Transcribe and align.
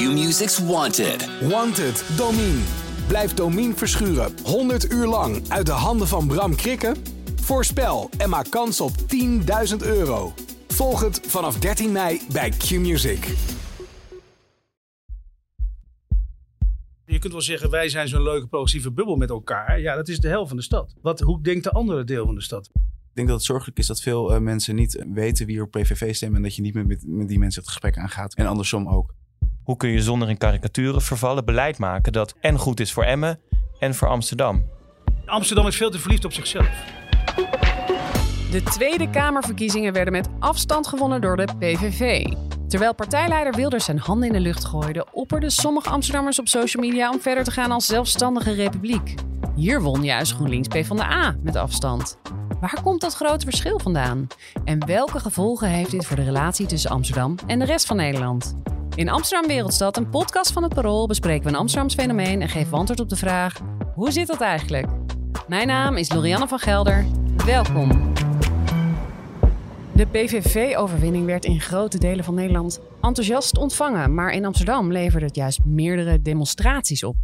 Q-Music's 0.00 0.58
Wanted. 0.58 1.28
Wanted, 1.48 2.04
Domine. 2.16 2.62
Blijf 3.08 3.34
Domine 3.34 3.74
verschuren 3.74 4.32
100 4.44 4.92
uur 4.92 5.06
lang 5.06 5.48
uit 5.48 5.66
de 5.66 5.72
handen 5.72 6.08
van 6.08 6.26
Bram 6.26 6.56
Krikken? 6.56 6.96
Voorspel 7.40 8.10
en 8.18 8.28
maak 8.28 8.50
kans 8.50 8.80
op 8.80 8.90
10.000 9.70 9.76
euro. 9.78 10.32
Volg 10.68 11.00
het 11.00 11.20
vanaf 11.26 11.58
13 11.58 11.92
mei 11.92 12.20
bij 12.32 12.50
Q-Music. 12.50 13.34
Je 17.04 17.18
kunt 17.18 17.32
wel 17.32 17.42
zeggen, 17.42 17.70
wij 17.70 17.88
zijn 17.88 18.08
zo'n 18.08 18.22
leuke 18.22 18.46
progressieve 18.46 18.92
bubbel 18.92 19.16
met 19.16 19.30
elkaar. 19.30 19.80
Ja, 19.80 19.94
dat 19.94 20.08
is 20.08 20.18
de 20.18 20.28
helft 20.28 20.48
van 20.48 20.56
de 20.56 20.62
stad. 20.62 20.94
Wat, 21.02 21.20
hoe 21.20 21.42
denkt 21.42 21.64
de 21.64 21.70
andere 21.70 22.04
deel 22.04 22.26
van 22.26 22.34
de 22.34 22.42
stad? 22.42 22.70
Ik 22.74 23.16
denk 23.16 23.28
dat 23.28 23.36
het 23.36 23.46
zorgelijk 23.46 23.78
is 23.78 23.86
dat 23.86 24.00
veel 24.00 24.34
eh, 24.34 24.40
mensen 24.40 24.74
niet 24.74 25.04
weten 25.12 25.46
wie 25.46 25.56
er 25.56 25.62
op 25.62 25.70
PVV 25.70 26.14
stemmen. 26.14 26.36
En 26.36 26.42
dat 26.42 26.56
je 26.56 26.62
niet 26.62 26.74
met, 26.74 26.86
met, 26.86 27.04
met 27.06 27.28
die 27.28 27.38
mensen 27.38 27.60
het 27.60 27.70
gesprek 27.70 27.98
aangaat. 27.98 28.34
En 28.34 28.46
andersom 28.46 28.88
ook. 28.88 29.18
Hoe 29.70 29.78
kun 29.78 29.90
je 29.90 30.02
zonder 30.02 30.28
in 30.28 30.38
karikaturen 30.38 31.02
vervallen 31.02 31.44
beleid 31.44 31.78
maken 31.78 32.12
dat 32.12 32.34
en 32.40 32.58
goed 32.58 32.80
is 32.80 32.92
voor 32.92 33.04
Emmen 33.04 33.40
en 33.78 33.94
voor 33.94 34.08
Amsterdam? 34.08 34.64
Amsterdam 35.26 35.66
is 35.66 35.76
veel 35.76 35.90
te 35.90 35.98
verliefd 35.98 36.24
op 36.24 36.32
zichzelf. 36.32 36.68
De 38.50 38.62
Tweede 38.62 39.10
Kamerverkiezingen 39.10 39.92
werden 39.92 40.12
met 40.12 40.28
afstand 40.38 40.86
gewonnen 40.86 41.20
door 41.20 41.36
de 41.36 41.48
PVV. 41.58 42.26
Terwijl 42.68 42.94
partijleider 42.94 43.54
Wilders 43.54 43.84
zijn 43.84 43.98
handen 43.98 44.28
in 44.28 44.34
de 44.34 44.40
lucht 44.40 44.64
gooide, 44.64 45.06
opperden 45.12 45.50
sommige 45.50 45.90
Amsterdammers 45.90 46.38
op 46.38 46.48
social 46.48 46.82
media 46.82 47.10
om 47.10 47.20
verder 47.20 47.44
te 47.44 47.50
gaan 47.50 47.70
als 47.70 47.86
zelfstandige 47.86 48.52
republiek. 48.52 49.14
Hier 49.54 49.80
won 49.80 50.04
juist 50.04 50.32
GroenLinks 50.32 50.68
PvdA 50.68 51.36
met 51.42 51.56
afstand. 51.56 52.18
Waar 52.60 52.82
komt 52.82 53.00
dat 53.00 53.14
grote 53.14 53.44
verschil 53.44 53.78
vandaan? 53.78 54.26
En 54.64 54.86
welke 54.86 55.20
gevolgen 55.20 55.68
heeft 55.68 55.90
dit 55.90 56.06
voor 56.06 56.16
de 56.16 56.22
relatie 56.22 56.66
tussen 56.66 56.90
Amsterdam 56.90 57.34
en 57.46 57.58
de 57.58 57.64
rest 57.64 57.86
van 57.86 57.96
Nederland? 57.96 58.54
In 58.94 59.08
Amsterdam 59.08 59.48
Wereldstad, 59.48 59.96
een 59.96 60.08
podcast 60.08 60.52
van 60.52 60.62
het 60.62 60.74
Parool, 60.74 61.06
bespreken 61.06 61.42
we 61.42 61.48
een 61.48 61.58
Amsterdams 61.58 61.94
fenomeen 61.94 62.42
en 62.42 62.48
geven 62.48 62.78
antwoord 62.78 63.00
op 63.00 63.08
de 63.08 63.16
vraag: 63.16 63.60
hoe 63.94 64.10
zit 64.10 64.26
dat 64.26 64.40
eigenlijk? 64.40 64.86
Mijn 65.48 65.66
naam 65.66 65.96
is 65.96 66.12
Lorianne 66.12 66.48
van 66.48 66.58
Gelder. 66.58 67.06
Welkom. 67.46 68.12
De 69.92 70.06
PVV-overwinning 70.06 71.26
werd 71.26 71.44
in 71.44 71.60
grote 71.60 71.98
delen 71.98 72.24
van 72.24 72.34
Nederland 72.34 72.80
enthousiast 73.00 73.58
ontvangen, 73.58 74.14
maar 74.14 74.32
in 74.32 74.44
Amsterdam 74.44 74.92
leverde 74.92 75.26
het 75.26 75.36
juist 75.36 75.64
meerdere 75.64 76.22
demonstraties 76.22 77.04
op. 77.04 77.16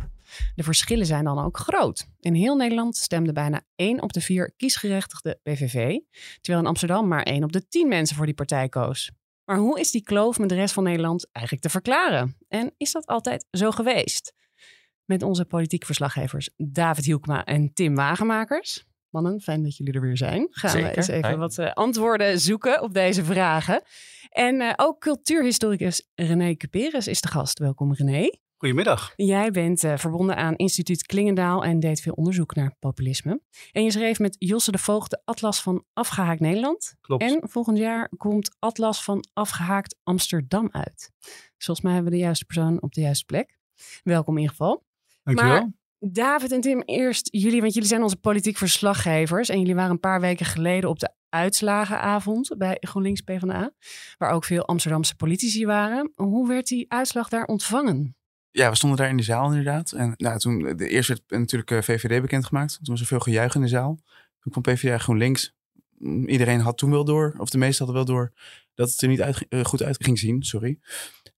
De 0.55 0.63
verschillen 0.63 1.07
zijn 1.07 1.25
dan 1.25 1.45
ook 1.45 1.59
groot. 1.59 2.07
In 2.21 2.35
heel 2.35 2.57
Nederland 2.57 2.97
stemde 2.97 3.33
bijna 3.33 3.63
1 3.75 4.03
op 4.03 4.13
de 4.13 4.21
4 4.21 4.53
kiesgerechtigde 4.57 5.41
PVV, 5.43 5.99
terwijl 6.41 6.65
in 6.65 6.69
Amsterdam 6.69 7.09
maar 7.09 7.23
1 7.23 7.45
op 7.45 7.53
de 7.53 7.69
10 7.69 7.89
mensen 7.89 8.17
voor 8.17 8.27
die 8.27 8.35
partij 8.35 8.69
koos. 8.69 9.11
Maar 9.45 9.59
hoe 9.59 9.81
is 9.81 9.91
die 9.91 10.03
kloof 10.03 10.39
met 10.39 10.49
de 10.49 10.55
rest 10.55 10.75
van 10.75 10.83
Nederland 10.83 11.29
eigenlijk 11.33 11.67
te 11.67 11.71
verklaren? 11.71 12.37
En 12.49 12.75
is 12.77 12.93
dat 12.93 13.07
altijd 13.07 13.47
zo 13.51 13.71
geweest? 13.71 14.35
Met 15.05 15.23
onze 15.23 15.45
politiek 15.45 15.85
verslaggevers 15.85 16.51
David 16.57 17.05
Hielkma 17.05 17.45
en 17.45 17.73
Tim 17.73 17.95
Wagenmakers. 17.95 18.85
Mannen, 19.11 19.41
fijn 19.41 19.63
dat 19.63 19.77
jullie 19.77 19.93
er 19.93 20.01
weer 20.01 20.17
zijn. 20.17 20.47
Gaan 20.51 20.71
Zeker. 20.71 20.91
we 20.91 20.97
eens 20.97 21.09
even 21.09 21.31
Hi. 21.31 21.37
wat 21.37 21.59
eh, 21.59 21.73
antwoorden 21.73 22.41
zoeken 22.41 22.83
op 22.83 22.95
deze 22.95 23.25
vragen. 23.25 23.83
En 24.29 24.61
eh, 24.61 24.73
ook 24.77 25.01
cultuurhistoricus 25.01 26.09
René 26.15 26.55
Cuperes 26.55 27.07
is 27.07 27.21
de 27.21 27.29
gast. 27.29 27.59
Welkom 27.59 27.95
René. 27.95 28.31
Goedemiddag. 28.57 29.13
Jij 29.17 29.51
bent 29.51 29.85
eh, 29.85 29.97
verbonden 29.97 30.37
aan 30.37 30.57
instituut 30.57 31.07
Klingendaal 31.07 31.65
en 31.65 31.81
deed 31.81 32.01
veel 32.01 32.13
onderzoek 32.13 32.55
naar 32.55 32.75
populisme. 32.79 33.41
En 33.73 33.85
je 33.85 33.91
schreef 33.91 34.19
met 34.19 34.37
Josse 34.39 34.71
de 34.71 34.79
Voogd 34.79 35.11
de 35.11 35.21
Atlas 35.25 35.63
van 35.63 35.85
Afgehaakt 35.93 36.41
Nederland. 36.41 36.95
Klopt. 37.01 37.23
En 37.23 37.41
volgend 37.43 37.79
jaar 37.79 38.11
komt 38.17 38.57
Atlas 38.59 39.05
van 39.05 39.25
Afgehaakt 39.33 39.99
Amsterdam 40.03 40.69
uit. 40.71 41.13
Volgens 41.59 41.81
mij 41.81 41.95
hebben 41.95 42.13
we 42.13 42.19
de 42.19 42.25
juiste 42.25 42.45
persoon 42.45 42.83
op 42.83 42.93
de 42.93 43.01
juiste 43.01 43.25
plek. 43.25 43.59
Welkom 44.03 44.35
in 44.35 44.41
ieder 44.41 44.57
geval. 44.57 44.85
Dankjewel. 45.23 45.61
Maar 45.61 45.73
David 45.99 46.53
en 46.53 46.61
Tim, 46.61 46.83
eerst 46.83 47.29
jullie, 47.31 47.61
want 47.61 47.75
jullie 47.75 47.89
zijn 47.89 48.03
onze 48.03 48.17
politiek 48.17 48.57
verslaggevers. 48.57 49.49
En 49.49 49.59
jullie 49.59 49.75
waren 49.75 49.91
een 49.91 50.01
paar 50.01 50.21
weken 50.21 50.47
geleden 50.47 50.91
op 50.91 50.99
de 50.99 51.15
uitslagenavond 51.29 52.55
bij 52.59 52.77
GroenLinks 52.81 53.21
PvdA. 53.21 53.73
Waar 54.19 54.31
ook 54.31 54.45
veel 54.45 54.67
Amsterdamse 54.67 55.17
politici 55.17 55.67
waren. 55.67 56.13
Hoe 56.15 56.49
werd 56.49 56.67
die 56.67 56.85
uitslag 56.89 57.29
daar 57.29 57.45
ontvangen? 57.45 58.16
Ja, 58.57 58.71
we 58.71 58.77
stonden 58.77 58.99
daar 58.99 59.09
in 59.09 59.17
de 59.17 59.23
zaal 59.23 59.49
inderdaad. 59.49 59.93
En 59.93 60.15
nou, 60.17 60.39
toen, 60.39 60.77
de 60.77 60.89
eerste 60.89 61.13
werd 61.13 61.41
natuurlijk 61.41 61.71
eh, 61.71 61.83
VVD 61.83 62.21
bekendgemaakt. 62.21 62.75
Toen 62.75 62.95
was 62.95 63.01
er 63.01 63.07
veel 63.07 63.21
gejuich 63.21 63.55
in 63.55 63.61
de 63.61 63.69
zaal. 63.69 63.99
Toen 64.41 64.53
kwam 64.53 64.75
PvdA 64.75 64.99
GroenLinks. 64.99 65.55
Mm, 65.99 66.29
Iedereen 66.29 66.61
had 66.61 66.79
toen 66.79 66.91
wel 66.91 67.05
door, 67.05 67.35
of 67.39 67.51
de 67.51 67.59
meesten 67.59 67.87
hadden 67.87 68.05
wel 68.07 68.15
door, 68.15 68.33
dat 68.75 68.91
het 68.91 69.03
er 69.03 69.09
niet 69.09 69.23
uit, 69.23 69.49
eh, 69.49 69.65
goed 69.65 69.83
uit 69.83 70.05
ging 70.05 70.19
zien. 70.19 70.43
Sorry. 70.43 70.79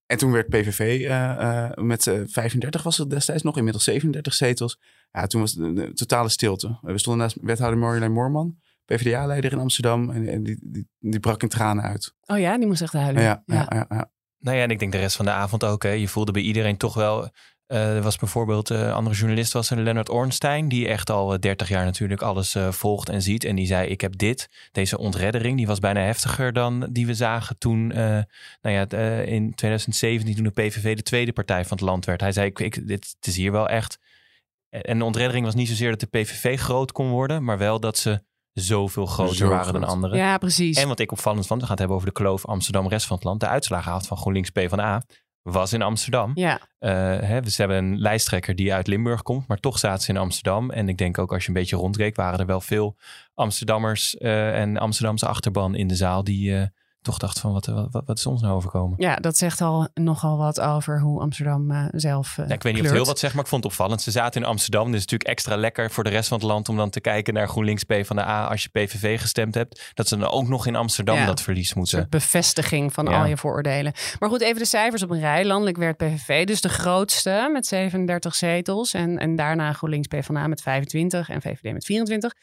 En 0.09 0.17
toen 0.17 0.31
werd 0.31 0.47
PVV 0.47 0.79
eh, 0.79 1.65
eh, 1.65 1.77
met 1.77 2.07
eh, 2.07 2.19
35 2.25 2.83
was 2.83 2.97
het 2.97 3.09
destijds 3.09 3.43
nog, 3.43 3.57
inmiddels 3.57 3.83
37 3.83 4.33
zetels. 4.33 4.79
Ja, 5.11 5.27
toen 5.27 5.41
was 5.41 5.53
de 5.53 5.91
totale 5.93 6.29
stilte. 6.29 6.77
We 6.81 6.97
stonden 6.97 7.21
naast 7.21 7.37
wethouder 7.41 7.79
Marjolein 7.79 8.11
Moorman, 8.11 8.57
PvdA-leider 8.85 9.51
in 9.51 9.59
Amsterdam. 9.59 10.09
En, 10.09 10.27
en 10.27 10.43
die, 10.43 10.57
die, 10.61 10.87
die 10.99 11.19
brak 11.19 11.41
in 11.41 11.47
tranen 11.47 11.83
uit. 11.83 12.15
Oh 12.25 12.39
ja, 12.39 12.57
die 12.57 12.67
moest 12.67 12.81
echt 12.81 12.93
huilen. 12.93 13.21
Ja, 13.21 13.43
ja, 13.45 13.65
ja. 13.69 13.85
ja. 13.89 14.11
Nou 14.39 14.57
ja, 14.57 14.63
en 14.63 14.69
ik 14.69 14.79
denk 14.79 14.91
de 14.91 14.97
rest 14.97 15.15
van 15.15 15.25
de 15.25 15.31
avond 15.31 15.63
ook. 15.63 15.83
Hè. 15.83 15.89
Je 15.89 16.07
voelde 16.07 16.31
bij 16.31 16.41
iedereen 16.41 16.77
toch 16.77 16.93
wel. 16.93 17.29
eh, 17.67 17.95
er 17.95 18.01
was 18.01 18.17
bijvoorbeeld 18.17 18.69
een 18.69 18.91
andere 18.91 19.15
journalist, 19.15 19.53
was 19.53 19.69
er 19.69 19.79
Leonard 19.81 20.09
Ornstein, 20.09 20.67
die 20.67 20.87
echt 20.87 21.09
al 21.09 21.33
eh, 21.33 21.39
30 21.39 21.69
jaar 21.69 21.85
natuurlijk 21.85 22.21
alles 22.21 22.55
eh, 22.55 22.71
volgt 22.71 23.09
en 23.09 23.21
ziet. 23.21 23.43
En 23.43 23.55
die 23.55 23.65
zei: 23.65 23.87
Ik 23.89 24.01
heb 24.01 24.17
dit, 24.17 24.49
deze 24.71 24.97
ontreddering, 24.97 25.57
die 25.57 25.67
was 25.67 25.79
bijna 25.79 25.99
heftiger 26.01 26.53
dan 26.53 26.87
die 26.91 27.05
we 27.05 27.13
zagen 27.13 27.57
toen, 27.57 27.91
eh, 27.91 27.97
nou 28.61 28.75
ja, 28.75 28.87
eh, 28.87 29.25
in 29.27 29.55
2017, 29.55 30.35
toen 30.35 30.43
de 30.43 30.49
PVV 30.61 30.95
de 30.95 31.01
tweede 31.03 31.33
partij 31.33 31.65
van 31.65 31.77
het 31.77 31.85
land 31.85 32.05
werd. 32.05 32.21
Hij 32.21 32.31
zei: 32.31 32.47
ik, 32.47 32.59
ik, 32.59 32.87
dit, 32.87 33.15
Het 33.15 33.27
is 33.27 33.35
hier 33.35 33.51
wel 33.51 33.69
echt. 33.69 33.99
En 34.69 34.97
de 34.97 35.03
ontreddering 35.03 35.45
was 35.45 35.55
niet 35.55 35.67
zozeer 35.67 35.89
dat 35.89 35.99
de 35.99 36.19
PVV 36.19 36.59
groot 36.59 36.91
kon 36.91 37.09
worden, 37.09 37.43
maar 37.43 37.57
wel 37.57 37.79
dat 37.79 37.97
ze 37.97 38.23
zoveel 38.59 39.05
groter 39.05 39.35
Zo 39.35 39.49
waren 39.49 39.73
dan 39.73 39.83
anderen. 39.83 40.17
Ja, 40.17 40.37
precies. 40.37 40.77
En 40.77 40.87
wat 40.87 40.99
ik 40.99 41.11
opvallend 41.11 41.47
vond, 41.47 41.61
we 41.61 41.67
gaan 41.67 41.75
het 41.75 41.79
hebben 41.79 41.97
over 41.97 42.13
de 42.13 42.21
kloof 42.21 42.45
Amsterdam-rest 42.45 43.05
van 43.05 43.15
het 43.15 43.25
land. 43.25 43.39
De 43.39 43.47
uitslagenavond 43.47 44.07
van 44.07 44.17
GroenLinks 44.17 44.49
PvdA 44.49 45.01
was 45.41 45.73
in 45.73 45.81
Amsterdam. 45.81 46.31
Ja, 46.35 46.59
Eh, 46.79 46.91
hè, 47.19 47.41
we 47.41 47.53
hebben 47.55 47.77
een 47.77 47.99
lijsttrekker 47.99 48.55
die 48.55 48.73
uit 48.73 48.87
Limburg 48.87 49.21
komt, 49.21 49.47
maar 49.47 49.57
toch 49.57 49.79
zaten 49.79 50.03
ze 50.03 50.11
in 50.11 50.17
Amsterdam. 50.17 50.71
En 50.71 50.89
ik 50.89 50.97
denk 50.97 51.17
ook 51.17 51.33
als 51.33 51.41
je 51.41 51.47
een 51.47 51.53
beetje 51.53 51.75
rondkeek, 51.75 52.15
waren 52.15 52.39
er 52.39 52.45
wel 52.45 52.61
veel 52.61 52.95
Amsterdammers 53.33 54.17
eh, 54.17 54.59
en 54.59 54.77
Amsterdamse 54.77 55.25
achterban 55.27 55.75
in 55.75 55.87
de 55.87 55.95
zaal 55.95 56.23
die 56.23 56.55
eh, 56.55 56.67
toch 57.09 57.17
dachten 57.17 57.41
van 57.41 57.51
wat, 57.53 57.65
wat, 57.65 58.03
wat 58.05 58.17
is 58.17 58.25
ons 58.25 58.41
nou 58.41 58.53
overkomen? 58.53 58.95
ja, 59.01 59.15
dat 59.15 59.37
zegt 59.37 59.61
al 59.61 59.87
nogal 59.93 60.37
wat 60.37 60.59
over 60.61 60.99
hoe 61.01 61.21
Amsterdam 61.21 61.71
eh, 61.71 61.85
zelf. 61.91 62.37
eh, 62.37 62.47
Ja, 62.47 62.53
ik 62.53 62.63
weet 62.63 62.73
niet 62.73 62.81
of 62.81 62.87
het 62.87 62.97
heel 62.97 63.05
wat 63.07 63.19
zegt, 63.19 63.33
maar 63.33 63.43
ik 63.43 63.49
vond 63.49 63.63
het 63.63 63.71
opvallend. 63.71 64.01
Ze 64.01 64.11
zaten 64.11 64.41
in 64.41 64.47
Amsterdam. 64.47 64.91
Dus 64.91 64.99
natuurlijk 64.99 65.29
extra 65.29 65.55
lekker 65.55 65.91
voor 65.91 66.03
de 66.03 66.09
rest 66.09 66.27
van 66.29 66.37
het 66.37 66.47
land 66.47 66.69
om 66.69 66.77
dan 66.77 66.89
te 66.89 67.01
kijken 67.01 67.33
naar 67.33 67.47
GroenLinks 67.47 67.83
PvdA 67.83 68.45
als 68.45 68.63
je 68.63 68.69
PVV 68.69 69.19
gestemd 69.21 69.55
hebt. 69.55 69.91
Dat 69.93 70.07
ze 70.07 70.17
dan 70.17 70.29
ook 70.29 70.47
nog 70.47 70.65
in 70.67 70.75
Amsterdam 70.75 71.15
Ja. 71.15 71.25
dat 71.25 71.41
verlies 71.41 71.69
Een 71.71 71.77
moeten. 71.77 71.97
soort 71.97 72.09
bevestiging 72.09 72.93
van 72.93 73.05
Ja. 73.05 73.19
al 73.19 73.25
je 73.25 73.37
vooroordelen. 73.37 73.93
Maar 74.19 74.29
goed, 74.29 74.41
even 74.41 74.57
de 74.59 74.65
cijfers 74.65 75.03
op 75.03 75.09
een 75.09 75.19
rij. 75.19 75.45
Landelijk 75.45 75.77
werd 75.77 75.97
PVV 75.97 76.45
dus 76.45 76.61
de 76.61 76.69
grootste 76.69 77.49
met 77.53 77.65
37 77.67 78.35
zetels. 78.35 78.93
En, 78.93 79.17
en 79.17 79.35
daarna 79.35 79.73
GroenLinks 79.73 80.07
PvdA 80.07 80.47
met 80.47 80.61
25 80.61 81.29
en 81.29 81.41
VVD 81.41 81.73
met 81.73 81.85
24. 81.85 82.33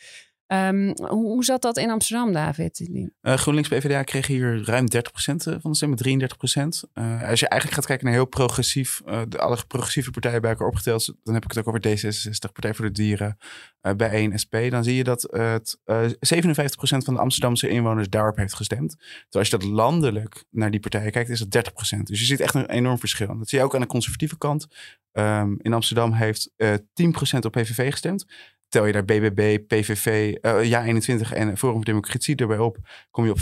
Ehm, 0.46 0.92
hoe, 1.08 1.44
zat 1.44 1.62
dat 1.62 1.76
in 1.76 1.90
Amsterdam, 1.90 2.32
David? 2.32 2.88
Eh, 3.20 3.34
GroenLinks 3.34 3.68
PvdA 3.68 4.02
kreeg 4.02 4.26
hier 4.26 4.64
ruim 4.64 4.86
30% 4.90 5.42
van 5.42 5.70
de 5.70 5.76
stemmen, 5.76 5.98
33%. 5.98 6.84
Eh, 6.92 7.28
als 7.28 7.40
je 7.40 7.48
eigenlijk 7.48 7.72
gaat 7.72 7.86
kijken 7.86 8.04
naar 8.06 8.14
heel 8.14 8.24
progressief, 8.24 9.02
eh, 9.06 9.22
de, 9.28 9.38
alle 9.38 9.58
progressieve 9.68 10.10
partijen 10.10 10.40
bij 10.40 10.50
elkaar 10.50 10.66
opgeteld, 10.66 11.14
dan 11.22 11.34
heb 11.34 11.44
ik 11.44 11.50
het 11.50 11.58
ook 11.58 11.68
over 11.68 11.80
D66, 11.80 12.52
Partij 12.52 12.74
voor 12.74 12.84
de 12.84 12.92
Dieren, 12.92 13.36
eh 13.80 13.94
bij 13.94 14.10
1 14.12 14.38
SP, 14.42 14.54
dan 14.70 14.84
zie 14.84 14.94
je 14.94 15.04
dat 15.04 15.24
eh, 15.24 15.52
het, 15.52 15.80
eh 15.84 16.02
57% 16.02 17.04
van 17.04 17.14
de 17.14 17.20
Amsterdamse 17.20 17.68
inwoners 17.68 18.08
daarop 18.08 18.36
heeft 18.36 18.54
gestemd. 18.54 18.96
Terwijl 18.98 19.28
als 19.30 19.48
je 19.48 19.58
dat 19.58 19.64
landelijk 19.64 20.44
naar 20.50 20.70
die 20.70 20.80
partijen 20.80 21.12
kijkt, 21.12 21.30
is 21.30 21.38
dat 21.38 21.50
30%. 21.50 22.06
Dus 22.06 22.20
je 22.20 22.26
ziet 22.26 22.40
echt 22.40 22.54
een 22.54 22.70
enorm 22.70 22.98
verschil. 22.98 23.38
Dat 23.38 23.48
zie 23.48 23.58
je 23.58 23.64
ook 23.64 23.74
aan 23.74 23.80
de 23.80 23.86
conservatieve 23.86 24.38
kant. 24.38 24.66
Ehm, 25.12 25.54
in 25.59 25.72
Amsterdam 25.72 26.12
heeft 26.12 26.53
eh 26.56 26.74
10% 26.92 27.44
op 27.44 27.53
PVV 27.53 27.91
gestemd. 27.91 28.26
Tel 28.68 28.86
je 28.86 28.92
daar 28.92 29.04
BBB, 29.04 29.59
PVV, 29.66 30.34
eh 30.41 30.71
Ja21 30.71 31.33
en 31.33 31.57
Forum 31.57 31.74
voor 31.77 31.84
Democratie 31.84 32.36
erbij 32.36 32.59
op, 32.59 32.78
kom 33.10 33.24
je 33.24 33.30
op 33.30 33.39
15%. 33.39 33.41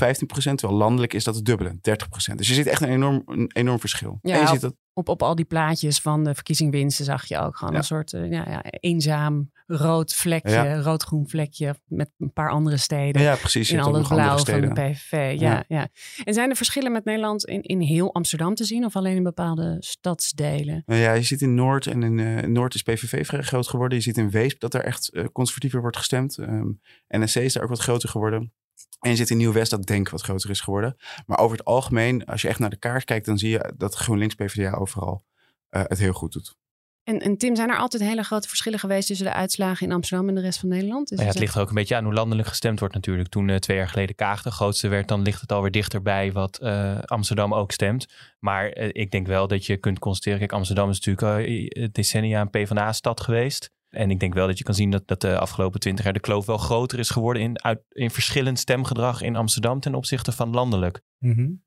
Terwijl 0.55 0.79
landelijk 0.79 1.13
is 1.13 1.25
dat 1.25 1.35
het 1.35 1.45
dubbele, 1.45 1.71
30%. 1.71 2.35
Dus 2.35 2.49
je 2.49 2.55
ziet 2.55 2.67
echt 2.67 2.81
een 2.81 2.89
enorm, 2.89 3.23
een 3.27 3.51
enorm 3.53 3.81
verschil. 3.81 4.19
Ja, 4.23 4.35
en 4.35 4.41
je 4.41 4.47
ziet 4.47 4.61
dat, 4.61 4.75
Op, 4.97 5.09
op 5.09 5.23
al 5.23 5.35
die 5.35 5.45
plaatjes 5.45 6.01
van 6.01 6.25
de 6.25 6.35
verkiezingwinsten 6.35 7.05
zag 7.05 7.27
je 7.27 7.39
ook 7.39 7.57
gewoon 7.57 7.73
Ja. 7.73 7.79
een 7.79 7.85
soort 7.85 8.13
eh, 8.13 8.31
ja, 8.31 8.45
ja, 8.49 8.63
eenzaam 8.71 9.53
rood 9.67 10.15
vlekje, 10.15 10.83
rood-groen 10.83 11.29
vlekje 11.29 11.75
met 11.87 12.11
een 12.19 12.33
paar 12.33 12.51
andere 12.51 12.77
steden. 12.77 13.23
ja, 13.23 13.35
precies. 13.37 13.71
In 13.71 13.75
hebt 13.77 13.89
al 13.89 13.95
ook 13.95 14.01
het 14.01 14.11
nog 14.11 14.19
andere 14.21 14.45
blauw 14.45 14.61
van 14.61 14.75
de. 14.75 14.91
PVV. 14.93 15.41
Ja, 15.41 15.65
Ja. 15.69 15.89
En 16.25 16.35
zijn 16.35 16.51
er 16.51 16.57
verschillen 16.57 16.93
met 16.93 17.05
Nederland 17.05 17.45
in, 17.45 17.63
in 17.63 17.81
heel 17.81 18.15
Amsterdam 18.15 18.55
te 18.55 18.65
zien 18.65 18.85
of 18.85 18.97
alleen 18.97 19.17
in 19.17 19.23
bepaalde 19.23 19.77
stadsdelen? 19.81 20.83
Nou 20.87 21.01
ja, 21.01 21.13
je 21.13 21.23
ziet 21.23 21.41
in 21.43 21.55
Noord 21.55 21.87
en 21.87 22.03
in 22.03 22.19
eh, 22.19 22.49
Noord 22.49 22.75
is 22.75 22.83
PVV 22.83 23.27
vrij 23.27 23.43
groot 23.43 23.69
geworden. 23.69 23.99
Je 23.99 24.05
ziet 24.05 24.17
in 24.19 24.31
Weesp 24.31 24.61
dat 24.61 24.75
er 24.75 24.85
echt 24.85 25.09
eh, 25.09 25.25
conservatiever 25.33 25.81
wordt 25.81 25.97
gestemd. 25.97 26.39
Ehm 26.39 26.69
NSC 27.09 27.37
is 27.37 27.53
daar 27.53 27.63
ook 27.63 27.69
wat 27.69 27.79
groter 27.81 28.09
geworden. 28.09 28.53
En 29.01 29.11
je 29.11 29.17
zit 29.17 29.31
in 29.31 29.37
Nieuw-West 29.37 29.71
dat 29.71 29.87
Denk 29.87 30.09
wat 30.09 30.23
groter 30.23 30.51
is 30.51 30.61
geworden. 30.61 30.97
Maar 31.27 31.39
over 31.39 31.57
het 31.57 31.67
algemeen, 31.67 32.25
als 32.25 32.43
je 32.43 32.49
echt 32.49 32.59
naar 32.59 32.71
de 32.71 32.77
kaart 32.77 33.05
kijkt, 33.05 33.27
dan 33.27 33.39
zie 33.39 33.51
je 33.51 33.73
dat 33.77 33.95
GroenLinks 33.95 34.35
PvdA 34.35 34.73
overal 34.73 35.25
eh, 35.69 35.83
het 35.87 35.99
heel 35.99 36.13
goed 36.13 36.33
doet. 36.33 36.57
En, 37.05 37.21
en 37.21 37.37
Tim, 37.37 37.57
zijn 37.57 37.71
er 37.71 37.77
altijd 37.77 38.03
hele 38.03 38.23
grote 38.23 38.49
verschillen 38.49 38.79
geweest 38.79 39.07
tussen 39.07 39.27
de 39.27 39.33
uitslagen 39.33 39.87
in 39.87 39.93
Amsterdam 39.93 40.29
en 40.29 40.35
de 40.35 40.41
rest 40.41 40.59
van 40.59 40.69
Nederland? 40.69 41.11
Is 41.11 41.11
Nou 41.11 41.23
ja, 41.23 41.33
het 41.33 41.39
ligt 41.43 41.55
er 41.55 41.61
ook 41.61 41.69
een 41.69 41.75
beetje 41.75 41.97
aan 41.97 42.05
hoe 42.05 42.13
landelijk 42.13 42.49
gestemd 42.49 42.79
wordt 42.79 42.95
natuurlijk. 42.95 43.29
Toen 43.29 43.49
eh, 43.49 43.57
twee 43.57 43.77
jaar 43.77 43.89
geleden 43.89 44.15
Kaag 44.15 44.43
de 44.43 44.51
grootste 44.51 44.89
werd, 44.89 45.09
dan 45.09 45.23
ligt 45.23 45.41
het 45.41 45.53
alweer 45.53 45.71
dichterbij 45.71 46.33
wat 46.33 46.59
eh, 46.59 46.99
Amsterdam 46.99 47.55
ook 47.55 47.73
stemt. 47.73 48.07
Maar 48.39 48.77
ik 48.77 49.11
denk 49.11 49.27
wel 49.27 49.47
dat 49.47 49.67
je 49.67 49.77
kunt 49.77 49.99
constateren, 49.99 50.39
kijk 50.39 50.53
Amsterdam 50.53 50.91
is 50.91 51.01
natuurlijk 51.01 51.95
decennia 51.95 52.41
een 52.41 52.51
PvdA-stad 52.51 53.21
geweest. 53.21 53.71
En 53.95 54.11
ik 54.11 54.21
denk 54.21 54.35
wel 54.35 54.47
dat 54.47 54.59
je 54.59 54.65
kan 54.65 54.75
zien 54.75 54.91
dat, 54.91 55.03
dat 55.07 55.21
de 55.21 55.39
afgelopen 55.39 55.81
twintig 55.81 56.05
jaar 56.05 56.13
de 56.15 56.21
kloof 56.21 56.47
wel 56.47 56.59
groter 56.59 56.99
is 56.99 57.11
geworden 57.11 57.43
in, 57.43 57.63
uit, 57.65 57.81
in 57.89 58.11
verschillend 58.11 58.59
stemgedrag 58.59 59.23
in 59.23 59.37
Amsterdam 59.37 59.81
ten 59.81 59.95
opzichte 59.95 60.33
van 60.33 60.51
landelijk. 60.51 61.01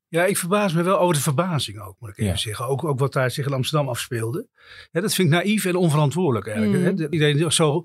Ja, 0.08 0.24
ik 0.24 0.36
verbaas 0.36 0.72
me 0.72 0.82
wel 0.82 0.98
over 0.98 1.14
de 1.14 1.20
verbazing 1.20 1.80
ook, 1.80 1.96
moet 1.98 2.08
ik 2.10 2.18
even 2.18 2.30
Ja. 2.32 2.36
zeggen. 2.38 2.66
Ook, 2.66 2.84
ook 2.84 2.98
wat 2.98 3.12
daar 3.12 3.30
zich 3.30 3.46
in 3.46 3.52
Amsterdam 3.52 3.88
afspeelde. 3.88 4.48
Ja, 4.90 5.00
dat 5.00 5.14
vind 5.14 5.28
ik 5.28 5.34
naïef 5.34 5.64
en 5.64 5.76
onverantwoordelijk 5.76 6.46
eigenlijk. 6.46 6.78
Mm. 6.78 6.84
Hè. 6.84 6.94
Dat 6.94 7.12
Iedereen 7.12 7.52
zo 7.52 7.82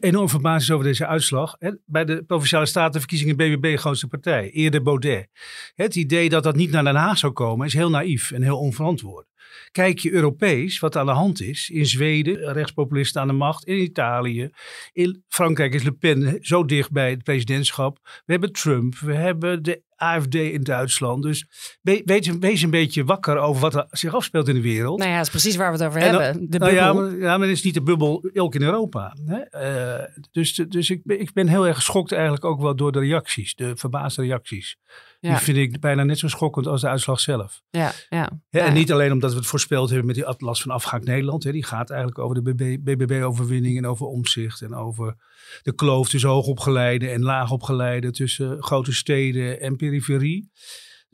enorm 0.00 0.28
verbaasd 0.28 0.62
is 0.62 0.70
over 0.70 0.84
deze 0.84 1.06
uitslag. 1.06 1.56
Hè. 1.58 1.70
Bij 1.84 2.04
de 2.04 2.22
Provinciale 2.26 2.66
Statenverkiezingen 2.66 3.36
BBB 3.36 3.76
grootste 3.78 4.06
partij, 4.08 4.50
eerder 4.50 4.82
Baudet. 4.82 5.28
Het 5.74 5.96
idee 5.96 6.28
dat 6.28 6.42
dat 6.42 6.56
niet 6.56 6.70
naar 6.70 6.84
Den 6.84 6.94
Haag 6.94 7.18
zou 7.18 7.32
komen 7.32 7.66
is 7.66 7.74
heel 7.74 7.90
naïef 7.90 8.30
en 8.30 8.42
heel 8.42 8.58
onverantwoord. 8.58 9.26
Kijk 9.74 9.98
je 9.98 10.12
Europees 10.12 10.78
wat 10.78 10.96
aan 10.96 11.06
de 11.06 11.12
hand 11.12 11.40
is. 11.42 11.70
In 11.70 11.86
Zweden, 11.86 12.52
rechtspopulisten 12.52 13.20
aan 13.20 13.26
de 13.26 13.32
macht. 13.32 13.64
In 13.64 13.76
Italië. 13.82 14.50
In 14.92 15.24
Frankrijk 15.28 15.74
is 15.74 15.82
Le 15.82 15.92
Pen 15.92 16.38
zo 16.40 16.64
dicht 16.64 16.90
bij 16.92 17.10
het 17.10 17.22
presidentschap. 17.22 17.98
We 18.24 18.32
hebben 18.32 18.52
Trump. 18.52 18.94
We 18.98 19.14
hebben 19.14 19.62
de 19.62 19.82
AFD 19.96 20.34
in 20.34 20.62
Duitsland. 20.62 21.22
Dus 21.22 21.46
wees, 21.82 22.02
wees 22.40 22.62
een 22.62 22.70
beetje 22.70 23.04
wakker 23.04 23.36
over 23.38 23.60
wat 23.62 23.74
er 23.74 23.86
zich 23.90 24.14
afspeelt 24.14 24.48
in 24.48 24.54
de 24.54 24.60
wereld. 24.60 24.98
Nou 24.98 25.10
ja, 25.10 25.16
dat 25.16 25.24
is 25.26 25.30
precies 25.32 25.56
waar 25.56 25.72
we 25.72 25.78
het 25.78 25.86
over 25.86 26.00
dan- 26.00 26.22
hebben. 26.22 26.50
De 26.50 26.58
Nou 26.58 26.72
ja, 26.72 26.92
bubbel. 26.92 27.10
maar, 27.10 27.18
ja, 27.20 27.38
maar 27.38 27.48
het 27.48 27.56
is 27.56 27.62
niet 27.62 27.74
de 27.74 27.82
bubbel 27.82 28.30
ook 28.34 28.54
in 28.54 28.62
Europa. 28.62 29.16
Hè? 29.24 29.36
Eh, 29.40 30.04
dus 30.30 30.54
dus 30.54 30.90
ik, 30.90 31.00
ik 31.04 31.32
ben 31.32 31.48
heel 31.48 31.66
erg 31.66 31.76
geschokt 31.76 32.12
eigenlijk 32.12 32.44
ook 32.44 32.60
wel 32.60 32.76
door 32.76 32.92
de 32.92 32.98
reacties. 33.00 33.54
De 33.54 33.76
verbaasde 33.76 34.22
reacties. 34.22 34.76
Ja. 35.24 35.30
Die 35.30 35.44
vind 35.44 35.56
ik 35.56 35.80
bijna 35.80 36.04
net 36.04 36.18
zo 36.18 36.28
schokkend 36.28 36.66
als 36.66 36.80
de 36.80 36.88
uitslag 36.88 37.20
zelf. 37.20 37.62
ja, 37.70 37.92
ja. 38.08 38.30
En 38.50 38.72
niet 38.72 38.92
alleen 38.92 39.12
omdat 39.12 39.30
we 39.30 39.36
het 39.36 39.46
voorspeld 39.46 39.88
hebben 39.88 40.06
met 40.06 40.14
die 40.14 40.26
atlas 40.26 40.62
van 40.62 40.70
afgaand 40.70 41.04
Nederland. 41.04 41.44
Hè. 41.44 41.52
Die 41.52 41.64
gaat 41.64 41.90
eigenlijk 41.90 42.18
over 42.18 42.44
de 42.44 42.78
BBB-overwinning 42.82 43.76
en 43.78 43.86
over 43.86 44.06
omzicht. 44.06 44.62
En 44.62 44.74
over 44.74 45.16
de 45.62 45.74
kloof 45.74 46.08
tussen 46.08 46.30
hoogopgeleide 46.30 47.08
en 47.08 47.22
laagopgeleide. 47.22 48.10
Tussen 48.10 48.62
grote 48.62 48.92
steden 48.92 49.60
en 49.60 49.76
periferie. 49.76 50.50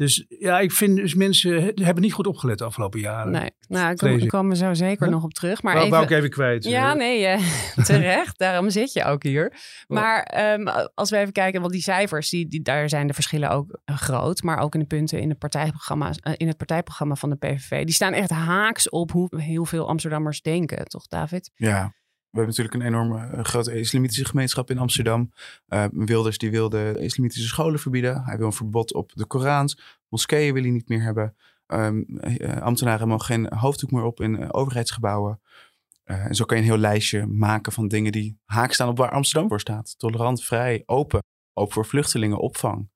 Dus 0.00 0.24
ja, 0.28 0.58
ik 0.60 0.72
vind 0.72 0.96
dus 0.96 1.14
mensen 1.14 1.62
he- 1.62 1.72
hebben 1.84 2.02
niet 2.02 2.12
goed 2.12 2.26
opgelet 2.26 2.58
de 2.58 2.64
afgelopen 2.64 3.00
jaren. 3.00 3.32
Nee, 3.32 3.50
nou, 3.68 3.90
ik 3.92 4.28
kom, 4.28 4.48
we 4.48 4.56
zo 4.56 4.74
zeker 4.74 5.04
Huh? 5.04 5.14
nog 5.14 5.24
op 5.24 5.32
terug. 5.34 5.62
Maar 5.62 5.76
even, 5.76 5.90
wou 5.90 6.02
ik 6.02 6.10
even 6.10 6.30
kwijt. 6.30 6.64
Ja, 6.64 6.94
nee, 6.94 7.26
eh, 7.26 7.40
terecht. 7.84 8.38
Daarom 8.38 8.70
zit 8.70 8.92
je 8.92 9.04
ook 9.04 9.22
hier. 9.22 9.52
Maar 9.88 10.22
ehm, 10.22 10.66
als 10.94 11.10
we 11.10 11.16
even 11.16 11.32
kijken, 11.32 11.60
want 11.60 11.72
die 11.72 11.82
cijfers, 11.82 12.30
die, 12.30 12.48
die, 12.48 12.62
daar 12.62 12.88
zijn 12.88 13.06
de 13.06 13.12
verschillen 13.14 13.50
ook 13.50 13.80
eh, 13.84 13.96
groot. 13.96 14.42
Maar 14.42 14.58
ook 14.58 14.74
in 14.74 14.80
de 14.80 14.86
punten 14.86 15.20
in, 15.20 15.28
de 15.28 15.34
partijprogramma's, 15.34 16.18
eh, 16.18 16.32
in 16.36 16.46
het 16.46 16.56
partijprogramma 16.56 17.14
van 17.14 17.30
de 17.30 17.36
PVV. 17.36 17.84
Die 17.84 17.94
staan 17.94 18.12
echt 18.12 18.30
haaks 18.30 18.88
op 18.88 19.10
hoe 19.10 19.40
heel 19.40 19.64
veel 19.64 19.88
Amsterdammers 19.88 20.42
denken, 20.42 20.84
toch 20.84 21.06
David? 21.06 21.50
Ja, 21.54 21.94
we 22.30 22.38
hebben 22.38 22.56
natuurlijk 22.56 22.74
een 22.74 22.94
enorme 22.94 23.26
eh, 23.26 23.44
grote 23.44 23.78
islamitische 23.78 24.24
gemeenschap 24.24 24.70
in 24.70 24.78
Amsterdam. 24.78 25.32
Eh, 25.66 25.84
Wilders 25.92 26.38
die 26.38 26.50
wilde 26.50 26.96
islamitische 26.98 27.48
scholen 27.48 27.80
verbieden. 27.80 28.22
Hij 28.24 28.36
wil 28.36 28.46
een 28.46 28.52
verbod 28.52 28.94
op 28.94 29.10
de 29.14 29.26
Korans. 29.26 29.98
Moskeeën 30.08 30.54
wil 30.54 30.62
hij 30.62 30.70
niet 30.70 30.88
meer 30.88 31.02
hebben. 31.02 31.36
Ehm, 31.66 32.02
eh, 32.02 32.62
ambtenaren 32.62 33.08
mogen 33.08 33.24
geen 33.24 33.54
hoofddoek 33.54 33.90
meer 33.90 34.02
op 34.02 34.20
in 34.20 34.52
overheidsgebouwen. 34.52 35.40
En 36.04 36.34
zo 36.34 36.44
kan 36.44 36.56
je 36.56 36.62
een 36.62 36.68
heel 36.68 36.78
lijstje 36.78 37.26
maken 37.26 37.72
van 37.72 37.88
dingen 37.88 38.12
die 38.12 38.38
haak 38.44 38.72
staan 38.72 38.88
op 38.88 38.96
waar 38.96 39.10
Amsterdam 39.10 39.48
voor 39.48 39.60
staat. 39.60 39.94
Tolerant, 39.98 40.44
vrij, 40.44 40.82
open. 40.86 41.22
Open 41.54 41.72
voor 41.72 41.86
vluchtelingen, 41.86 42.38
opvang. 42.38 42.88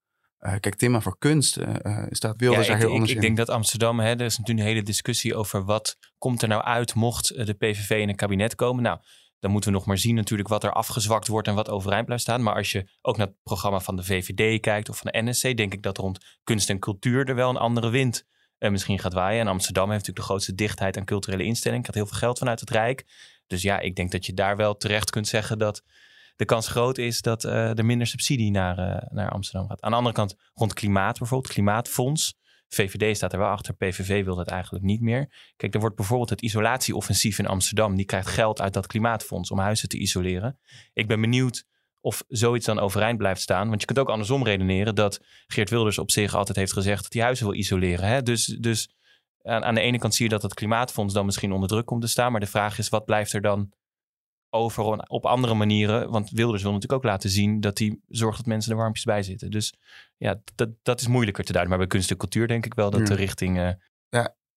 Kijk, 0.61 0.75
Thema 0.75 1.01
voor 1.01 1.19
kunst 1.19 1.57
eh, 1.57 2.03
staat 2.11 2.37
Wilders 2.37 2.67
Ja, 2.67 2.73
daar 2.73 2.77
ik, 2.77 2.83
heel 2.83 2.89
ik, 2.89 2.93
anders 2.93 3.11
ik 3.11 3.17
in. 3.17 3.23
denk 3.23 3.37
dat 3.37 3.49
Amsterdam, 3.49 4.01
hè, 4.01 4.11
er 4.11 4.21
is 4.21 4.39
natuurlijk 4.39 4.67
een 4.67 4.73
hele 4.73 4.83
discussie 4.87 5.35
over 5.35 5.65
wat 5.65 5.97
komt 6.19 6.43
er 6.43 6.49
nou 6.49 6.63
uit 6.63 6.95
mocht 6.95 7.47
de 7.47 7.55
PVV 7.55 7.91
in 7.91 8.09
een 8.09 8.17
kabinet 8.17 8.55
komen. 8.55 8.83
Nou, 8.83 8.99
dan 9.45 9.53
moeten 9.53 9.73
we 9.73 9.79
nog 9.79 9.87
maar 9.87 9.99
zien 9.99 10.15
natuurlijk 10.15 10.49
wat 10.49 10.65
er 10.65 10.73
afgezwakt 10.73 11.29
wordt 11.29 11.49
en 11.49 11.55
wat 11.55 11.69
overeind 11.69 12.05
blijft 12.05 12.23
staan. 12.23 12.43
Maar 12.43 12.55
als 12.55 12.73
je 12.73 12.89
ook 13.03 13.17
naar 13.17 13.27
het 13.27 13.43
programma 13.43 13.81
van 13.81 13.97
de 13.97 14.05
VVD 14.05 14.61
kijkt 14.61 14.89
of 14.89 14.99
van 14.99 15.11
de 15.11 15.23
NSC, 15.23 15.57
denk 15.57 15.73
ik 15.73 15.83
dat 15.83 15.99
rond 15.99 16.39
kunst 16.45 16.71
en 16.71 16.79
cultuur 16.79 17.29
er 17.29 17.35
wel 17.35 17.51
een 17.51 17.57
andere 17.57 17.91
wind 17.91 18.27
eh, 18.59 18.71
misschien 18.71 18.99
gaat 18.99 19.13
waaien. 19.13 19.41
En 19.41 19.47
Amsterdam 19.47 19.91
heeft 19.91 19.99
natuurlijk 19.99 20.27
de 20.27 20.33
grootste 20.33 20.55
dichtheid 20.55 20.97
aan 20.97 21.05
culturele 21.05 21.45
instellingen, 21.45 21.83
krijgt 21.83 22.01
heel 22.01 22.11
veel 22.11 22.27
geld 22.27 22.39
vanuit 22.39 22.61
het 22.61 22.71
Rijk. 22.71 23.05
Dus 23.47 23.63
ja, 23.63 23.79
ik 23.79 23.97
denk 23.97 24.11
dat 24.11 24.27
je 24.27 24.35
daar 24.35 24.57
wel 24.57 24.77
terecht 24.77 25.11
kunt 25.11 25.29
zeggen 25.29 25.59
dat 25.59 25.83
de 26.37 26.45
kans 26.45 26.69
groot 26.69 26.99
is 26.99 27.21
dat 27.21 27.45
eh, 27.45 27.79
er 27.79 27.85
minder 27.85 28.07
subsidie 28.07 28.51
naar, 28.51 28.79
eh, 28.79 29.11
naar 29.11 29.31
Amsterdam 29.31 29.69
gaat. 29.69 29.83
Aan 29.83 29.91
de 29.91 29.97
andere 29.97 30.15
kant, 30.15 30.37
rond 30.55 30.75
klimaat 30.75 31.19
bijvoorbeeld, 31.19 31.53
klimaatfonds. 31.53 32.39
VVD 32.75 33.17
staat 33.17 33.33
er 33.33 33.39
wel 33.39 33.49
achter, 33.49 33.75
PVV 33.75 34.25
wil 34.25 34.37
dat 34.37 34.49
eigenlijk 34.49 34.85
niet 34.85 35.01
meer. 35.01 35.53
Kijk, 35.57 35.75
er 35.75 35.81
wordt 35.81 35.97
bijvoorbeeld 35.97 36.31
het 36.31 36.43
isolatieoffensief 36.43 37.39
in 37.39 37.47
Amsterdam. 37.47 37.97
Die 37.97 38.05
krijgt 38.05 38.29
geld 38.29 38.61
uit 38.61 38.73
dat 38.73 38.87
klimaatfonds 38.87 39.51
om 39.51 39.59
huizen 39.59 39.89
te 39.89 39.99
isoleren. 39.99 40.59
Ik 40.93 41.07
ben 41.07 41.21
benieuwd 41.21 41.65
of 42.01 42.25
zoiets 42.29 42.67
dan 42.67 42.79
overeind 42.79 43.19
blijft 43.19 43.41
staan. 43.41 43.69
Want 43.69 43.81
je 43.81 43.87
kunt 43.87 43.99
ook 43.99 44.09
andersom 44.09 44.45
redeneren 44.45 44.95
dat 44.95 45.21
Geert 45.47 45.71
Wilders 45.71 45.99
op 45.99 46.11
zich 46.11 46.35
altijd 46.35 46.57
heeft 46.57 46.73
gezegd 46.73 47.03
dat 47.03 47.13
hij 47.13 47.23
huizen 47.23 47.47
wil 47.47 47.55
isoleren. 47.55 48.09
Hè? 48.09 48.23
Dus, 48.23 48.45
dus 48.45 48.91
aan, 49.43 49.65
aan 49.65 49.75
de 49.75 49.81
ene 49.81 49.99
kant 49.99 50.15
zie 50.15 50.25
je 50.25 50.31
dat 50.31 50.43
het 50.43 50.55
klimaatfonds 50.55 51.15
dan 51.15 51.25
misschien 51.25 51.53
onder 51.53 51.69
druk 51.69 51.87
komt 51.87 52.01
te 52.01 52.09
staan. 52.09 52.31
Maar 52.31 52.41
de 52.41 52.47
vraag 52.47 52.79
is, 52.79 52.89
wat 52.89 53.05
blijft 53.05 53.33
er 53.33 53.41
dan 53.41 53.73
over 54.55 54.85
op 55.09 55.27
andere 55.27 55.55
manieren? 55.55 56.11
Want 56.11 56.31
Wilders 56.31 56.63
wil 56.63 56.73
natuurlijk 56.73 57.01
ook 57.03 57.11
laten 57.11 57.31
zien 57.31 57.61
dat 57.61 57.79
hij 57.79 57.99
zorgt 58.09 58.37
dat 58.37 58.47
mensen 58.47 58.73
er 58.73 58.79
warmpjes 58.79 59.05
bij 59.05 59.23
zitten. 59.23 59.51
Dus 59.51 59.75
ja, 60.17 60.41
dat, 60.55 60.69
dat 60.83 61.01
is 61.01 61.07
moeilijker 61.09 61.45
te 61.45 61.53
duiden. 61.53 61.71
Maar 61.77 61.87
bij 61.87 61.93
kunst 61.93 62.11
en 62.11 62.17
cultuur 62.17 62.47
denk 62.49 62.67
ik 62.67 62.75
wel 62.75 62.91
dat 62.91 63.01
Ja. 63.01 63.07
de 63.07 63.15
richting... 63.15 63.59
eh, 63.59 63.67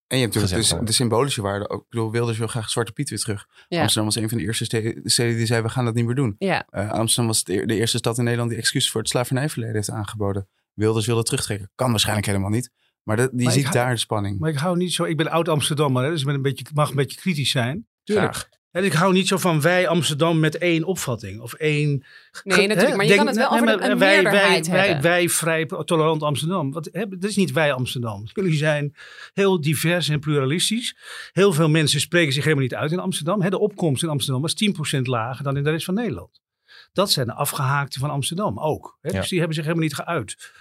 En 0.07 0.17
je 0.17 0.23
hebt 0.23 0.35
natuurlijk 0.35 0.69
dus 0.69 0.79
de 0.87 0.91
symbolische 0.91 1.41
waarde. 1.41 1.69
ook. 1.69 1.81
Ik 1.81 1.89
bedoel, 1.89 2.11
Wilders 2.11 2.37
wil 2.37 2.47
graag 2.47 2.69
Zwarte 2.69 2.91
Piet 2.91 3.09
weer 3.09 3.19
terug. 3.19 3.47
Ja. 3.67 3.79
Amsterdam 3.81 4.05
was 4.05 4.15
een 4.23 4.29
van 4.29 4.37
de 4.37 4.43
eerste 4.43 4.65
ste- 4.65 4.99
steden 5.03 5.35
die 5.37 5.45
zei, 5.45 5.61
we 5.61 5.69
gaan 5.69 5.85
dat 5.85 5.93
niet 5.93 6.05
meer 6.05 6.15
doen. 6.15 6.35
Ja, 6.37 6.65
Eh, 6.69 6.91
Amsterdam 6.91 7.27
was 7.27 7.43
de, 7.43 7.65
eerste 7.75 7.97
stad 7.97 8.17
in 8.17 8.23
Nederland 8.23 8.49
die 8.49 8.59
excuses 8.59 8.91
voor 8.91 9.01
het 9.01 9.09
slavernijverleden 9.09 9.75
heeft 9.75 9.89
aangeboden. 9.89 10.47
Wilders 10.73 11.05
wilde 11.05 11.23
terugtrekken. 11.23 11.71
Kan 11.75 11.89
waarschijnlijk 11.89 12.27
helemaal 12.27 12.49
niet. 12.49 12.71
Maar 13.03 13.15
dat, 13.17 13.31
die 13.33 13.43
Maar 13.43 13.53
ziet 13.53 13.63
hou- 13.63 13.75
daar 13.75 13.89
de 13.93 13.97
spanning. 13.99 14.39
Maar 14.39 14.49
ik 14.49 14.57
hou 14.57 14.77
niet 14.77 14.93
zo. 14.93 15.03
Ik 15.03 15.17
ben 15.17 15.29
oud 15.29 15.49
Amsterdammer, 15.49 16.03
hè, 16.03 16.09
dus 16.09 16.19
ik 16.19 16.25
ben 16.25 16.35
een 16.35 16.41
beetje, 16.41 16.65
mag 16.73 16.89
een 16.89 16.95
beetje 16.95 17.17
kritisch 17.19 17.51
zijn. 17.51 17.87
graag. 18.03 18.49
En 18.77 18.83
ik 18.83 18.93
hou 18.93 19.13
niet 19.13 19.27
zo 19.27 19.37
van 19.37 19.61
wij 19.61 19.87
Amsterdam 19.87 20.39
met 20.39 20.57
één 20.57 20.83
opvatting 20.83 21.41
of 21.41 21.53
één. 21.53 22.03
Nee, 22.43 22.67
natuurlijk, 22.67 22.95
maar 22.95 23.05
je 23.05 23.15
kan 23.15 23.27
het 23.27 23.35
wel 23.35 23.51
over 23.51 23.65
maar 23.65 23.73
een- 23.73 23.79
wij, 23.79 23.97
wij, 23.97 24.21
meerderheid 24.21 24.67
wij, 24.67 24.85
hebben. 24.87 25.03
wij, 25.03 25.29
vrij 25.29 25.65
tolerant 25.85 26.23
Amsterdam. 26.23 26.71
Wat, 26.71 26.89
hè, 26.91 27.07
dat 27.07 27.29
is 27.29 27.35
niet 27.35 27.51
wij 27.51 27.73
Amsterdam. 27.73 28.23
Jullie 28.33 28.53
zijn 28.57 28.95
heel 29.33 29.61
divers 29.61 30.09
en 30.09 30.19
pluralistisch. 30.19 30.97
Heel 31.31 31.53
veel 31.53 31.69
mensen 31.69 31.99
spreken 31.99 32.33
zich 32.33 32.43
helemaal 32.43 32.63
niet 32.63 32.75
uit 32.75 32.91
in 32.91 32.99
Amsterdam. 32.99 33.41
Hè, 33.41 33.49
de 33.49 33.59
opkomst 33.59 34.03
in 34.03 34.09
Amsterdam 34.09 34.41
was 34.41 34.53
10% 34.53 35.07
lager 35.07 35.43
dan 35.43 35.57
in 35.57 35.63
de 35.63 35.69
rest 35.69 35.85
van 35.85 35.93
Nederland. 35.93 36.41
Dat 36.93 37.11
zijn 37.11 37.27
de 37.27 37.33
afgehaakten 37.33 37.99
van 37.99 38.09
Amsterdam 38.09 38.59
ook. 38.59 38.97
Hè, 39.01 39.09
Ja. 39.11 39.19
Dus 39.19 39.29
die 39.29 39.37
hebben 39.37 39.55
zich 39.55 39.65
helemaal 39.65 39.85
niet 39.87 39.95
geuit. 39.95 40.51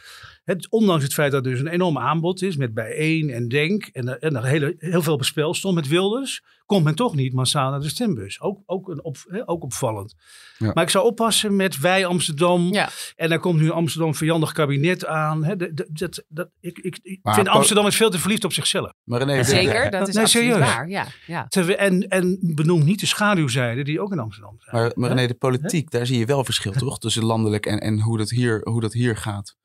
Het, 0.47 0.71
ondanks 0.71 1.03
het 1.05 1.15
feit 1.15 1.33
dat 1.33 1.45
er 1.45 1.51
dus 1.51 1.61
een 1.61 1.67
enorm 1.67 1.99
aanbod 1.99 2.43
is 2.43 2.57
met 2.57 2.75
bijeen 2.75 3.31
en 3.31 3.49
denk 3.49 3.85
en, 3.93 4.09
er- 4.09 4.19
en 4.19 4.37
er 4.37 4.45
hele, 4.45 4.75
heel 4.79 5.03
veel 5.03 5.17
bespel 5.17 5.55
stond 5.55 5.75
met 5.75 5.89
Wilders, 5.89 6.43
komt 6.67 6.85
men 6.85 6.95
toch 6.95 7.15
niet 7.15 7.33
massaal 7.33 7.71
naar 7.71 7.81
de 7.81 7.89
stembus. 7.89 8.41
Ook, 8.41 8.63
ook, 8.67 8.89
een 8.89 9.05
op, 9.05 9.17
hè, 9.29 9.49
ook 9.49 9.63
opvallend. 9.63 10.15
Ja. 10.59 10.71
Maar 10.75 10.85
ik 10.85 10.91
zou 10.91 11.05
oppassen 11.05 11.57
met 11.57 11.79
wij 11.79 12.07
Amsterdam 12.07 12.73
ja. 12.73 12.89
en 13.17 13.29
daar 13.29 13.39
komt 13.41 13.61
nu 13.61 13.65
een 13.67 13.71
Amsterdam 13.73 14.15
vijandig 14.15 14.53
kabinet 14.53 15.07
aan. 15.07 15.45
Hè, 15.45 15.57
dat, 15.57 15.71
dat, 15.77 15.87
dat, 15.91 16.25
dat- 16.29 16.51
ik, 16.61 16.79
ik, 16.79 16.99
ik 17.03 17.19
Maar 17.23 17.35
vind 17.35 17.49
Amsterdam 17.49 17.87
is 17.87 17.97
veel 17.97 18.11
te 18.11 18.19
verliefd 18.19 18.45
op 18.45 18.53
zichzelf. 18.53 18.93
Maar 19.05 19.23
René, 19.23 19.45
Zeker, 19.45 19.91
dat 19.91 20.09
is 20.09 20.15
Nee, 20.15 20.25
absoluut 20.25 20.47
serieus. 20.53 20.59
waar. 20.75 20.89
Ja, 20.89 21.07
ja. 21.27 21.47
En, 21.77 22.09
en 22.09 22.39
benoem 22.55 22.85
niet 22.85 23.01
de 23.01 23.07
schaduwzijde 23.07 23.85
die 23.85 24.01
ook 24.01 24.13
in 24.13 24.19
Amsterdam 24.19 24.57
zijn. 24.59 24.77
Maar, 24.77 24.93
maar? 24.95 25.09
René, 25.09 25.27
de 25.27 25.35
politiek, 25.35 25.91
daar 25.91 26.07
zie 26.07 26.19
je 26.19 26.27
wel 26.27 26.45
verschil, 26.45 26.73
toch? 26.73 26.99
Tussen 26.99 27.25
landelijk 27.25 27.67
en, 27.67 27.79
en 27.81 28.01
hoe, 28.01 28.19
dat 28.19 28.31
hier, 28.31 28.61
hoe 28.65 28.81
dat 28.81 28.93
hier 28.93 29.17
gaat. 29.17 29.57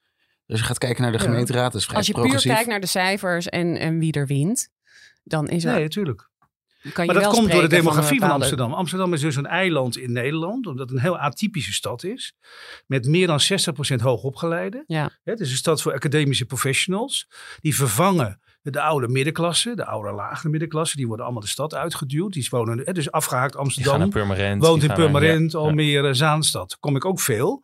Dus 0.52 0.60
je 0.60 0.66
gaat 0.66 0.78
kijken 0.78 1.02
naar 1.02 1.12
de 1.12 1.20
gemeenteraad, 1.20 1.72
dat 1.72 1.82
is 1.82 1.86
vrij 1.88 1.98
Als 1.98 2.08
je 2.08 2.14
puur 2.14 2.42
kijkt 2.42 2.68
naar 2.70 2.80
de 2.80 2.88
cijfers 2.88 3.50
en, 3.50 3.78
en 3.78 4.00
wie 4.00 4.12
er 4.14 4.28
wint, 4.28 4.70
dan 5.24 5.48
is 5.48 5.64
er, 5.66 5.74
Nee, 5.74 5.82
natuurlijk. 5.84 6.30
kan 6.94 7.06
je 7.06 7.12
Maar 7.12 7.22
dat 7.22 7.24
wel 7.24 7.24
komt 7.24 7.52
door 7.52 7.60
de 7.62 7.66
spreken 7.66 7.70
demografie 7.84 8.20
van, 8.20 8.32
Amsterdam. 8.32 8.74
Amsterdam 8.74 9.14
is 9.14 9.22
dus 9.22 9.36
een 9.36 9.46
eiland 9.46 9.98
in 9.98 10.12
Nederland, 10.12 10.68
omdat 10.68 10.90
het 10.90 10.98
een 10.98 11.04
heel 11.04 11.18
atypische 11.18 11.74
stad 11.74 12.04
is. 12.04 12.34
Met 12.86 13.08
meer 13.08 13.28
dan 13.28 13.40
60% 13.42 14.02
hoogopgeleide. 14.02 14.84
Ja. 14.88 15.04
Hè, 15.24 15.32
Het 15.32 15.40
is 15.40 15.52
een 15.52 15.58
stad 15.58 15.82
voor 15.82 15.94
academische 15.94 16.46
professionals. 16.46 17.28
Die 17.60 17.76
vervangen 17.76 18.40
de 18.62 18.82
oude 18.82 19.08
middenklasse, 19.08 19.76
de 19.76 19.86
oude 19.86 20.12
lagere 20.12 20.50
middenklasse. 20.50 20.96
Die 20.96 21.08
worden 21.08 21.26
allemaal 21.26 21.44
de 21.44 21.50
stad 21.50 21.76
uitgeduwd. 21.76 22.34
Die 22.34 22.48
wonen, 22.50 22.82
hè, 22.86 22.94
dus 22.94 23.12
afgehaakt 23.12 23.52
Die 23.52 23.58
gaan 23.58 23.66
Amsterdam. 23.66 24.00
naar 24.00 24.08
Purmerend. 24.10 24.62
woont 24.64 24.84
in 24.84 24.90
gaan 24.90 25.12
naar- 25.12 25.24
ja. 25.24 25.58
Almere, 25.58 26.14
Zaanstad. 26.14 26.78
Kom 26.80 26.96
ik 26.96 27.06
ook 27.06 27.20
veel. 27.20 27.64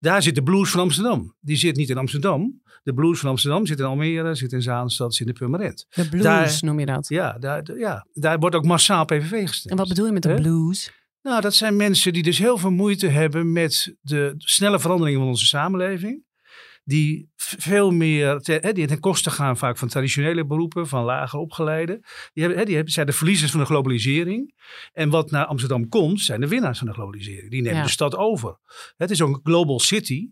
Daar 0.00 0.22
zit 0.22 0.34
de 0.34 0.42
blues 0.42 0.70
van 0.70 0.80
Amsterdam. 0.80 1.36
Die 1.40 1.56
zit 1.56 1.76
niet 1.76 1.90
in 1.90 1.96
Amsterdam, 1.98 2.62
De 2.82 2.94
blues 2.94 3.18
van 3.20 3.30
Amsterdam 3.30 3.66
zit 3.66 3.78
in 3.78 3.84
Almere, 3.84 4.34
zit 4.34 4.52
in 4.52 4.62
Zaanstad, 4.62 5.14
zit 5.14 5.26
in 5.26 5.32
Purmerend. 5.32 5.86
De 5.90 6.08
blues 6.08 6.22
Daar- 6.22 6.58
noem 6.60 6.80
je 6.80 6.86
dat. 6.86 7.08
Ja 7.08 7.38
daar, 7.38 7.78
ja, 7.78 8.06
daar 8.12 8.38
wordt 8.38 8.56
ook 8.56 8.64
massaal 8.64 9.04
PVV 9.04 9.48
gestemd. 9.48 9.70
En 9.70 9.76
wat 9.76 9.88
bedoel 9.88 10.06
je 10.06 10.12
met 10.12 10.22
de 10.22 10.34
blues? 10.34 10.92
Nou, 11.22 11.40
dat 11.40 11.54
zijn 11.54 11.76
mensen 11.76 12.12
die 12.12 12.22
dus 12.22 12.38
heel 12.38 12.58
veel 12.58 12.70
moeite 12.70 13.06
hebben 13.06 13.52
met 13.52 13.94
de 14.00 14.34
snelle 14.36 14.80
veranderingen 14.80 15.20
van 15.20 15.28
onze 15.28 15.46
samenleving. 15.46 16.22
Die 16.90 17.30
veel 17.36 17.90
meer 17.90 18.40
hè, 18.42 18.72
die 18.72 18.86
ten 18.86 19.00
koste 19.00 19.30
gaan 19.30 19.56
vaak 19.56 19.78
van 19.78 19.88
traditionele 19.88 20.46
beroepen, 20.46 20.88
van 20.88 21.04
lager 21.04 21.38
opgeleiden. 21.38 22.00
Die, 22.32 22.42
hebben, 22.42 22.58
hè, 22.58 22.64
die 22.64 22.74
hebben, 22.74 22.92
zijn 22.92 23.06
de 23.06 23.12
verliezers 23.12 23.50
van 23.50 23.60
de 23.60 23.66
globalisering. 23.66 24.54
En 24.92 25.10
wat 25.10 25.30
naar 25.30 25.44
Amsterdam 25.44 25.88
komt, 25.88 26.20
zijn 26.20 26.40
de 26.40 26.48
winnaars 26.48 26.78
van 26.78 26.86
de 26.86 26.92
globalisering. 26.92 27.50
Die 27.50 27.62
nemen 27.62 27.78
Ja. 27.78 27.84
de 27.84 27.90
stad 27.90 28.16
over. 28.16 28.58
Het 28.96 29.10
is 29.10 29.22
ook 29.22 29.34
een 29.34 29.40
global 29.42 29.80
city. 29.80 30.28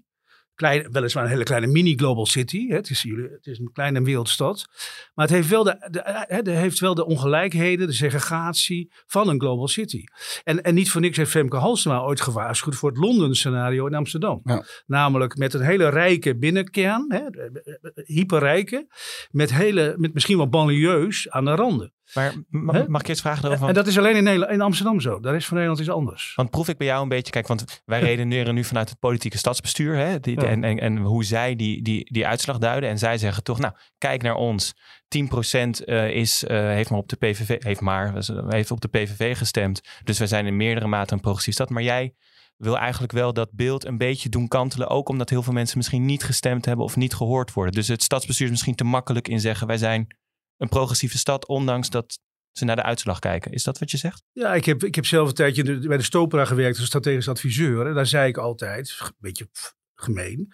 Klein, 0.59 0.89
weliswaar 0.93 1.25
een 1.25 1.31
hele 1.31 1.43
kleine 1.45 1.67
mini-global 1.67 2.27
city. 2.27 2.69
Hè. 2.69 2.75
Het, 2.77 2.91
is, 2.91 3.03
jullie- 3.03 3.29
het 3.31 3.47
is 3.47 3.59
een 3.59 3.71
kleine 3.73 4.03
wereldstad. 4.03 4.67
Maar 5.15 5.27
het 5.27 5.35
heeft 5.35 5.49
wel 5.49 5.65
de, 5.65 5.87
de, 5.91 6.01
hè, 6.29 6.53
heeft 6.53 6.79
wel 6.79 6.95
de 6.95 7.07
ongelijkheden, 7.07 7.87
de 7.87 7.93
segregatie 7.93 8.93
van 9.07 9.29
een 9.29 9.41
global 9.41 9.69
city. 9.69 10.05
En, 10.45 10.63
en 10.63 10.75
niet 10.75 10.91
voor 10.91 11.01
niks 11.01 11.17
heeft 11.17 11.31
Femke 11.31 11.57
Halsema 11.57 11.99
ooit 12.01 12.21
gewaarschuwd 12.21 12.75
voor 12.75 12.89
het 12.89 12.99
Londen-scenario 12.99 13.87
in 13.87 13.95
Amsterdam. 13.95 14.41
Ja. 14.45 14.65
Namelijk 14.87 15.37
met 15.37 15.55
een 15.55 15.61
hele 15.61 15.89
rijke 15.89 16.37
binnenkern, 16.37 17.05
hè, 17.09 17.31
de- 17.31 17.51
de- 17.95 18.03
hyperrijke, 18.07 18.87
met, 19.31 19.53
hele, 19.53 19.95
met 19.97 20.15
misschien 20.15 20.37
wel 20.37 20.49
banlieues 20.49 21.31
aan 21.31 21.45
de 21.45 21.55
randen. 21.55 21.93
Maar 22.15 22.35
ma- 22.49 22.73
Hè? 22.73 22.89
mag 22.89 23.01
ik 23.01 23.09
eerst 23.09 23.21
vragen 23.21 23.45
erover? 23.45 23.69
En 23.69 23.75
dat 23.75 23.87
is 23.87 23.99
alleen 23.99 24.17
in, 24.17 24.23
Nederland, 24.25 24.53
in 24.53 24.61
Amsterdam 24.61 25.01
zo. 25.01 25.21
Daar 25.21 25.35
is 25.35 25.45
voor 25.45 25.55
Nederland 25.57 25.81
iets 25.81 25.91
anders. 25.91 26.33
Want 26.37 26.51
proef 26.51 26.69
ik 26.69 26.77
bij 26.79 26.87
jou 26.87 27.03
een 27.03 27.09
beetje, 27.09 27.33
kijk, 27.33 27.47
want 27.47 27.83
wij 27.85 28.01
redeneren 28.01 28.55
nu 28.55 28.65
vanuit 28.65 28.89
het 28.89 28.99
politieke 28.99 29.39
stadsbestuur 29.39 29.97
hè, 29.97 30.21
die, 30.21 30.41
Ja. 30.41 30.47
en, 30.47 30.65
en, 30.65 30.79
en 30.81 30.97
hoe 30.97 31.25
zij 31.25 31.57
die, 31.57 31.83
die, 31.83 32.13
die 32.13 32.27
uitslag 32.27 32.59
duiden. 32.59 32.91
En 32.91 32.99
zij 32.99 33.19
zeggen 33.19 33.43
toch, 33.43 33.59
nou, 33.59 33.75
kijk 33.99 34.23
naar 34.23 34.35
ons. 34.35 34.75
10% 35.09 35.85
eh, 35.85 36.09
is, 36.11 36.45
eh, 36.45 36.59
heeft 36.59 36.91
maar 36.91 36.99
op 36.99 37.09
de 37.09 37.17
PVV, 37.17 37.63
heeft 37.63 37.81
maar, 37.81 38.13
heeft 38.49 38.71
op 38.71 38.81
de 38.81 38.89
PVV 38.89 39.37
gestemd. 39.37 39.81
Dus 40.05 40.19
wij 40.19 40.27
zijn 40.27 40.47
in 40.47 40.57
meerdere 40.57 40.87
mate 40.87 41.15
een 41.15 41.21
progressief 41.21 41.55
stad. 41.55 41.71
Maar 41.71 41.83
jij 41.83 42.15
wil 42.57 42.79
eigenlijk 42.79 43.13
wel 43.13 43.33
dat 43.33 43.49
beeld 43.53 43.85
een 43.85 43.99
beetje 43.99 44.29
doen 44.29 44.49
kantelen. 44.49 44.89
Ook 44.89 45.09
omdat 45.09 45.31
heel 45.31 45.43
veel 45.43 45.53
mensen 45.53 45.77
misschien 45.79 46.05
niet 46.05 46.25
gestemd 46.25 46.65
hebben 46.65 46.85
of 46.85 46.97
niet 46.97 47.15
gehoord 47.15 47.53
worden. 47.53 47.75
Dus 47.75 47.89
het 47.89 48.03
stadsbestuur 48.03 48.47
is 48.47 48.53
misschien 48.53 48.75
te 48.75 48.85
makkelijk 48.85 49.29
in 49.29 49.41
zeggen, 49.41 49.67
wij 49.67 49.77
zijn 49.77 50.07
een 50.59 50.69
progressieve 50.69 51.19
stad, 51.19 51.47
ondanks 51.47 51.91
dat 51.91 52.19
ze 52.53 52.65
naar 52.65 52.77
de 52.77 52.83
uitslag 52.83 53.19
kijken. 53.19 53.53
Is 53.53 53.63
dat 53.63 53.79
wat 53.79 53.91
je 53.91 53.97
zegt? 53.97 54.23
Ja, 54.33 54.55
ik 54.55 54.65
heb, 54.65 54.85
ik 54.85 54.95
heb 54.95 55.07
zelf 55.07 55.29
een 55.29 55.35
tijdje 55.35 55.79
bij 55.79 55.97
de 55.97 56.03
Stopera 56.03 56.45
gewerkt 56.45 56.77
als 56.79 56.87
strategisch 56.87 57.29
adviseur. 57.29 57.87
En 57.87 57.95
daar 57.95 58.07
zei 58.07 58.29
ik 58.29 58.37
altijd, 58.37 58.97
een 59.01 59.13
beetje 59.19 59.49
gemeen, 59.95 60.53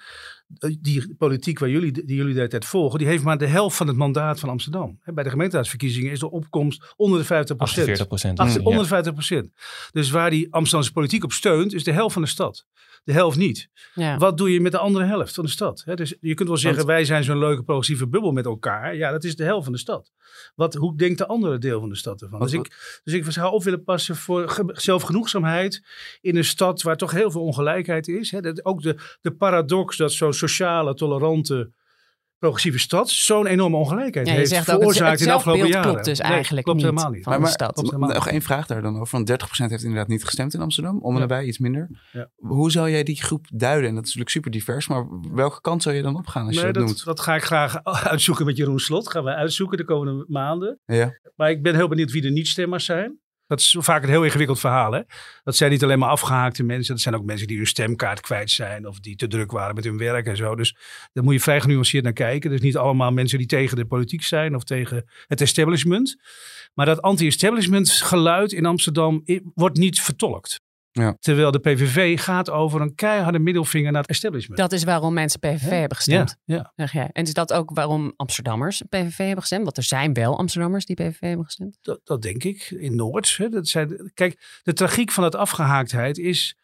die 0.81 1.15
politiek 1.15 1.59
waar 1.59 1.69
jullie, 1.69 1.93
die 1.93 2.17
jullie 2.17 2.33
de 2.33 2.39
hele 2.39 2.51
tijd 2.51 2.65
volgen, 2.65 2.99
die 2.99 3.09
heeft 3.09 3.23
maar 3.23 3.39
de 3.39 3.47
helft 3.47 3.77
van 3.77 3.87
het 3.87 3.97
mandaat 3.97 4.41
van 4.41 4.49
Amsterdam. 4.49 5.01
Bij 5.05 5.25
de 5.25 5.31
gemeenteraadsverkiezingen 5.31 6.13
is 6.13 6.19
de 6.19 6.31
opkomst 6.31 6.93
onder 6.97 7.19
de 7.19 7.25
50 7.25 7.59
48 7.59 8.07
procent. 8.07 8.39
Achter- 8.39 8.65
onder 8.65 8.83
de 8.83 8.89
50 8.89 9.13
procent. 9.13 9.51
Dus 9.91 10.11
waar 10.11 10.31
die 10.31 10.53
Amsterdamse 10.53 10.93
politiek 10.93 11.25
op 11.25 11.33
steunt, 11.33 11.73
is 11.73 11.85
de 11.85 11.93
helft 11.93 12.13
van 12.13 12.23
de 12.23 12.29
stad. 12.29 12.67
De 13.05 13.13
helft 13.13 13.37
niet. 13.37 13.69
Ja. 13.95 14.17
Wat 14.19 14.37
doe 14.39 14.53
je 14.53 14.61
met 14.61 14.73
de 14.73 14.79
andere 14.79 15.05
helft 15.05 15.35
van 15.35 15.45
de 15.45 15.51
stad? 15.51 15.83
Dus 15.95 16.15
je 16.21 16.35
kunt 16.35 16.49
wel 16.49 16.59
zeggen, 16.59 16.87
wij 16.87 17.05
zijn 17.05 17.25
zo'n 17.25 17.39
leuke 17.39 17.63
progressieve 17.63 18.09
bubbel 18.09 18.33
met 18.33 18.45
elkaar. 18.45 18.97
Ja, 18.97 19.11
dat 19.11 19.25
is 19.25 19.37
de 19.37 19.45
helft 19.45 19.65
van 19.65 19.73
de 19.73 19.79
stad. 19.79 20.13
Wat, 20.55 20.75
hoe 20.75 20.97
denkt 20.97 21.19
de 21.19 21.27
andere 21.27 21.59
deel 21.59 21.81
van 21.81 21.89
de 21.89 21.95
stad 21.97 22.23
ervan? 22.23 22.39
Wat- 22.39 22.49
Dus 22.51 22.59
ik, 22.59 23.01
dus 23.05 23.15
ik 23.15 23.25
zou 23.31 23.53
op 23.53 23.63
willen 23.65 23.85
passen 23.85 24.17
voor 24.17 24.49
ge- 24.49 24.71
zelfgenoegzaamheid 24.73 25.83
in 26.21 26.37
een 26.37 26.45
stad 26.45 26.83
waar 26.83 26.97
toch 26.97 27.11
heel 27.11 27.31
veel 27.31 27.43
ongelijkheid 27.43 28.09
is. 28.09 28.31
Dat, 28.41 28.65
ook 28.65 28.83
de, 28.83 28.97
de 29.21 29.35
paradox 29.35 29.97
dat 29.97 30.13
zo'n 30.13 30.33
sociale, 30.33 30.95
tolerante, 30.95 31.73
progressieve 32.45 32.79
stad 32.79 33.11
zo'n 33.11 33.47
enorme 33.47 33.77
ongelijkheid 33.77 34.27
Ja, 34.27 34.33
je 34.33 34.39
heeft 34.39 34.51
zegt 34.51 34.65
veroorzaakt 34.65 35.21
in 35.21 35.27
de 35.27 35.33
afgelopen 35.33 35.69
jaren. 35.69 35.91
klopt 35.91 36.05
dus 36.05 36.19
Nee, 36.21 36.33
eigenlijk 36.33 36.65
klopt 36.65 36.79
niet 36.83 36.91
helemaal 36.91 37.11
niet. 37.13 37.25
van 37.25 37.41
Maar, 37.41 37.51
stad. 37.51 37.73
Klopt 37.73 37.91
helemaal 37.91 38.15
nog 38.15 38.29
één 38.29 38.43
vraag 38.43 38.67
daar 38.67 38.83
dan 38.83 39.01
over. 39.01 39.13
Want 39.17 39.27
30% 39.29 39.71
heeft 39.71 39.83
inderdaad 39.83 40.09
niet 40.09 40.25
gestemd 40.25 40.55
in 40.55 40.61
Amsterdam. 40.61 40.99
Om 41.01 41.09
en 41.09 41.15
Ja. 41.15 41.21
nabij, 41.21 41.45
iets 41.45 41.59
minder. 41.59 42.09
Ja. 42.13 42.31
Hoe 42.37 42.71
zou 42.71 42.91
jij 42.91 43.03
die 43.03 43.23
groep 43.23 43.47
duiden? 43.53 43.89
En 43.89 43.95
dat 43.95 44.03
is 44.07 44.15
natuurlijk 44.15 44.31
super 44.31 44.51
divers. 44.51 44.89
Maar 44.89 45.07
welke 45.33 45.61
kant 45.61 45.83
zou 45.83 45.95
je 45.95 46.03
dan 46.03 46.17
opgaan 46.17 46.47
als 46.47 46.57
je 46.57 46.63
dat, 46.63 46.75
dat, 46.75 46.85
noemt? 46.85 47.05
dat 47.05 47.21
ga 47.21 47.35
ik 47.35 47.43
graag 47.43 47.85
uitzoeken 48.13 48.47
met 48.47 48.57
Jeroen 48.57 48.79
Slot. 48.79 49.11
Gaan 49.11 49.25
we 49.25 49.35
uitzoeken 49.35 49.77
de 49.79 49.85
komende 49.85 50.25
maanden. 50.29 50.79
Ja. 50.85 51.19
Maar 51.37 51.51
ik 51.51 51.63
ben 51.63 51.75
heel 51.75 51.89
benieuwd 51.89 52.11
wie 52.13 52.23
de 52.23 52.31
niet-stemmers 52.31 52.85
zijn. 52.85 53.19
Dat 53.47 53.61
is 53.61 53.77
vaak 53.79 54.03
een 54.03 54.09
heel 54.09 54.25
ingewikkeld 54.25 54.61
verhaal. 54.61 54.93
Hè? 54.93 55.01
Dat 55.43 55.57
zijn 55.57 55.71
niet 55.71 55.83
alleen 55.83 55.99
maar 55.99 56.09
afgehaakte 56.09 56.63
mensen. 56.63 56.95
Dat 56.95 57.03
zijn 57.03 57.15
ook 57.15 57.25
mensen 57.25 57.47
die 57.47 57.57
hun 57.57 57.67
stemkaart 57.67 58.21
kwijt 58.21 58.51
zijn. 58.51 58.87
Of 58.87 59.01
die 59.01 59.17
te 59.17 59.27
druk 59.27 59.51
waren 59.51 59.75
met 59.75 59.85
hun 59.85 59.99
werk 59.99 60.27
en 60.27 60.37
zo. 60.37 60.55
Dus 60.55 60.77
daar 61.13 61.25
moet 61.25 61.35
je 61.35 61.41
vrij 61.41 61.61
genuanceerd 61.61 62.05
naar 62.05 62.13
kijken. 62.13 62.51
Dus 62.51 62.61
niet 62.61 62.77
allemaal 62.77 63.13
mensen 63.13 63.39
die 63.39 63.47
tegen 63.47 63.77
de 63.77 63.87
politiek 63.87 64.23
zijn. 64.23 64.55
Of 64.55 64.65
tegen 64.65 65.05
het 65.27 65.41
establishment. 65.41 66.17
Maar 66.75 66.87
dat 66.87 67.03
anti-establishment 67.03 67.91
geluid 67.91 68.53
in 68.53 68.67
Amsterdam 68.67 69.23
wordt 69.55 69.77
niet 69.77 70.01
vertolkt. 70.01 70.61
Ja. 71.01 71.17
Terwijl 71.21 71.51
de 71.51 71.59
PVV 71.59 72.21
gaat 72.21 72.51
over 72.51 72.81
een 72.81 72.95
keiharde 72.95 73.39
middelvinger 73.39 73.93
naar 73.93 74.01
het 74.01 74.11
establishment. 74.11 74.61
Dat 74.61 74.73
is 74.73 74.85
waarom 74.85 75.15
mensen 75.15 75.41
PVV 75.41 75.69
hebben 75.69 75.97
gestemd, 75.97 76.37
ja, 76.45 76.57
ja. 76.57 76.73
zeg 76.77 76.93
jij. 76.93 77.09
En 77.13 77.23
is 77.23 77.35
dat 77.35 77.53
ook 77.53 77.71
waarom 77.75 78.13
Amsterdammers 78.17 78.83
PVV 78.89 79.17
hebben 79.17 79.41
gestemd? 79.41 79.63
Want 79.63 79.77
er 79.77 79.83
zijn 79.83 80.13
wel 80.13 80.39
Amsterdammers 80.39 80.85
die 80.85 80.97
PVV 80.97 81.21
hebben 81.21 81.45
gestemd. 81.45 81.79
Dat, 81.81 82.01
dat 82.05 82.23
denk 82.23 82.45
ik. 82.45 82.71
In 82.71 82.97
Noord. 82.97 83.37
Hè, 83.37 83.49
dat 83.49 83.69
zijn, 83.69 84.11
kijk, 84.15 84.61
de 84.63 84.73
tragiek 84.73 85.11
van 85.11 85.25
het 85.25 85.35
afgehaaktheid 85.35 86.19
is 86.19 86.57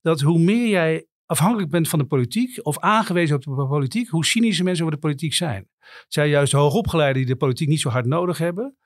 dat 0.00 0.20
hoe 0.20 0.38
meer 0.38 0.68
jij 0.68 1.06
afhankelijk 1.26 1.70
bent 1.70 1.88
van 1.88 1.98
de 1.98 2.04
politiek 2.04 2.58
of 2.62 2.78
aangewezen 2.78 3.36
op 3.36 3.42
de 3.44 3.66
politiek, 3.66 4.08
hoe 4.08 4.24
cynische 4.24 4.64
mensen 4.64 4.84
over 4.84 4.96
de 4.96 5.02
politiek 5.02 5.34
zijn. 5.34 5.68
Het 5.78 6.04
zijn 6.08 6.28
juist 6.28 6.50
de 6.50 6.56
hoogopgeleiden 6.56 7.22
die 7.22 7.32
de 7.32 7.38
politiek 7.38 7.68
niet 7.68 7.80
zo 7.80 7.88
hard 7.88 8.06
nodig 8.06 8.38
hebben. 8.38 8.76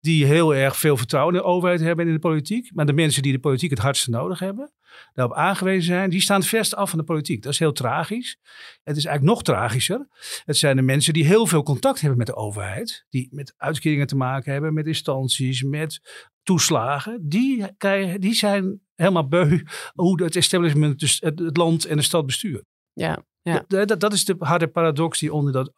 Die 0.00 0.24
heel 0.24 0.54
erg 0.54 0.76
veel 0.76 0.96
vertrouwen 0.96 1.34
in 1.34 1.40
de 1.40 1.46
overheid 1.46 1.80
hebben 1.80 2.04
en 2.04 2.10
in 2.10 2.16
de 2.16 2.28
politiek. 2.28 2.70
Maar 2.74 2.86
de 2.86 2.92
mensen 2.92 3.22
die 3.22 3.32
de 3.32 3.38
politiek 3.38 3.70
het 3.70 3.78
hardste 3.78 4.10
nodig 4.10 4.38
hebben, 4.38 4.72
daarop 5.12 5.36
aangewezen 5.36 5.82
zijn, 5.82 6.10
die 6.10 6.20
staan 6.20 6.42
verst 6.42 6.74
af 6.74 6.90
van 6.90 6.98
de 6.98 7.04
politiek. 7.04 7.42
Dat 7.42 7.52
is 7.52 7.58
heel 7.58 7.72
tragisch. 7.72 8.38
Het 8.82 8.96
is 8.96 9.04
eigenlijk 9.04 9.34
nog 9.34 9.42
tragischer. 9.42 10.08
Het 10.44 10.56
zijn 10.56 10.76
de 10.76 10.82
mensen 10.82 11.12
die 11.12 11.24
heel 11.24 11.46
veel 11.46 11.62
contact 11.62 12.00
hebben 12.00 12.18
met 12.18 12.26
de 12.26 12.34
overheid. 12.34 13.06
Die 13.10 13.28
met 13.30 13.54
uitkeringen 13.56 14.06
te 14.06 14.16
maken 14.16 14.52
hebben, 14.52 14.74
met 14.74 14.86
instanties, 14.86 15.62
met 15.62 16.00
toeslagen. 16.42 17.28
Die, 17.28 17.76
krijgen, 17.76 18.20
die 18.20 18.34
zijn 18.34 18.80
helemaal 18.94 19.28
beu 19.28 19.62
hoe 19.94 20.22
het 20.22 20.36
establishment 20.36 20.98
dus 20.98 21.20
het, 21.20 21.56
land 21.56 21.84
en 21.84 21.96
de 21.96 22.02
stad 22.02 22.26
bestuurt. 22.26 22.64
Ja, 22.92 23.24
ja. 23.42 23.64
Dat, 23.66 23.88
dat, 23.88 24.00
dat 24.00 24.12
is 24.12 24.24
de 24.24 24.36
harde 24.38 24.68
paradox 24.68 25.18
die 25.18 25.32
onder 25.32 25.52
dat, 25.52 25.72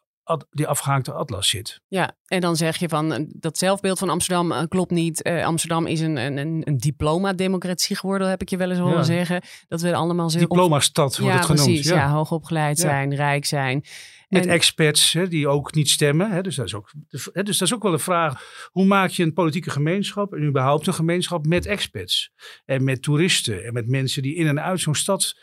die 0.49 0.67
afgehaakte 0.67 1.11
atlas 1.11 1.49
zit. 1.49 1.81
ja. 1.87 2.19
En 2.25 2.41
dan 2.41 2.55
zeg 2.55 2.77
je 2.77 2.89
van 2.89 3.13
eh, 3.13 3.23
dat 3.27 3.57
zelfbeeld 3.57 3.99
van 3.99 4.09
Amsterdam 4.09 4.51
eh, 4.51 4.63
klopt 4.67 4.91
niet. 4.91 5.21
Eh, 5.21 5.45
Amsterdam 5.45 5.85
is 5.85 5.99
een, 5.99 6.17
een, 6.17 6.37
een, 6.67 6.77
diploma-democratie 6.77 7.95
geworden, 7.95 8.29
heb 8.29 8.41
ik 8.41 8.49
je 8.49 8.57
wel 8.57 8.69
eens 8.69 8.79
horen 8.79 8.97
Ja. 8.97 9.03
zeggen. 9.03 9.41
Dat 9.67 9.81
we 9.81 9.95
allemaal 9.95 10.29
zo 10.29 10.39
Diploma-stad 10.39 11.17
wordt 11.17 11.33
ja, 11.33 11.37
het 11.39 11.45
genoemd. 11.49 11.65
precies. 11.67 11.87
Ja, 11.87 12.09
hoogopgeleid 12.11 12.77
Ja. 12.77 12.83
zijn, 12.83 13.15
rijk 13.15 13.45
zijn. 13.45 13.83
Met 14.29 14.45
En- 14.45 14.51
expats 14.51 15.13
hè, 15.13 15.27
die 15.27 15.47
ook 15.47 15.73
niet 15.73 15.89
stemmen. 15.89 16.31
Hè, 16.31 16.41
dus, 16.41 16.55
dat 16.55 16.65
is 16.65 16.73
ook, 16.75 16.91
hè, 17.33 17.43
dus 17.43 17.57
dat 17.57 17.67
is 17.67 17.73
ook 17.73 17.83
wel 17.83 17.93
een 17.93 17.99
vraag. 17.99 18.43
Hoe 18.71 18.85
maak 18.85 19.09
je 19.09 19.23
een 19.23 19.33
politieke 19.33 19.69
gemeenschap 19.69 20.33
en 20.33 20.43
überhaupt 20.43 20.87
een 20.87 20.93
gemeenschap 20.93 21.45
met 21.45 21.65
expats? 21.65 22.31
En 22.65 22.83
met 22.83 23.01
toeristen 23.01 23.63
en 23.65 23.73
met 23.73 23.87
mensen 23.87 24.21
die 24.21 24.35
in 24.35 24.47
en 24.47 24.61
uit 24.61 24.79
zo'n 24.79 24.95
stad... 24.95 25.35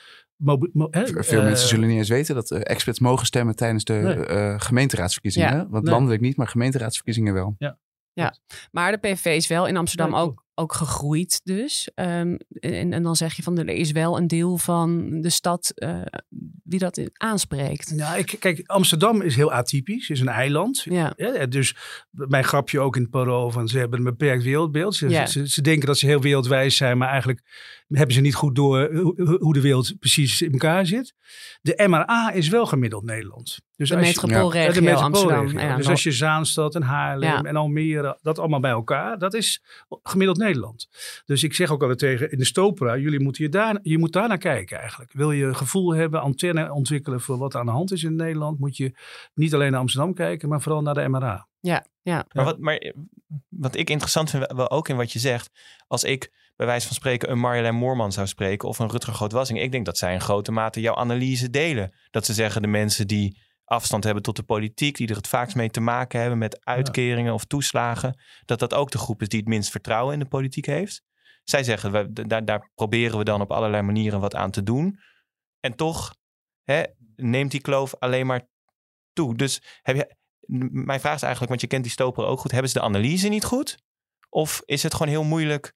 Veel 0.44 1.38
eh, 1.38 1.44
mensen 1.44 1.68
zullen 1.68 1.88
niet 1.88 1.96
eens 1.98 2.08
weten 2.08 2.34
dat 2.34 2.50
eh, 2.50 2.60
experts 2.62 2.98
mogen 2.98 3.26
stemmen 3.26 3.56
tijdens 3.56 3.84
de 3.84 3.92
Nee. 3.92 4.24
eh, 4.26 4.54
gemeenteraadsverkiezingen. 4.60 5.56
Ja. 5.56 5.66
Want 5.68 5.84
Nee. 5.84 5.92
landelijk 5.92 6.20
niet, 6.20 6.36
maar 6.36 6.48
gemeenteraadsverkiezingen 6.48 7.34
wel. 7.34 7.56
Maar 8.70 8.90
de 8.92 8.98
PVV 8.98 9.24
is 9.36 9.46
wel 9.46 9.66
in 9.66 9.76
Amsterdam 9.76 10.10
Ja, 10.10 10.20
ook, 10.20 10.44
ook 10.54 10.72
gegroeid 10.72 11.40
dus. 11.44 11.90
Ehm, 11.94 12.36
en, 12.48 12.92
en 12.92 13.02
dan 13.02 13.16
zeg 13.16 13.34
je 13.34 13.42
van 13.42 13.58
er 13.58 13.68
is 13.68 13.92
wel 13.92 14.16
een 14.16 14.26
deel 14.26 14.58
van 14.58 15.20
de 15.20 15.30
stad 15.30 15.72
eh, 15.74 16.00
wie 16.68 16.78
dat 16.78 17.00
aanspreekt. 17.12 17.94
Nou, 17.94 18.18
ik, 18.18 18.36
kijk, 18.38 18.62
Amsterdam 18.66 19.20
is 19.22 19.36
heel 19.36 19.52
atypisch, 19.52 20.10
is 20.10 20.20
een 20.20 20.28
eiland. 20.28 20.82
Ja, 20.90 21.12
Ja, 21.16 21.46
dus 21.46 21.76
mijn 22.10 22.44
grapje 22.44 22.80
ook 22.80 22.96
in 22.96 23.02
het 23.02 23.10
parool 23.10 23.50
van 23.50 23.68
ze 23.68 23.78
hebben 23.78 23.98
een 23.98 24.04
beperkt 24.04 24.42
wereldbeeld. 24.42 24.94
Ze, 24.94 25.08
Ja. 25.08 25.26
ze, 25.26 25.48
ze 25.48 25.60
denken 25.62 25.86
dat 25.86 25.98
ze 25.98 26.06
heel 26.06 26.20
wereldwijs 26.20 26.76
zijn, 26.76 26.98
maar 26.98 27.08
eigenlijk 27.08 27.42
hebben 27.88 28.14
ze 28.14 28.20
niet 28.20 28.34
goed 28.34 28.54
door 28.54 28.94
hoe, 28.94 29.36
hoe 29.40 29.52
de 29.54 29.60
wereld 29.60 29.94
precies 29.98 30.42
in 30.42 30.52
elkaar 30.52 30.86
zit. 30.86 31.14
De 31.60 31.84
MRA 31.88 32.30
is 32.32 32.48
wel 32.48 32.66
gemiddeld 32.66 33.04
Nederland. 33.04 33.58
Dus 33.76 33.88
de 33.88 33.96
als 33.96 34.06
je- 34.10 34.12
metropoolregio 34.22 34.82
Ja, 34.82 34.94
Amsterdam. 34.94 35.58
Ja, 35.58 35.76
dus 35.76 35.88
als 35.88 36.02
je 36.02 36.12
Zaanstad 36.12 36.74
en 36.74 36.82
Haarlem 36.82 37.46
en 37.46 37.56
Almere, 37.56 38.18
dat 38.22 38.38
allemaal 38.38 38.60
bij 38.60 38.70
elkaar, 38.70 39.18
dat 39.18 39.34
is 39.34 39.62
gemiddeld 40.02 40.38
Nederland. 40.38 40.88
Dus 41.24 41.42
ik 41.42 41.54
zeg 41.54 41.70
ook 41.70 41.80
altijd 41.80 41.98
tegen 41.98 42.30
in 42.30 42.38
de 42.38 42.44
Stopera, 42.44 42.96
jullie 42.96 43.20
moeten 43.20 43.44
je 43.44 43.50
daar, 43.50 43.78
je 43.82 43.98
moet 43.98 44.12
daar 44.12 44.28
naar 44.28 44.38
kijken 44.38 44.78
eigenlijk. 44.78 45.12
Wil 45.12 45.32
je 45.32 45.44
een 45.44 45.56
gevoel 45.56 45.94
hebben, 45.94 46.20
antenne 46.20 46.57
ontwikkelen 46.66 47.20
voor 47.20 47.38
wat 47.38 47.54
er 47.54 47.60
aan 47.60 47.66
de 47.66 47.72
hand 47.72 47.92
is 47.92 48.02
in 48.02 48.16
Nederland, 48.16 48.58
moet 48.58 48.76
je 48.76 48.92
niet 49.34 49.54
alleen 49.54 49.70
naar 49.70 49.80
Amsterdam 49.80 50.14
kijken, 50.14 50.48
maar 50.48 50.60
vooral 50.60 50.82
naar 50.82 50.94
de 50.94 51.08
MRA. 51.08 51.48
ja, 51.60 51.86
ja. 52.02 52.24
Maar, 52.32 52.44
wat, 52.44 52.58
maar 52.58 52.94
wat 53.48 53.76
ik 53.76 53.90
interessant 53.90 54.30
vind, 54.30 54.52
wel 54.52 54.70
ook 54.70 54.88
in 54.88 54.96
wat 54.96 55.12
je 55.12 55.18
zegt, 55.18 55.50
als 55.86 56.04
ik 56.04 56.32
bij 56.56 56.66
wijze 56.66 56.86
van 56.86 56.96
spreken 56.96 57.30
een 57.30 57.38
Marjolein 57.38 57.74
Moorman 57.74 58.12
zou 58.12 58.26
spreken 58.26 58.68
of 58.68 58.78
een 58.78 58.90
Rutger 58.90 59.14
Grootwassing, 59.14 59.60
ik 59.60 59.72
denk 59.72 59.84
dat 59.84 59.98
zij 59.98 60.12
in 60.12 60.20
grote 60.20 60.52
mate 60.52 60.80
jouw 60.80 60.94
analyse 60.94 61.50
delen. 61.50 61.94
Dat 62.10 62.26
ze 62.26 62.32
zeggen 62.32 62.62
de 62.62 62.68
mensen 62.68 63.06
die 63.06 63.46
afstand 63.64 64.04
hebben 64.04 64.22
tot 64.22 64.36
de 64.36 64.42
politiek, 64.42 64.96
die 64.96 65.08
er 65.08 65.16
het 65.16 65.28
vaakst 65.28 65.56
mee 65.56 65.70
te 65.70 65.80
maken 65.80 66.20
hebben 66.20 66.38
met 66.38 66.64
uitkeringen 66.64 67.34
of 67.34 67.44
toeslagen, 67.44 68.20
dat 68.44 68.58
dat 68.58 68.74
ook 68.74 68.90
de 68.90 68.98
groep 68.98 69.22
is 69.22 69.28
die 69.28 69.40
het 69.40 69.48
minst 69.48 69.70
vertrouwen 69.70 70.12
in 70.12 70.18
de 70.18 70.28
politiek 70.28 70.66
heeft. 70.66 71.02
Zij 71.44 71.62
zeggen, 71.64 71.92
we, 71.92 72.26
daar, 72.26 72.44
daar 72.44 72.70
proberen 72.74 73.18
we 73.18 73.24
dan 73.24 73.40
op 73.40 73.52
allerlei 73.52 73.82
manieren 73.82 74.20
wat 74.20 74.34
aan 74.34 74.50
te 74.50 74.62
doen. 74.62 74.98
En 75.60 75.74
toch 75.74 76.14
neemt 77.16 77.50
die 77.50 77.60
kloof 77.60 77.94
alleen 77.98 78.26
maar 78.26 78.48
toe. 79.12 79.36
Dus 79.36 79.62
heb 79.82 79.96
je, 79.96 80.16
mijn 80.70 81.00
vraag 81.00 81.14
is 81.14 81.22
eigenlijk, 81.22 81.48
want 81.48 81.60
je 81.60 81.66
kent 81.66 81.82
die 81.82 81.92
stoper 81.92 82.24
ook 82.24 82.38
goed, 82.38 82.50
hebben 82.50 82.70
ze 82.70 82.78
de 82.78 82.84
analyse 82.84 83.28
niet 83.28 83.44
goed? 83.44 83.78
Of 84.28 84.62
is 84.64 84.82
het 84.82 84.92
gewoon 84.94 85.12
heel 85.12 85.24
moeilijk 85.24 85.72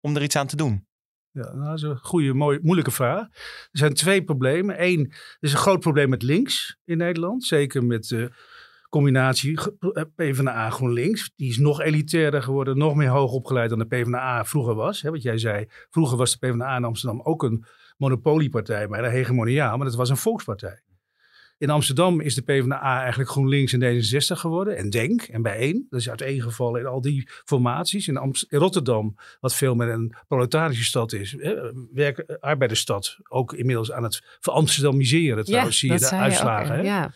om 0.00 0.16
er 0.16 0.22
iets 0.22 0.36
aan 0.36 0.46
te 0.46 0.56
doen? 0.56 0.86
Ja, 1.30 1.54
nou, 1.54 1.64
dat 1.64 1.76
is 1.76 1.82
een 1.82 1.98
goede, 1.98 2.34
mooie, 2.34 2.58
moeilijke 2.62 2.90
vraag. 2.90 3.20
Er 3.20 3.78
zijn 3.78 3.94
twee 3.94 4.24
problemen. 4.24 4.82
Eén, 4.82 5.00
er 5.10 5.36
is 5.40 5.52
een 5.52 5.58
groot 5.58 5.80
probleem 5.80 6.08
met 6.08 6.22
links 6.22 6.76
in 6.84 6.98
Nederland. 6.98 7.44
Zeker 7.44 7.84
met 7.84 8.08
de 8.08 8.32
combinatie 8.88 9.60
eh, 9.60 10.02
PvdA 10.14 10.70
GroenLinks. 10.70 11.32
Die 11.36 11.48
is 11.48 11.58
nog 11.58 11.80
elitairder 11.80 12.42
geworden, 12.42 12.78
nog 12.78 12.94
meer 12.94 13.08
hoog 13.08 13.32
opgeleid 13.32 13.70
dan 13.70 13.78
de 13.78 13.86
PvdA 13.86 14.44
vroeger 14.44 14.74
was. 14.74 15.02
Hè, 15.02 15.10
wat 15.10 15.22
jij 15.22 15.38
zei, 15.38 15.66
vroeger 15.90 16.16
was 16.16 16.38
de 16.38 16.46
PvdA 16.46 16.76
in 16.76 16.84
Amsterdam 16.84 17.20
ook 17.22 17.42
een 17.42 17.64
monopoliepartij, 18.04 18.88
maar 18.88 19.04
een 19.04 19.10
hegemoniaal. 19.10 19.76
Maar 19.76 19.86
dat 19.86 19.96
was 19.96 20.10
een 20.10 20.16
volkspartij. 20.16 20.82
In 21.58 21.70
Amsterdam 21.70 22.20
is 22.20 22.34
de 22.34 22.42
PvdA 22.42 23.00
eigenlijk 23.00 23.30
GroenLinks 23.30 23.72
en 23.72 23.80
D66 23.80 24.40
geworden. 24.40 24.76
En 24.76 24.90
Denk 24.90 25.22
en 25.22 25.42
Bijeen. 25.42 25.86
Dat 25.90 26.00
is 26.00 26.08
uiteengevallen 26.08 26.80
in 26.80 26.86
al 26.86 27.00
die 27.00 27.28
formaties. 27.44 28.08
In, 28.08 28.16
Amst- 28.16 28.46
in 28.48 28.58
Rotterdam, 28.58 29.16
wat 29.40 29.54
veel 29.54 29.74
meer 29.74 29.88
een 29.88 30.14
proletarische 30.28 30.84
stad 30.84 31.12
is. 31.12 31.36
Werk, 31.92 32.36
arbeidersstad. 32.40 33.16
Ook 33.28 33.52
inmiddels 33.52 33.92
aan 33.92 34.02
het 34.02 34.22
veramsterdamiseren 34.40 35.44
trouwens. 35.44 35.78
zie 35.78 35.92
je 35.92 35.98
de 35.98 36.10
uitslagen. 36.10 36.76
ook, 36.76 36.82
hè? 36.82 36.88
ja. 36.88 37.12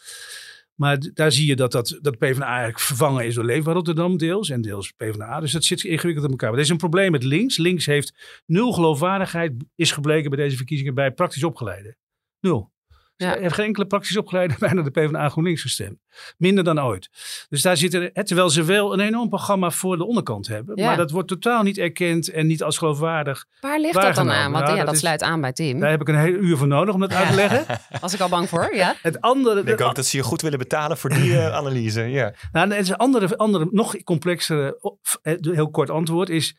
Maar 0.81 0.99
daar 1.15 1.33
zie 1.33 1.47
je 1.47 1.57
dat, 1.57 1.73
dat, 1.73 1.99
dat 2.01 2.19
PvdA 2.19 2.47
eigenlijk 2.47 2.81
vervangen 2.81 3.27
is 3.27 3.35
door 3.35 3.45
Leefbaar 3.45 3.75
Rotterdam 3.75 4.17
deels. 4.17 4.51
En 4.51 4.61
deels 4.61 4.93
PvdA. 4.93 5.41
Dus 5.41 5.53
dat 5.53 5.65
zit 5.65 5.85
ingewikkeld 5.85 6.25
in 6.25 6.31
elkaar. 6.31 6.49
Maar 6.49 6.59
er 6.59 6.65
is 6.65 6.71
een 6.71 6.77
probleem 6.77 7.11
met 7.11 7.23
links. 7.23 7.57
Links 7.57 7.87
heeft 7.87 8.43
nul 8.47 8.73
geloofwaardigheid. 8.73 9.53
Is 9.75 9.93
gebleken 9.93 10.31
bij 10.31 10.39
deze 10.45 10.57
verkiezingen 10.57 10.95
bij 10.95 11.13
praktisch 11.13 11.45
opgeleiden. 11.45 11.97
Nul. 12.41 12.73
Ja. 13.19 13.35
Er 13.37 13.41
heeft 13.43 13.55
geen 13.55 13.65
enkele 13.67 13.87
praktisch 13.87 14.17
opgeleide 14.17 14.55
bijna 14.67 14.83
de 14.83 14.91
PvdA 14.91 15.29
GroenLinks 15.29 15.63
gestemd. 15.63 15.99
Minder 16.37 16.65
dan 16.65 16.81
ooit. 16.81 17.09
Dus 17.49 17.63
daar 17.63 17.77
zitten, 17.77 18.11
hè, 18.13 18.25
terwijl 18.25 18.51
ze 18.51 18.65
wel 18.65 18.93
een 18.93 19.01
enorm 19.01 19.29
programma 19.29 19.71
voor 19.71 19.97
de 19.97 20.05
onderkant 20.07 20.47
hebben. 20.47 20.77
Ja. 20.77 20.87
Maar 20.87 20.97
dat 20.97 21.11
wordt 21.11 21.29
totaal 21.29 21.63
niet 21.63 21.79
erkend 21.79 22.29
en 22.31 22.47
niet 22.47 22.63
als 22.63 22.79
geloofwaardig. 22.79 23.45
Waar 23.61 23.81
ligt 23.81 23.95
dat 23.95 24.15
dan 24.15 24.31
aan? 24.31 24.53
Want 24.53 24.65
Nou, 24.65 24.71
ja, 24.71 24.77
dat 24.77 24.85
dat 24.87 24.95
is- 24.95 25.01
sluit 25.01 25.23
aan 25.23 25.41
bij 25.41 25.53
Tim. 25.53 25.81
Daar 25.81 25.91
heb 25.91 26.01
ik 26.01 26.09
een 26.09 26.19
hele 26.19 26.39
uur 26.39 26.57
voor 26.57 26.67
nodig 26.67 26.95
om 26.95 27.01
dat 27.01 27.13
uit 27.13 27.29
te 27.29 27.35
leggen. 27.35 27.65
Was 28.01 28.15
ik 28.15 28.21
al 28.21 28.29
bang 28.29 28.49
voor, 28.49 28.75
ja? 28.75 28.95
Het 29.03 29.21
andere, 29.21 29.61
Ik 29.73 29.81
ook 29.81 29.95
dat 29.95 30.07
ze 30.07 30.17
je 30.17 30.23
goed 30.23 30.43
willen 30.43 30.59
betalen 30.59 30.99
voor 30.99 31.11
die 31.11 31.39
eh, 31.39 31.55
analyse. 31.55 32.01
Ja. 32.03 32.33
Nou, 32.53 32.71
het 32.71 32.81
is 32.83 32.89
een 32.89 32.97
andere, 32.97 33.37
andere, 33.37 33.69
nog 33.71 34.03
complexere, 34.03 34.97
eh, 35.23 35.35
heel 35.41 35.71
kort 35.71 35.91
antwoord 35.91 36.29
is... 36.29 36.57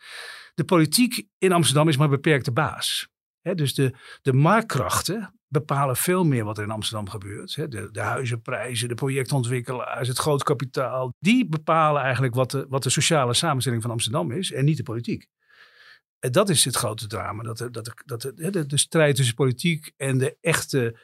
de 0.55 0.63
politiek 0.63 1.23
in 1.37 1.51
Amsterdam 1.51 1.87
is 1.87 1.97
maar 1.97 2.05
een 2.05 2.11
beperkte 2.13 2.51
baas. 2.51 3.07
Dus 3.55 3.73
de, 3.73 3.93
de 4.21 4.33
marktkrachten 4.33 5.33
bepalen 5.47 5.95
veel 5.95 6.23
meer 6.23 6.43
wat 6.43 6.57
er 6.57 6.63
in 6.63 6.71
Amsterdam 6.71 7.09
gebeurt. 7.09 7.55
De, 7.55 7.89
de 7.91 8.01
huizenprijzen, 8.01 8.87
de 8.87 8.95
projectontwikkelaars, 8.95 10.07
het 10.07 10.17
groot 10.17 10.43
kapitaal. 10.43 11.13
Die 11.19 11.47
bepalen 11.47 12.01
eigenlijk 12.01 12.35
wat 12.35 12.51
de, 12.51 12.65
wat 12.69 12.83
de 12.83 12.89
sociale 12.89 13.33
samenstelling 13.33 13.81
van 13.81 13.91
Amsterdam 13.91 14.31
is 14.31 14.51
en 14.51 14.65
niet 14.65 14.77
de 14.77 14.83
politiek. 14.83 15.27
En 16.19 16.31
dat 16.31 16.49
is 16.49 16.65
het 16.65 16.75
grote 16.75 17.07
drama. 17.07 17.43
Dat, 17.43 17.57
de, 17.57 17.69
dat, 17.69 17.93
dat 18.05 18.21
de, 18.69 18.77
strijd 18.77 19.15
tussen 19.15 19.35
politiek 19.35 19.91
en 19.97 20.17
de 20.17 20.37
echte 20.41 20.99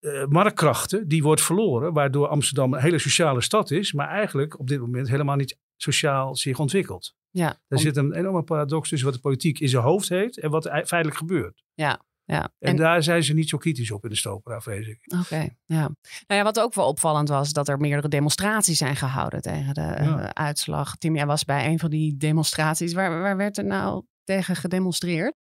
eh, 0.00 0.26
marktkrachten, 0.26 1.08
die 1.08 1.22
wordt 1.22 1.42
verloren. 1.42 1.92
Waardoor 1.92 2.28
Amsterdam 2.28 2.74
een 2.74 2.80
hele 2.80 2.98
sociale 2.98 3.40
stad 3.40 3.70
is, 3.70 3.92
maar 3.92 4.08
eigenlijk 4.08 4.58
op 4.58 4.68
dit 4.68 4.80
moment 4.80 5.08
helemaal 5.08 5.36
niet 5.36 5.58
sociaal 5.76 6.36
zich 6.36 6.58
ontwikkelt. 6.58 7.14
Ja, 7.36 7.46
Daar 7.46 7.58
om- 7.68 7.78
zit 7.78 7.96
een 7.96 8.12
enorme 8.12 8.42
paradox 8.42 8.88
tussen 8.88 9.06
wat 9.08 9.16
de 9.16 9.22
politiek 9.22 9.58
in 9.60 9.68
zijn 9.68 9.82
hoofd 9.82 10.08
heeft 10.08 10.38
en 10.38 10.50
wat 10.50 10.64
er 10.64 10.70
ei- 10.70 10.84
feitelijk 10.86 11.18
gebeurt. 11.18 11.62
ja. 11.74 12.00
En, 12.26 12.50
En, 12.58 12.76
daar 12.76 13.02
zijn 13.02 13.22
ze 13.24 13.34
niet 13.34 13.48
zo 13.48 13.58
kritisch 13.58 13.90
op 13.90 14.04
in 14.04 14.10
de 14.10 14.16
stopera, 14.16 14.60
vrees 14.60 14.86
ik. 14.86 14.98
Oké, 15.20 15.48
ja. 15.64 15.80
Nou 16.26 16.40
ja, 16.40 16.42
wat 16.42 16.60
ook 16.60 16.74
wel 16.74 16.86
opvallend 16.88 17.28
was, 17.28 17.52
dat 17.52 17.68
er 17.68 17.78
meerdere 17.78 18.08
demonstraties 18.08 18.78
zijn 18.78 18.96
gehouden 18.96 19.40
tegen 19.42 19.74
de 19.74 19.80
eh, 19.80 20.04
Ja. 20.06 20.34
uitslag. 20.34 20.96
Tim, 20.96 21.14
jij 21.16 21.26
was 21.26 21.44
bij 21.44 21.66
een 21.66 21.78
van 21.78 21.90
die 21.90 22.16
demonstraties. 22.16 22.92
Waar, 22.92 23.20
waar 23.20 23.36
werd 23.36 23.58
er 23.58 23.64
nou 23.64 24.04
tegen 24.24 24.56
gedemonstreerd? 24.56 25.34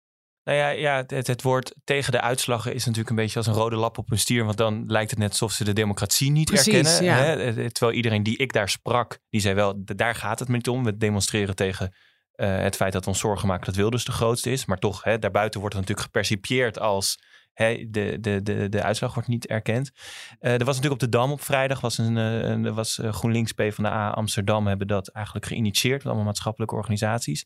Nou 0.45 0.59
ja, 0.59 0.69
ja 0.69 1.05
het, 1.07 1.27
het 1.27 1.43
woord 1.43 1.75
tegen 1.85 2.13
de 2.13 2.21
uitslagen 2.21 2.75
is 2.75 2.85
natuurlijk 2.85 3.11
een 3.11 3.17
beetje 3.17 3.39
als 3.39 3.47
een 3.47 3.53
rode 3.55 3.77
lap 3.77 3.99
op 3.99 4.11
een 4.11 4.19
stier. 4.19 4.45
Want 4.45 4.57
dan 4.57 4.85
lijkt 4.87 5.11
het 5.11 5.19
net 5.19 5.31
alsof 5.31 5.53
ze 5.53 5.65
de 5.65 5.73
democratie 5.73 6.31
niet 6.31 6.51
Precies, 6.51 6.75
erkennen. 6.75 7.05
ja. 7.05 7.17
Hè? 7.17 7.35
Eh, 7.35 7.67
Terwijl 7.67 7.97
iedereen 7.97 8.23
die 8.23 8.37
ik 8.37 8.53
daar 8.53 8.69
sprak, 8.69 9.19
die 9.31 9.41
zei 9.41 9.55
wel, 9.55 9.75
daar 9.77 10.15
gaat 10.15 10.39
het 10.39 10.49
me 10.49 10.55
niet 10.57 10.69
om. 10.69 10.85
We 10.85 10.97
demonstreren 10.97 11.55
tegen 11.55 11.95
eh, 12.33 12.57
het 12.57 12.77
feit 12.77 12.93
dat 12.93 13.05
we 13.05 13.11
ons 13.11 13.19
zorgen 13.19 13.49
maken 13.49 13.67
dat 13.67 13.75
Wilders 13.75 14.05
de 14.05 14.13
grootste 14.13 14.51
is. 14.51 14.65
Maar 14.65 14.79
toch, 14.79 15.05
hè, 15.05 15.19
daarbuiten 15.19 15.61
wordt 15.61 15.75
het 15.75 15.85
natuurlijk 15.85 16.13
gepercipieerd 16.13 16.79
als... 16.79 17.19
De, 17.55 18.17
de, 18.21 18.43
de, 18.43 18.69
de 18.69 18.83
uitslag 18.83 19.15
wordt 19.15 19.29
niet 19.29 19.47
erkend. 19.47 19.91
Eh, 20.38 20.53
er 20.53 20.65
was 20.65 20.77
natuurlijk 20.77 21.03
op 21.03 21.11
de 21.11 21.19
Dam 21.19 21.33
op 21.33 21.41
vrijdag, 21.41 21.81
was 21.81 21.99
een, 21.99 22.17
eh, 22.17 22.38
een, 22.38 22.75
was 22.75 22.99
eh, 22.99 23.12
GroenLinks 23.12 23.53
PvdA 23.53 24.11
Amsterdam 24.11 24.67
hebben 24.67 24.87
dat 24.87 25.09
eigenlijk 25.09 25.47
geïnitieerd. 25.47 25.97
Met 25.97 26.07
allemaal 26.07 26.25
maatschappelijke 26.25 26.75
organisaties. 26.75 27.45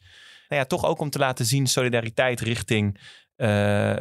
Nou 0.49 0.61
ja, 0.61 0.66
toch 0.66 0.85
ook 0.85 1.01
om 1.01 1.11
te 1.11 1.19
laten 1.19 1.45
zien 1.45 1.66
solidariteit 1.66 2.40
richting 2.40 3.01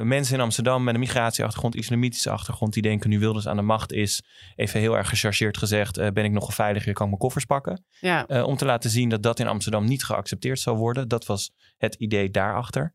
mensen 0.02 0.34
in 0.34 0.42
Amsterdam 0.42 0.84
met 0.84 0.94
een 0.94 1.00
migratieachtergrond, 1.00 1.76
islamitische 1.76 2.30
achtergrond, 2.30 2.74
die 2.74 2.82
denken 2.82 3.10
nu 3.10 3.20
Wilders 3.20 3.48
aan 3.48 3.56
de 3.56 3.62
macht 3.62 3.92
is. 3.92 4.24
Even 4.56 4.80
heel 4.80 4.98
erg 4.98 5.10
gechargeerd 5.10 5.58
gezegd, 5.58 6.14
ben 6.14 6.26
ik 6.26 6.32
nogal 6.32 6.52
veilig, 6.52 6.84
kan 6.84 6.92
ik 6.92 7.00
mijn 7.00 7.18
koffers 7.18 7.46
pakken. 7.46 7.86
Ja, 8.00 8.26
om 8.44 8.58
te 8.58 8.66
laten 8.66 8.90
zien 8.90 9.10
dat 9.10 9.24
dat 9.24 9.40
in 9.40 9.48
Amsterdam 9.48 9.86
niet 9.86 10.04
geaccepteerd 10.04 10.60
zou 10.60 10.78
worden. 10.78 11.08
Dat 11.08 11.26
was 11.26 11.52
het 11.78 11.96
idee 11.96 12.30
daarachter. 12.30 12.94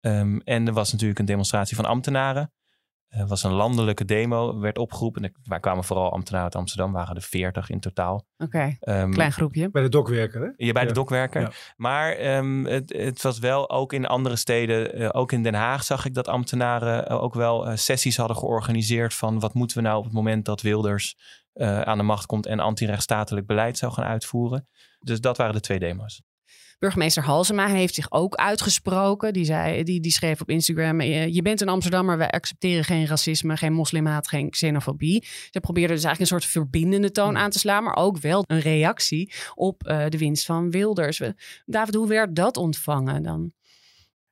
Ehm, 0.00 0.38
en 0.44 0.66
er 0.66 0.72
was 0.72 0.92
natuurlijk 0.92 1.18
een 1.18 1.24
demonstratie 1.24 1.76
van 1.76 1.84
ambtenaren. 1.84 2.52
Er 3.08 3.26
was 3.26 3.42
een 3.42 3.52
landelijke 3.52 4.04
demo, 4.04 4.58
werd 4.58 4.78
opgeroepen. 4.78 5.24
En 5.24 5.32
Wij 5.42 5.60
kwamen 5.60 5.84
vooral 5.84 6.12
ambtenaren 6.12 6.46
uit 6.46 6.56
Amsterdam, 6.56 6.92
waren 6.92 7.16
er 7.16 7.22
40 7.22 7.70
in 7.70 7.80
totaal. 7.80 8.26
oké. 8.38 8.76
Ehm, 8.80 9.10
Klein 9.10 9.32
groepje. 9.32 9.70
Bij 9.70 9.82
de 9.82 9.88
dokwerker, 9.88 10.40
hè? 10.40 10.48
je 10.56 10.72
bij 10.72 10.82
de 10.82 10.88
Ja. 10.88 10.94
dokwerker. 10.94 11.40
Ja. 11.40 11.50
Maar 11.76 12.12
ehm, 12.12 12.64
het, 12.64 12.92
het 12.92 13.22
was 13.22 13.38
wel 13.38 13.70
ook 13.70 13.92
in 13.92 14.06
andere 14.06 14.36
steden, 14.36 14.92
eh, 14.94 15.08
ook 15.12 15.32
in 15.32 15.42
Den 15.42 15.54
Haag 15.54 15.84
zag 15.84 16.04
ik 16.04 16.14
dat 16.14 16.28
ambtenaren 16.28 17.08
eh, 17.08 17.22
ook 17.22 17.34
wel 17.34 17.66
eh, 17.66 17.76
sessies 17.76 18.16
hadden 18.16 18.36
georganiseerd 18.36 19.14
van 19.14 19.40
wat 19.40 19.54
moeten 19.54 19.76
we 19.76 19.82
nou 19.82 19.98
op 19.98 20.04
het 20.04 20.12
moment 20.12 20.44
dat 20.44 20.60
Wilders 20.62 21.16
eh, 21.52 21.80
aan 21.80 21.98
de 21.98 22.04
macht 22.04 22.26
komt 22.26 22.46
en 22.46 22.60
antirechtsstatelijk 22.60 23.46
beleid 23.46 23.78
zou 23.78 23.92
gaan 23.92 24.04
uitvoeren. 24.04 24.68
Dus 24.98 25.20
dat 25.20 25.36
waren 25.36 25.54
de 25.54 25.60
twee 25.60 25.78
demo's. 25.78 26.22
Burgemeester 26.78 27.22
Halsema 27.22 27.66
heeft 27.66 27.94
zich 27.94 28.10
ook 28.10 28.34
uitgesproken. 28.34 29.32
Die, 29.32 29.44
zei, 29.44 29.82
die, 29.82 30.00
die 30.00 30.12
schreef 30.12 30.40
op 30.40 30.50
Instagram: 30.50 31.00
eh, 31.00 31.34
Je 31.34 31.42
bent 31.42 31.60
een 31.60 31.68
Amsterdammer, 31.68 32.16
wij 32.18 32.30
accepteren 32.30 32.84
geen 32.84 33.06
racisme, 33.06 33.56
geen 33.56 33.72
moslimhaat, 33.72 34.28
geen 34.28 34.50
xenofobie. 34.50 35.24
Ze 35.50 35.60
probeerde 35.60 35.94
dus 35.94 36.04
eigenlijk 36.04 36.20
een 36.32 36.40
soort 36.40 36.52
verbindende 36.52 37.10
toon 37.10 37.36
aan 37.36 37.50
te 37.50 37.58
slaan, 37.58 37.84
maar 37.84 37.96
ook 37.96 38.18
wel 38.18 38.44
een 38.46 38.60
reactie 38.60 39.32
op 39.54 39.86
eh, 39.86 40.06
de 40.08 40.18
winst 40.18 40.44
van 40.44 40.70
Wilders. 40.70 41.22
David, 41.66 41.94
hoe 41.94 42.08
werd 42.08 42.36
dat 42.36 42.56
ontvangen 42.56 43.22
dan? 43.22 43.52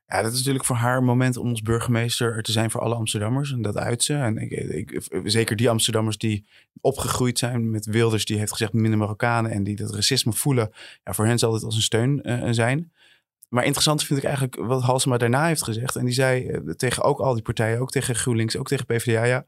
Ja, 0.08 0.22
dat 0.22 0.32
is 0.32 0.38
natuurlijk 0.38 0.64
voor 0.64 0.76
haar 0.76 1.02
moment 1.02 1.36
om 1.36 1.50
als 1.50 1.62
burgemeester 1.62 2.34
er 2.34 2.42
te 2.42 2.52
zijn 2.52 2.70
voor 2.70 2.80
alle 2.80 2.94
Amsterdammers. 2.94 3.52
En 3.52 3.62
dat 3.62 3.76
uit 3.76 4.02
ze. 4.02 4.14
En 4.14 4.38
ik, 4.38 4.50
ik, 4.50 5.08
zeker 5.24 5.56
die 5.56 5.70
Amsterdammers 5.70 6.18
die 6.18 6.46
opgegroeid 6.80 7.38
zijn 7.38 7.70
met 7.70 7.86
Wilders, 7.86 8.24
die 8.24 8.38
heeft 8.38 8.52
gezegd 8.52 8.72
minder 8.72 8.98
Marokkanen 8.98 9.50
en 9.50 9.64
die 9.64 9.76
dat 9.76 9.94
racisme 9.94 10.32
voelen. 10.32 10.70
Ja, 11.04 11.12
voor 11.12 11.26
hen 11.26 11.38
zal 11.38 11.52
dit 11.52 11.62
als 11.62 11.74
een 11.74 11.82
steun 11.82 12.22
eh, 12.22 12.48
zijn. 12.50 12.92
Maar 13.48 13.64
interessant 13.64 14.04
vind 14.04 14.18
ik 14.18 14.24
eigenlijk 14.24 14.56
wat 14.56 14.82
Halsema 14.82 15.16
daarna 15.16 15.46
heeft 15.46 15.62
gezegd. 15.62 15.96
En 15.96 16.04
die 16.04 16.14
zei 16.14 16.46
eh, 16.46 16.60
tegen 16.60 17.02
ook 17.02 17.18
al 17.18 17.34
die 17.34 17.42
partijen, 17.42 17.80
ook 17.80 17.90
tegen 17.90 18.14
GroenLinks, 18.14 18.56
ook 18.56 18.68
tegen 18.68 18.86
PvdA, 18.86 19.24
ja, 19.24 19.46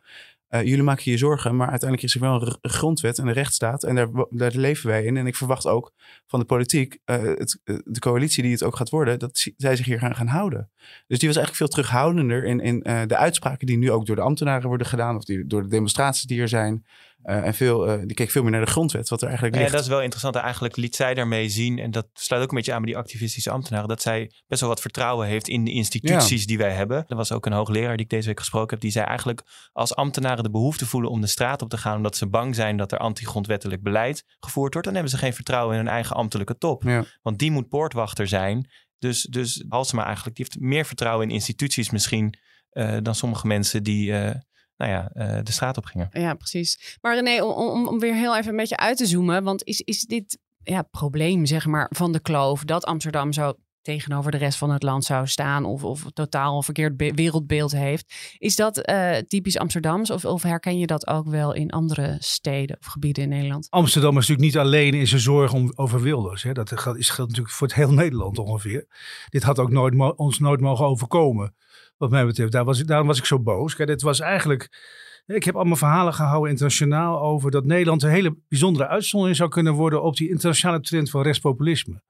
eh, 0.49 0.63
jullie 0.63 0.83
maken 0.83 1.11
je 1.11 1.17
zorgen, 1.17 1.57
maar 1.57 1.69
uiteindelijk 1.69 2.09
is 2.09 2.15
er 2.15 2.21
wel 2.21 2.43
een, 2.43 2.71
grondwet 2.71 3.19
en 3.19 3.27
een 3.27 3.33
rechtsstaat. 3.33 3.83
En 3.83 3.95
daar, 4.31 4.51
leven 4.55 4.89
wij 4.89 5.05
in. 5.05 5.17
En 5.17 5.27
ik 5.27 5.37
verwacht 5.37 5.67
ook 5.67 5.93
van 6.27 6.41
de 6.41 6.47
politiek, 6.47 6.99
eh, 7.05 7.23
het, 7.23 7.61
eh, 7.65 7.77
de 7.85 7.99
coalitie 7.99 8.43
die 8.43 8.53
het 8.53 8.63
ook 8.63 8.77
gaat 8.77 8.91
worden, 8.91 9.19
dat 9.19 9.39
zi- 9.39 9.55
zij 9.57 9.77
zich 9.77 9.87
hier 9.87 9.99
gaan, 9.99 10.15
gaan 10.15 10.27
houden. 10.27 10.71
Dus 11.07 11.19
die 11.19 11.29
was 11.29 11.37
eigenlijk 11.37 11.57
veel 11.57 11.69
terughoudender 11.69 12.45
in, 12.45 12.61
in 12.61 12.79
de 13.07 13.17
uitspraken 13.17 13.67
die 13.67 13.79
nu 13.79 13.91
ook 13.91 14.07
door 14.07 14.17
de 14.17 14.23
ambtenaren 14.23 14.69
worden 14.69 14.87
gedaan. 14.87 15.17
Of 15.17 15.25
die, 15.25 15.47
door 15.47 15.63
de 15.63 15.69
demonstraties 15.69 16.23
die 16.23 16.41
er 16.41 16.49
zijn. 16.49 16.85
Eh, 17.23 17.47
en 17.47 17.55
veel, 17.55 17.87
eh, 17.89 17.99
die 17.99 18.15
keek 18.15 18.31
veel 18.31 18.43
meer 18.43 18.51
naar 18.51 18.65
de 18.65 18.71
grondwet, 18.71 19.09
wat 19.09 19.21
er 19.21 19.27
eigenlijk 19.27 19.57
Ja, 19.57 19.63
ligt. 19.63 19.75
dat 19.75 19.83
is 19.83 19.89
wel 19.89 20.01
interessant. 20.03 20.35
Eigenlijk 20.35 20.77
liet 20.77 20.97
zij 20.97 21.15
daarmee 21.15 21.49
zien, 21.49 21.79
en 21.79 21.91
dat 21.91 22.07
sluit 22.13 22.43
ook 22.43 22.51
een 22.51 22.57
beetje 22.57 22.73
aan 22.73 22.83
bij 22.83 22.93
die 22.93 23.01
activistische 23.01 23.51
ambtenaren, 23.51 23.89
dat 23.89 24.03
zij 24.03 24.31
best 24.47 24.61
wel 24.61 24.71
wat 24.71 24.81
vertrouwen 24.81 25.27
heeft 25.27 25.49
in 25.49 25.65
de 25.65 25.71
instituties 25.71 26.47
die 26.47 26.59
wij 26.59 26.73
hebben. 26.73 27.05
Er 27.09 27.17
was 27.17 27.33
ook 27.33 27.47
een 27.47 27.53
hoogleraar 27.53 27.97
die 27.97 28.05
ik 28.05 28.11
deze 28.11 28.27
week 28.27 28.39
gesproken 28.39 28.71
heb, 28.71 28.81
die 28.81 28.91
zei 28.91 29.05
eigenlijk 29.07 29.43
als 29.73 29.95
ambtenaren 29.95 30.43
de 30.43 30.51
behoefte 30.51 30.87
voelen 30.87 31.11
om 31.11 31.21
de 31.21 31.27
straat 31.27 31.63
op 31.63 31.69
te 31.69 31.79
gaan, 31.79 31.97
omdat 31.97 32.17
ze 32.17 32.29
bang 32.29 32.55
zijn 32.55 32.77
dat 32.77 32.93
er 32.93 32.99
anti-grondwettelijk 32.99 33.83
beleid 33.83 34.25
gevoerd 34.41 34.73
wordt, 34.73 34.87
dan 34.87 34.97
hebben 34.97 35.13
ze 35.13 35.19
geen 35.19 35.35
vertrouwen 35.35 35.77
in 35.77 35.85
hun 35.85 35.93
eigen 35.93 36.17
ambtelijke 36.17 36.59
top. 36.59 36.83
Ja. 36.83 37.05
Want 37.23 37.39
die 37.39 37.51
moet 37.51 37.69
poortwachter 37.69 38.29
zijn. 38.29 38.71
Dus, 38.99 39.23
dus 39.23 39.65
Halsema 39.69 40.05
eigenlijk, 40.05 40.37
die 40.37 40.47
heeft 40.49 40.61
meer 40.61 40.85
vertrouwen 40.85 41.29
in 41.29 41.35
instituties 41.35 41.91
misschien 41.91 42.35
eh, 42.71 42.97
dan 43.03 43.15
sommige 43.15 43.47
mensen 43.47 43.83
die, 43.83 44.13
eh, 44.13 44.35
nou 44.79 44.91
ja, 44.91 45.11
eh, 45.13 45.43
de 45.43 45.53
straat 45.53 45.77
op 45.77 45.85
gingen. 45.85 46.09
Ja, 46.13 46.35
precies. 46.35 46.99
Maar 47.01 47.15
René, 47.15 47.43
om, 47.43 47.69
om, 47.69 47.89
om 47.89 47.99
weer 47.99 48.15
heel 48.15 48.37
even 48.37 48.51
een 48.51 48.57
beetje 48.57 48.77
uit 48.77 48.97
te 48.97 49.07
zoomen. 49.07 49.45
Want 49.45 49.65
is, 49.65 49.81
is 49.81 50.03
dit 50.03 50.39
ja, 50.63 50.83
probleem 50.83 51.47
zeg 51.47 51.67
maar, 51.67 51.91
van 51.91 52.13
de 52.13 52.21
kloof 52.21 52.65
dat 52.65 52.85
Amsterdam 52.85 53.33
zo 53.33 53.53
tegenover 53.83 54.31
de 54.31 54.37
rest 54.37 54.59
van 54.59 54.71
het 54.71 54.83
land 54.83 55.05
zou 55.05 55.27
staan 55.27 55.65
of, 55.65 55.85
of 55.85 56.05
totaal 56.13 56.57
een 56.57 56.63
verkeerd 56.63 56.97
be- 56.97 57.13
wereldbeeld 57.15 57.73
heeft. 57.73 58.35
Is 58.39 58.57
dat 58.57 58.79
eh, 58.79 59.17
typisch 59.17 59.59
Amsterdams 59.59 60.11
of, 60.11 60.25
of 60.25 60.43
herken 60.43 60.79
je 60.79 60.87
dat 60.87 61.07
ook 61.07 61.29
wel 61.29 61.55
in 61.55 61.71
andere 61.71 62.17
steden 62.19 62.77
of 62.81 62.87
gebieden 62.87 63.23
in 63.23 63.29
Nederland? 63.29 63.67
Amsterdam 63.71 64.11
is 64.11 64.29
natuurlijk 64.29 64.55
niet 64.55 64.59
alleen 64.59 64.95
in 64.95 65.07
zijn 65.07 65.21
zorg 65.21 65.53
om, 65.53 65.73
over 65.75 66.01
Wilders. 66.01 66.43
Hè. 66.43 66.53
Dat 66.53 66.81
geldt, 66.81 66.99
is, 66.99 67.09
geldt 67.09 67.31
natuurlijk 67.31 67.57
voor 67.57 67.67
het 67.67 67.77
heel 67.77 67.93
Nederland 67.93 68.39
ongeveer. 68.39 68.87
Dit 69.29 69.43
had 69.43 69.59
ook 69.59 69.71
nooit, 69.71 69.95
mo- 69.95 70.15
ons 70.17 70.39
nooit 70.39 70.61
mogen 70.61 70.87
overkomen. 70.87 71.55
Wat 71.99 72.11
mij 72.11 72.27
betreft, 72.27 72.53
daar 72.53 72.65
was, 72.65 72.81
ik- 72.81 72.87
daarom 72.87 73.07
was 73.07 73.19
ik 73.19 73.25
zo 73.25 73.39
boos. 73.41 73.75
Kijk, 73.75 73.89
dit 73.89 74.03
was 74.03 74.21
eigenlijk... 74.21 74.97
Ik 75.27 75.45
heb 75.45 75.57
allemaal 75.57 75.77
verhalen 75.77 76.15
gehouden 76.15 76.51
internationaal 76.51 77.21
over 77.21 77.51
dat 77.51 77.65
Nederland 77.65 78.03
een 78.03 78.11
hele 78.11 78.37
bijzondere 78.49 78.87
uitzondering 78.89 79.37
zou 79.37 79.49
kunnen 79.49 79.73
worden 79.73 80.03
op 80.03 80.17
die 80.17 80.29
internationale 80.29 80.81
trend 80.81 81.11
van 81.11 81.23
rechtspopulisme. 81.23 82.03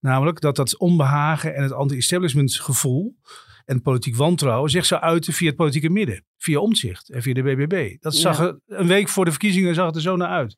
Namelijk 0.00 0.40
dat 0.40 0.56
dat 0.56 0.78
onbehagen 0.78 1.54
en 1.54 1.62
het 1.62 1.72
anti-establishment 1.72 2.60
gevoel 2.60 3.16
en 3.70 3.82
politiek 3.82 4.16
wantrouwen 4.16 4.70
zich 4.70 4.86
zou 4.86 5.00
uiten 5.00 5.32
via 5.32 5.46
het 5.46 5.56
politieke 5.56 5.90
midden. 5.90 6.24
Via 6.38 6.58
omzicht 6.58 7.08
en 7.10 7.22
via 7.22 7.34
de 7.34 7.42
BBB. 7.42 7.96
Dat 8.00 8.14
zag 8.14 8.38
Ja. 8.38 8.44
er 8.44 8.58
een 8.66 8.86
week 8.86 9.08
voor 9.08 9.24
de 9.24 9.30
verkiezingen 9.30 9.74
zag 9.74 9.86
het 9.86 9.94
er 9.96 10.00
zo 10.00 10.16
naar 10.16 10.28
uit. 10.28 10.56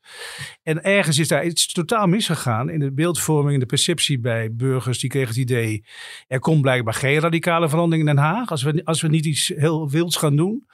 En 0.62 0.82
ergens 0.82 1.18
is 1.18 1.28
daar 1.28 1.44
iets 1.44 1.72
totaal 1.72 2.06
misgegaan 2.06 2.70
in 2.70 2.78
de 2.78 2.92
beeldvorming 2.92 3.54
en 3.54 3.60
de 3.60 3.66
perceptie 3.66 4.20
bij 4.20 4.54
burgers. 4.54 4.98
Die 4.98 5.10
kregen 5.10 5.28
het 5.28 5.36
idee, 5.38 5.84
er 6.26 6.38
komt 6.38 6.60
blijkbaar 6.60 6.94
geen 6.94 7.18
radicale 7.20 7.68
verandering 7.68 8.08
in 8.08 8.14
Den 8.14 8.24
Haag. 8.24 8.50
Als 8.50 8.62
we, 8.62 8.80
als 8.84 9.00
we 9.00 9.08
niet 9.08 9.26
iets 9.26 9.48
heel 9.56 9.90
wilds 9.90 10.16
gaan 10.16 10.36
doen. 10.36 10.66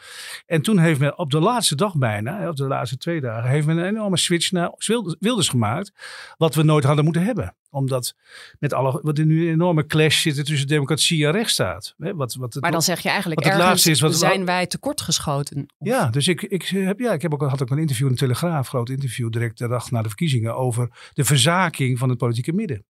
En 0.46 0.62
toen 0.62 0.78
heeft 0.78 1.00
men 1.00 1.18
op 1.18 1.30
de 1.30 1.40
laatste 1.40 1.74
dag 1.76 1.96
bijna, 1.96 2.48
op 2.48 2.56
de 2.56 2.66
laatste 2.66 2.96
twee 2.96 3.20
dagen, 3.20 3.50
heeft 3.50 3.66
men 3.66 3.76
een 3.76 3.86
enorme 3.86 4.16
switch 4.16 4.50
naar 4.52 4.72
Wilders- 4.86 5.16
Wilders 5.20 5.48
gemaakt. 5.48 5.92
Wat 6.36 6.54
we 6.54 6.62
nooit 6.62 6.84
hadden 6.84 7.04
moeten 7.04 7.24
hebben. 7.24 7.56
Omdat 7.70 8.14
met 8.58 8.72
alle, 8.72 8.98
wat 9.02 9.18
er 9.18 9.26
nu 9.26 9.46
een 9.46 9.52
enorme 9.52 9.86
clash 9.86 10.22
zit 10.22 10.44
tussen 10.46 10.66
democratie 10.68 11.24
en 11.26 11.32
rechtsstaat. 11.32 11.94
Hè, 11.98 12.14
Wat, 12.14 12.34
wat 12.34 12.52
het- 12.54 12.62
Maar 12.62 12.72
dan 12.72 12.82
zeg 12.82 13.00
je 13.00 13.08
eigenlijk 13.08 13.40
wat 13.40 13.52
het 13.52 13.60
ergens 13.60 13.70
laatste 13.84 13.90
is 13.90 14.00
wat- 14.00 14.16
zijn 14.16 14.44
wij 14.44 14.66
tekortgeschoten. 14.66 15.66
Ja, 15.78 16.10
dus 16.10 16.28
ik, 16.28 16.42
ik, 16.42 16.62
heb, 16.62 16.98
ja, 16.98 17.12
ik 17.12 17.22
heb 17.22 17.32
ook, 17.32 17.40
had 17.42 17.62
ook 17.62 17.70
een 17.70 17.78
interview 17.78 18.06
in 18.06 18.12
de 18.12 18.18
Telegraaf, 18.18 18.68
groot 18.68 18.88
interview, 18.88 19.30
direct 19.30 19.58
de 19.58 19.68
dag 19.68 19.90
na 19.90 20.02
de 20.02 20.08
verkiezingen, 20.08 20.56
over 20.56 21.10
de 21.12 21.24
verzaking 21.24 21.98
van 21.98 22.08
het 22.08 22.18
politieke 22.18 22.52
midden. 22.52 22.84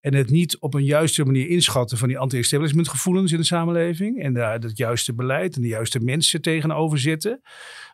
En 0.00 0.14
het 0.14 0.30
niet 0.30 0.58
op 0.58 0.74
een 0.74 0.84
juiste 0.84 1.24
manier 1.24 1.48
inschatten 1.48 1.98
van 1.98 2.08
die 2.08 2.18
anti-establishment 2.18 2.88
gevoelens 2.88 3.32
in 3.32 3.38
de 3.38 3.44
samenleving. 3.44 4.22
En 4.22 4.32
daar 4.34 4.58
het 4.58 4.76
juiste 4.76 5.14
beleid 5.14 5.56
en 5.56 5.62
de 5.62 5.68
juiste 5.68 6.00
mensen 6.00 6.40
tegenover 6.42 6.98
zitten. 6.98 7.40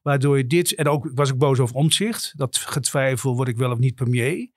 Waardoor 0.02 0.36
je 0.36 0.46
dit, 0.46 0.74
en 0.74 0.88
ook 0.88 1.10
was 1.14 1.30
ik 1.30 1.38
boos 1.38 1.58
over 1.58 1.74
omzicht, 1.76 2.32
dat 2.36 2.56
getwijfel, 2.56 3.34
word 3.36 3.48
ik 3.48 3.56
wel 3.56 3.70
of 3.70 3.78
niet 3.78 3.94
premier. 3.94 4.50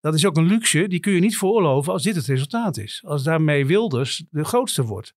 Dat 0.00 0.14
is 0.14 0.26
ook 0.26 0.36
een 0.36 0.46
luxe, 0.46 0.88
die 0.88 1.00
kun 1.00 1.12
je 1.12 1.20
niet 1.20 1.36
veroorloven 1.38 1.92
als 1.92 2.02
dit 2.02 2.14
het 2.16 2.26
resultaat 2.26 2.76
is. 2.76 3.02
Als 3.06 3.22
daarmee 3.22 3.66
Wilders 3.66 4.24
de 4.30 4.44
grootste 4.44 4.84
wordt. 4.84 5.14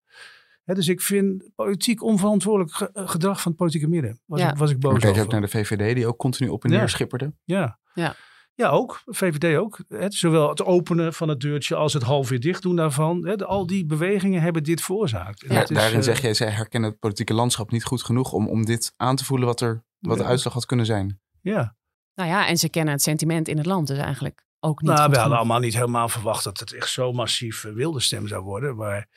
Hè, 0.64 0.74
dus 0.74 0.88
ik 0.88 1.02
vind 1.02 1.50
politiek 1.56 2.04
onverantwoordelijk 2.04 2.80
eh, 2.94 3.10
gedrag 3.10 3.42
van 3.42 3.52
het 3.52 3.60
politieke 3.60 3.88
midden. 3.88 4.20
Was, 4.26 4.40
Ja. 4.40 4.52
ik, 4.52 4.58
was 4.58 4.72
ik 4.72 4.80
boos 4.80 4.92
Maar 4.92 5.00
kijk 5.02 5.12
over. 5.14 5.26
ook 5.26 5.32
naar 5.32 5.42
de 5.42 5.48
VVD, 5.48 5.96
die 5.96 6.08
ook 6.08 6.18
continu 6.18 6.50
op 6.50 6.64
en 6.64 6.72
Ja. 6.72 6.78
neer 6.78 6.90
schipperde. 6.90 7.34
Ja. 7.44 7.80
Ja. 7.94 8.16
Ja, 8.54 8.70
ook. 8.70 9.02
VVD 9.06 9.58
ook. 9.58 9.80
Hè, 9.88 10.12
zowel 10.12 10.50
het 10.50 10.64
openen 10.64 11.14
van 11.14 11.30
het 11.30 11.40
deurtje 11.40 11.76
als 11.76 11.94
het 11.94 12.04
half 12.04 12.30
weer 12.30 12.40
dicht 12.40 12.62
doen 12.62 12.76
daarvan. 12.76 13.22
De- 13.22 13.46
al 13.46 13.66
die 13.68 13.86
bewegingen 13.86 14.42
hebben 14.42 14.64
dit 14.64 14.82
veroorzaakt. 14.82 15.44
En 15.44 15.54
Ja. 15.54 15.60
dat 15.60 15.70
is, 15.70 15.78
Daarin 15.78 15.98
eh, 15.98 16.04
zeg 16.04 16.22
jij, 16.22 16.34
zij 16.34 16.50
herkennen 16.50 16.90
het 16.90 17.00
politieke 17.00 17.34
landschap 17.34 17.72
niet 17.72 17.84
goed 17.84 18.04
genoeg 18.04 18.32
om, 18.34 18.48
om 18.48 18.66
dit 18.66 18.94
aan 18.98 19.16
te 19.16 19.26
voelen 19.26 19.48
wat, 19.48 19.62
er, 19.62 19.84
wat 20.00 20.18
de 20.18 20.24
Ja. 20.24 20.30
uitslag 20.30 20.54
had 20.54 20.66
kunnen 20.66 20.86
zijn. 20.86 21.20
Ja. 21.42 21.76
Nou 22.16 22.30
ja, 22.30 22.48
en 22.48 22.58
ze 22.58 22.70
kennen 22.70 22.94
het 22.94 23.04
sentiment 23.04 23.48
in 23.48 23.58
het 23.58 23.66
land 23.66 23.88
dus 23.88 23.98
eigenlijk 23.98 24.44
ook 24.64 24.82
niet 24.82 24.90
Nou, 24.90 24.96
we 24.96 25.02
hadden 25.02 25.22
genoeg. 25.22 25.38
allemaal 25.38 25.60
niet 25.60 25.74
helemaal 25.74 26.10
verwacht 26.10 26.44
dat 26.44 26.60
het 26.60 26.74
echt 26.74 26.90
zo 26.90 27.12
massief 27.12 27.64
eh, 27.64 27.74
wilde 27.74 28.00
stem 28.00 28.28
zou 28.28 28.44
worden. 28.44 28.76
Maar, 28.76 29.08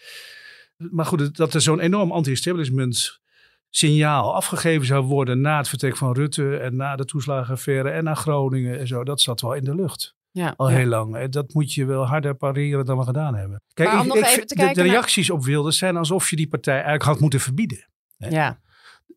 maar 0.77 1.07
goed, 1.07 1.37
dat 1.37 1.55
er 1.55 1.61
zo'n 1.61 1.81
enorm 1.81 2.13
anti-establishment 2.13 3.21
signaal 3.71 4.35
afgegeven 4.35 4.87
zou 4.87 5.05
worden 5.05 5.41
na 5.41 5.57
het 5.57 5.69
vertrek 5.69 5.97
van 5.97 6.13
Rutte 6.13 6.57
en 6.57 6.77
na 6.77 6.97
de 6.97 7.05
toeslagenaffaire 7.05 7.91
en 7.91 8.05
na 8.05 8.15
Groningen 8.15 8.79
en 8.79 8.87
zo. 8.87 9.05
Dat 9.05 9.21
zat 9.21 9.41
wel 9.41 9.55
in 9.55 9.65
de 9.65 9.75
lucht. 9.75 10.15
Ja, 10.31 10.55
Al 10.57 10.71
ja. 10.71 10.77
heel 10.77 10.87
lang. 10.87 11.17
En 11.17 11.31
Dat 11.31 11.53
moet 11.55 11.73
je 11.73 11.85
wel 11.85 12.07
harder 12.07 12.35
pareren 12.35 12.85
dan 12.85 12.99
we 12.99 13.05
gedaan 13.05 13.35
hebben. 13.35 13.63
Kijk, 13.73 13.93
ik, 13.93 14.15
ik 14.37 14.49
de- 14.49 14.55
naar- 14.65 14.75
reacties 14.75 15.31
op 15.31 15.45
Wilders 15.45 15.79
zijn 15.79 15.97
alsof 15.97 16.31
je 16.31 16.37
die 16.37 16.49
partij 16.49 16.75
eigenlijk 16.75 17.05
had 17.05 17.21
moeten 17.21 17.41
verbieden. 17.41 17.89
ja. 18.17 18.63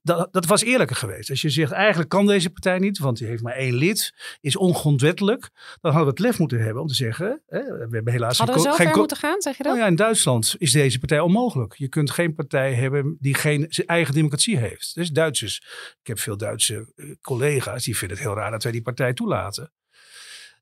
Dat, 0.02 0.34
dat 0.34 0.45
was 0.45 0.63
eerlijker 0.63 0.95
geweest. 0.95 1.30
Als 1.30 1.41
je 1.41 1.50
zegt, 1.50 1.71
eigenlijk 1.71 2.10
kan 2.10 2.26
deze 2.26 2.50
partij 2.50 2.80
niet, 2.80 2.97
want 2.97 3.17
die 3.17 3.28
heeft 3.28 3.43
maar 3.43 3.54
één 3.54 3.73
lid, 3.73 4.13
is 4.41 4.58
ongrondwettelijk. 4.58 5.50
Dan 5.82 5.91
hadden 5.91 6.02
we 6.02 6.10
het 6.10 6.19
lef 6.19 6.39
moeten 6.39 6.60
hebben 6.63 6.82
om 6.82 6.88
te 6.88 6.93
zeggen, 6.93 7.41
hè, 7.47 7.60
we 7.60 7.88
hebben 7.89 8.13
helaas 8.13 8.38
Hadden 8.38 8.56
we 8.56 8.62
geen 8.62 8.71
zo 8.71 8.84
ver 8.84 8.97
moeten 8.97 9.17
gaan, 9.17 9.41
zeg 9.41 9.58
je 9.58 9.63
dat? 9.63 9.71
Nou 9.71 9.84
ja, 9.86 9.91
in 9.91 9.95
Duitsland 9.95 10.56
is 10.58 10.71
deze 10.71 11.00
partij 11.00 11.19
onmogelijk. 11.19 11.73
Je 11.73 11.88
kunt 11.88 12.12
geen 12.12 12.36
partij 12.36 12.73
hebben 12.73 13.17
die 13.19 13.36
geen 13.36 13.69
eigen 13.86 14.13
democratie 14.13 14.58
heeft. 14.58 14.95
Dus 14.95 15.10
Duitsers, 15.10 15.58
ik 16.02 16.08
heb 16.08 16.19
veel 16.19 16.38
Duitse 16.38 16.93
eh, 16.95 17.06
collega's, 17.21 17.84
die 17.84 17.97
vinden 17.97 18.17
het 18.17 18.26
heel 18.26 18.36
raar 18.36 18.52
dat 18.52 18.63
wij 18.63 18.71
die 18.71 18.82
partij 18.82 19.13
toelaten. 19.13 19.71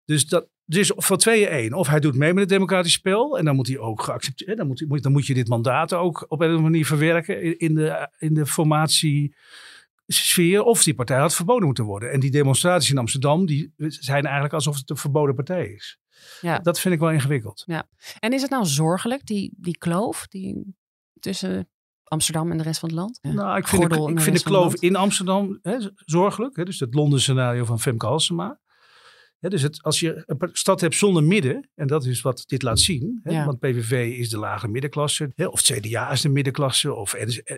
Dus, 0.06 0.28
dat, 0.28 0.48
dus 0.66 0.92
van 0.96 1.18
tweeën 1.18 1.48
één. 1.48 1.74
Of 1.74 1.88
hij 1.88 2.00
doet 2.00 2.16
mee 2.16 2.30
met 2.34 2.40
het 2.40 2.50
democratisch 2.50 2.94
spel. 2.94 3.38
En 3.38 3.46
dan 3.46 3.56
moet 3.56 3.68
hij 3.68 3.78
ook 3.78 4.02
geaccepteerd. 4.04 4.58
Dan 4.58 4.68
moet, 4.68 4.80
hij- 4.88 5.00
dan 5.00 5.12
moet 5.12 5.26
je 5.28 5.34
dit 5.34 5.48
mandaat 5.48 5.94
ook 5.94 6.26
op 6.28 6.32
een 6.32 6.36
of 6.38 6.42
andere 6.54 6.62
manier 6.62 6.86
verwerken 6.86 7.60
in, 7.60 7.76
de, 7.76 8.10
in 8.18 8.34
de 8.34 8.46
formatie 8.46 9.36
sfeer 10.08 10.62
of 10.64 10.84
die 10.84 10.96
partij 10.96 11.20
had 11.20 11.36
verboden 11.36 11.66
moeten 11.66 11.84
worden. 11.84 12.12
En 12.12 12.20
die 12.20 12.32
demonstraties 12.32 12.90
in 12.92 12.98
Amsterdam, 12.98 13.46
die 13.46 13.74
zijn 13.78 14.24
eigenlijk 14.24 14.54
alsof 14.54 14.76
het 14.78 14.90
een 14.90 14.98
verboden 14.98 15.36
partij 15.36 15.68
is. 15.68 16.00
Ja. 16.42 16.60
Dat 16.60 16.80
vind 16.80 16.94
ik 16.94 17.00
wel 17.00 17.12
ingewikkeld. 17.12 17.64
En 18.20 18.34
is 18.34 18.42
het 18.42 18.52
nou 18.52 18.66
zorgelijk, 18.66 19.26
die, 19.26 19.54
die 19.58 19.78
kloof 19.78 20.28
die 20.28 20.76
tussen 21.20 21.70
Amsterdam 22.04 22.52
en 22.52 22.58
de 22.58 22.64
rest 22.64 22.80
van 22.80 22.90
het 22.90 22.98
land? 22.98 23.20
Ja. 23.22 23.32
Nou, 23.32 23.58
ik 23.58 23.68
vind, 23.68 23.82
de, 23.82 23.88
Gordel 23.88 24.10
ik 24.10 24.20
vind 24.20 24.38
de 24.38 24.44
kloof 24.44 24.74
in 24.76 24.96
Amsterdam 24.96 25.60
hè, 25.62 25.78
zorgelijk. 25.96 26.56
Hè, 26.56 26.64
dus 26.64 26.80
het 26.80 26.94
Londen 26.94 27.20
scenario 27.22 27.66
van 27.66 27.80
Femke 27.80 28.06
Halsema. 28.06 28.60
Dus 29.50 29.62
het, 29.62 29.84
als 29.84 30.00
je 30.00 30.24
een 30.26 30.50
stad 30.54 30.82
hebt 30.82 30.96
zonder 30.96 31.24
midden, 31.24 31.70
en 31.76 31.88
dat 31.88 32.06
is 32.06 32.22
wat 32.22 32.44
dit 32.48 32.62
laat 32.62 32.80
zien. 32.80 33.20
Hè, 33.24 33.32
Ja. 33.32 33.46
Want 33.46 33.60
PVV 33.60 34.18
is 34.18 34.30
de 34.30 34.38
lage 34.38 34.68
middenklasse. 34.68 35.32
Of 35.36 35.62
CDA 35.62 36.12
is 36.12 36.22
de 36.22 36.30
middenklasse. 36.30 36.94
Of, 36.94 37.12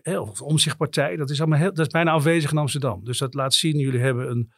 hè, 0.03 0.19
of 0.19 0.37
de 0.37 0.43
Omzichtpartij. 0.43 1.15
Dat 1.15 1.29
is, 1.29 1.39
allemaal 1.39 1.59
heel, 1.59 1.73
dat 1.73 1.85
is 1.85 1.91
bijna 1.91 2.11
afwezig 2.11 2.51
in 2.51 2.57
Amsterdam. 2.57 3.03
Dus 3.03 3.17
dat 3.17 3.33
laat 3.33 3.53
zien, 3.53 3.77
jullie 3.77 3.99
hebben 3.99 4.29
een 4.29 4.51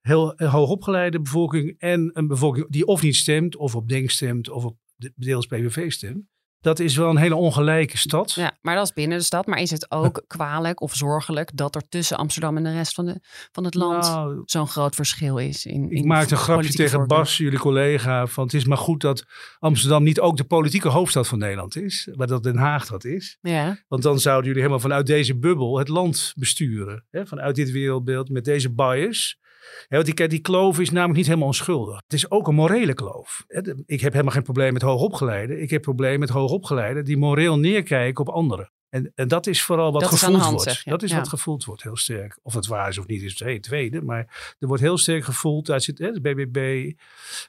heel 0.00 0.32
een 0.36 0.48
hoogopgeleide 0.48 1.20
bevolking. 1.20 1.74
En 1.78 2.10
een 2.12 2.26
bevolking 2.26 2.66
die 2.68 2.86
of 2.86 3.02
niet 3.02 3.16
stemt, 3.16 3.56
of 3.56 3.74
op 3.74 3.88
Denk 3.88 4.10
stemt, 4.10 4.48
of 4.50 4.64
op 4.64 4.76
de- 4.96 5.12
deels 5.16 5.46
PVV 5.46 5.90
stemt. 5.92 6.24
Dat 6.62 6.78
is 6.78 6.96
wel 6.96 7.10
een 7.10 7.16
hele 7.16 7.34
ongelijke 7.34 7.98
stad. 7.98 8.32
Ja, 8.32 8.58
maar 8.60 8.74
dat 8.74 8.84
is 8.84 8.92
binnen 8.92 9.18
de 9.18 9.24
stad. 9.24 9.46
Maar 9.46 9.60
is 9.60 9.70
het 9.70 9.90
ook 9.90 10.22
kwalijk 10.36 10.80
of 10.80 10.94
zorgelijk 10.94 11.50
dat 11.54 11.74
er 11.74 11.88
tussen 11.88 12.16
Amsterdam 12.16 12.56
en 12.56 12.62
de 12.62 12.72
rest 12.72 12.94
van, 12.94 13.06
de, 13.06 13.20
van 13.52 13.64
het 13.64 13.74
land 13.74 14.02
Nou, 14.02 14.42
zo'n 14.44 14.68
groot 14.68 14.94
verschil 14.94 15.38
is? 15.38 15.66
In, 15.66 15.84
Ik 15.84 15.90
in 15.90 16.06
maakte 16.06 16.34
een 16.34 16.40
grapje 16.40 16.72
tegen 16.72 16.98
voorkeur? 16.98 17.18
Bas, 17.18 17.36
jullie 17.36 17.58
collega, 17.58 18.26
van 18.26 18.44
het 18.44 18.54
is 18.54 18.64
maar 18.64 18.78
goed 18.78 19.00
dat 19.00 19.24
Amsterdam 19.58 20.02
niet 20.02 20.20
ook 20.20 20.36
de 20.36 20.44
politieke 20.44 20.88
hoofdstad 20.88 21.28
van 21.28 21.38
Nederland 21.38 21.76
is, 21.76 22.08
maar 22.16 22.26
dat 22.26 22.42
Den 22.42 22.56
Haag 22.56 22.86
dat 22.86 23.04
is. 23.04 23.38
Ja, 23.40 23.78
Want 23.88 24.02
dan 24.02 24.20
zouden 24.20 24.46
jullie 24.46 24.60
helemaal 24.60 24.82
vanuit 24.82 25.06
deze 25.06 25.38
bubbel 25.38 25.78
het 25.78 25.88
land 25.88 26.32
besturen. 26.36 27.04
Hè? 27.10 27.26
Vanuit 27.26 27.54
dit 27.56 27.70
wereldbeeld 27.70 28.28
met 28.28 28.44
deze 28.44 28.70
bias. 28.70 29.40
Want 29.88 30.16
die, 30.16 30.28
die 30.28 30.40
kloof 30.40 30.80
is 30.80 30.90
namelijk 30.90 31.16
niet 31.16 31.26
helemaal 31.26 31.46
onschuldig. 31.46 32.00
Het 32.04 32.12
is 32.12 32.30
ook 32.30 32.48
een 32.48 32.54
morele 32.54 32.94
kloof. 32.94 33.44
Ik 33.86 34.00
heb 34.00 34.12
helemaal 34.12 34.32
geen 34.34 34.42
probleem 34.42 34.72
met 34.72 34.82
hoogopgeleiden. 34.82 35.62
Ik 35.62 35.70
heb 35.70 35.82
probleem 35.82 36.18
met 36.18 36.28
hoogopgeleiden 36.28 37.04
die 37.04 37.16
moreel 37.16 37.58
neerkijken 37.58 38.26
op 38.26 38.34
anderen. 38.34 38.70
En, 38.88 39.12
en 39.14 39.28
dat 39.28 39.46
is 39.46 39.62
vooral 39.62 39.92
wat 39.92 40.00
Dat 40.00 40.10
gevoeld 40.10 40.36
hand, 40.40 40.50
wordt. 40.54 40.62
zeg. 40.70 40.82
Dat 40.82 41.02
is 41.02 41.10
Ja. 41.10 41.16
wat 41.16 41.28
gevoeld 41.28 41.64
wordt, 41.64 41.82
heel 41.82 41.96
sterk. 41.96 42.38
Of 42.42 42.54
het 42.54 42.66
waar 42.66 42.88
is 42.88 42.98
of 42.98 43.06
niet, 43.06 43.22
is 43.22 43.38
het 43.38 43.62
tweede. 43.62 44.02
Maar 44.02 44.54
er 44.58 44.66
wordt 44.66 44.82
heel 44.82 44.98
sterk 44.98 45.24
gevoeld, 45.24 45.70
uit 45.70 45.82
zit, 45.82 45.98
hè, 45.98 46.10
de 46.12 46.20
BBB, 46.20 46.92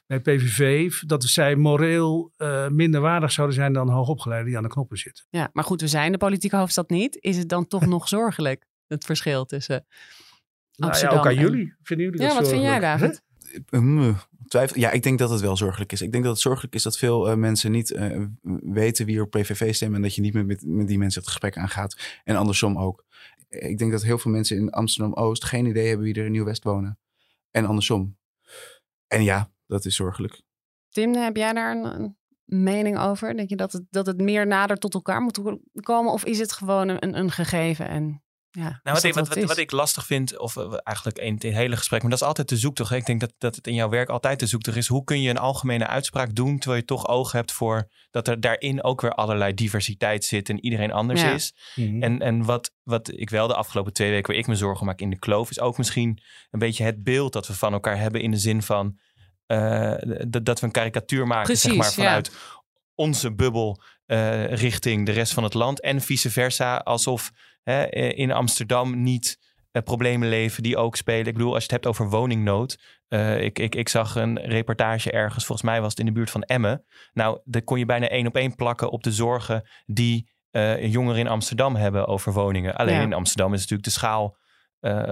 bij 0.06 0.20
PVV, 0.20 0.92
dat 1.06 1.24
zij 1.24 1.56
moreel 1.56 2.32
eh, 2.36 2.68
minder 2.68 3.00
waardig 3.00 3.32
zouden 3.32 3.56
zijn 3.56 3.72
dan 3.72 3.88
hoogopgeleiden 3.88 4.48
die 4.48 4.56
aan 4.56 4.62
de 4.62 4.68
knoppen 4.68 4.98
zitten. 4.98 5.24
ja, 5.30 5.50
maar 5.52 5.64
goed, 5.64 5.80
we 5.80 5.88
zijn 5.88 6.12
de 6.12 6.18
politieke 6.18 6.56
hoofdstad 6.56 6.90
niet. 6.90 7.16
Is 7.20 7.36
het 7.36 7.48
dan 7.48 7.66
toch 7.66 7.86
nog 7.96 8.08
zorgelijk, 8.08 8.64
het 8.86 9.04
verschil 9.04 9.44
tussen 9.44 9.86
Nou 10.76 10.98
ja, 10.98 11.08
ook 11.08 11.26
aan 11.26 11.32
en- 11.32 11.40
jullie. 11.40 11.74
Vinden 11.82 12.06
jullie 12.06 12.22
Ja, 12.22 12.28
dat 12.28 12.36
wat 12.38 12.48
vind 12.48 12.62
jij? 12.62 12.80
David? 12.80 13.22
Hmm, 13.68 14.16
twijfel. 14.46 14.78
Ja, 14.80 14.90
ik 14.90 15.02
denk 15.02 15.18
dat 15.18 15.30
het 15.30 15.40
wel 15.40 15.56
zorgelijk 15.56 15.92
is. 15.92 16.02
Ik 16.02 16.12
denk 16.12 16.24
dat 16.24 16.32
het 16.32 16.42
zorgelijk 16.42 16.74
is 16.74 16.82
dat 16.82 16.98
veel 16.98 17.28
eh, 17.30 17.36
mensen 17.36 17.70
niet 17.70 17.90
eh, 17.90 18.22
weten 18.62 19.06
wie 19.06 19.16
er 19.16 19.22
op 19.22 19.30
PVV 19.30 19.74
stemmen. 19.74 19.96
En 19.96 20.02
dat 20.02 20.14
je 20.14 20.20
niet 20.20 20.34
meer 20.34 20.46
met, 20.46 20.62
met 20.66 20.88
die 20.88 20.98
mensen 20.98 21.20
het 21.20 21.30
gesprek 21.30 21.56
aangaat. 21.56 22.20
En 22.24 22.36
andersom 22.36 22.78
ook. 22.78 23.04
Ik 23.48 23.78
denk 23.78 23.90
dat 23.92 24.02
heel 24.02 24.18
veel 24.18 24.30
mensen 24.30 24.56
in 24.56 24.70
Amsterdam-Oost 24.70 25.44
geen 25.44 25.66
idee 25.66 25.86
hebben 25.86 26.04
wie 26.04 26.14
er 26.14 26.24
in 26.24 26.32
Nieuw-West 26.32 26.64
wonen. 26.64 26.98
En 27.50 27.64
andersom. 27.64 28.16
En 29.06 29.22
ja, 29.22 29.50
dat 29.66 29.84
is 29.84 29.96
zorgelijk. 29.96 30.42
Tim, 30.90 31.14
heb 31.14 31.36
jij 31.36 31.52
daar 31.52 31.76
een, 31.76 31.84
een 31.84 32.16
mening 32.44 32.98
over? 32.98 33.36
Denk 33.36 33.48
je 33.48 33.56
dat 33.56 33.72
het, 33.72 33.82
dat 33.90 34.06
het 34.06 34.20
meer 34.20 34.46
nader 34.46 34.76
tot 34.76 34.94
elkaar 34.94 35.20
moet 35.20 35.40
komen? 35.80 36.12
Of 36.12 36.24
is 36.24 36.38
het 36.38 36.52
gewoon 36.52 36.88
een, 36.88 37.18
een 37.18 37.30
gegeven 37.30 37.88
en 37.88 38.23
Ja, 38.56 38.80
Nou, 38.82 38.96
is 38.96 39.02
wat, 39.02 39.04
ik, 39.04 39.14
wat, 39.14 39.44
wat, 39.44 39.56
ik 39.56 39.70
lastig 39.70 40.06
vind, 40.06 40.38
of 40.38 40.56
eh, 40.56 40.72
eigenlijk 40.82 41.18
in 41.18 41.34
het 41.34 41.42
hele 41.42 41.76
gesprek, 41.76 42.00
maar 42.00 42.10
dat 42.10 42.20
is 42.20 42.26
altijd 42.26 42.48
de 42.48 42.56
zoektocht. 42.56 42.90
hè. 42.90 42.96
Ik 42.96 43.06
denk 43.06 43.20
dat, 43.20 43.32
dat 43.38 43.56
het 43.56 43.66
in 43.66 43.74
jouw 43.74 43.88
werk 43.88 44.08
altijd 44.08 44.40
de 44.40 44.46
zoektocht 44.46 44.76
is. 44.76 44.86
Hoe 44.86 45.04
kun 45.04 45.22
je 45.22 45.30
een 45.30 45.38
algemene 45.38 45.86
uitspraak 45.86 46.34
doen, 46.34 46.58
terwijl 46.58 46.80
je 46.80 46.86
toch 46.86 47.08
oog 47.08 47.32
hebt 47.32 47.52
voor 47.52 47.88
dat 48.10 48.28
er 48.28 48.40
daarin 48.40 48.82
ook 48.82 49.00
weer 49.00 49.10
allerlei 49.12 49.54
diversiteit 49.54 50.24
zit 50.24 50.48
en 50.48 50.64
iedereen 50.64 50.92
anders 50.92 51.20
Ja. 51.20 51.32
is. 51.32 51.54
En, 52.00 52.18
en 52.20 52.44
wat, 52.44 52.72
wat 52.82 53.10
ik 53.12 53.30
wel 53.30 53.46
de 53.46 53.54
afgelopen 53.54 53.92
twee 53.92 54.10
weken 54.10 54.30
waar 54.30 54.40
ik 54.40 54.46
me 54.46 54.54
zorgen 54.56 54.86
maak 54.86 55.00
in 55.00 55.10
de 55.10 55.18
kloof, 55.18 55.50
is 55.50 55.60
ook 55.60 55.78
misschien 55.78 56.20
een 56.50 56.58
beetje 56.58 56.84
het 56.84 57.02
beeld 57.02 57.32
dat 57.32 57.46
we 57.46 57.54
van 57.54 57.72
elkaar 57.72 57.98
hebben 57.98 58.20
in 58.20 58.30
de 58.30 58.36
zin 58.38 58.62
van 58.62 58.98
eh, 59.46 59.92
d- 59.92 60.44
dat 60.44 60.60
we 60.60 60.66
een 60.66 60.72
karikatuur 60.72 61.26
maken, 61.26 61.56
zeg 61.58 61.74
maar, 61.74 61.86
ja. 61.86 61.92
vanuit 61.92 62.32
onze 62.94 63.34
bubbel 63.34 63.80
eh, 64.06 64.44
richting 64.46 65.06
de 65.06 65.12
rest 65.12 65.32
van 65.32 65.42
het 65.42 65.54
land. 65.54 65.80
En 65.80 66.00
vice 66.00 66.30
versa, 66.30 66.76
alsof 66.76 67.30
hè, 67.64 67.82
eh, 67.82 68.18
in 68.18 68.32
Amsterdam 68.32 69.02
niet 69.02 69.38
eh, 69.70 69.82
problemen 69.82 70.28
leven 70.28 70.62
die 70.62 70.76
ook 70.76 70.96
spelen. 70.96 71.26
Ik 71.26 71.32
bedoel, 71.32 71.54
als 71.54 71.64
je 71.64 71.72
het 71.72 71.84
hebt 71.84 71.86
over 71.86 72.08
woningnood. 72.10 72.78
eh, 73.08 73.40
ik, 73.42 73.58
ik, 73.58 73.74
ik 73.74 73.88
zag 73.88 74.14
een 74.14 74.38
reportage 74.40 75.10
ergens, 75.10 75.44
volgens 75.44 75.68
mij 75.68 75.80
was 75.80 75.90
het 75.90 75.98
in 75.98 76.06
de 76.06 76.12
buurt 76.12 76.30
van 76.30 76.42
Emmen. 76.42 76.84
Nou, 77.12 77.40
daar 77.44 77.62
kon 77.62 77.78
je 77.78 77.86
bijna 77.86 78.08
één 78.08 78.26
op 78.26 78.36
één 78.36 78.54
plakken 78.54 78.90
op 78.90 79.02
de 79.02 79.12
zorgen 79.12 79.68
die 79.86 80.32
jongeren 80.80 81.20
in 81.20 81.28
Amsterdam 81.28 81.76
hebben 81.76 82.06
over 82.06 82.32
woningen. 82.32 82.74
Alleen 82.74 82.94
Ja. 82.94 83.02
in 83.02 83.12
Amsterdam 83.12 83.52
is 83.52 83.60
natuurlijk 83.60 83.84
de 83.88 83.90
schaal 83.94 84.36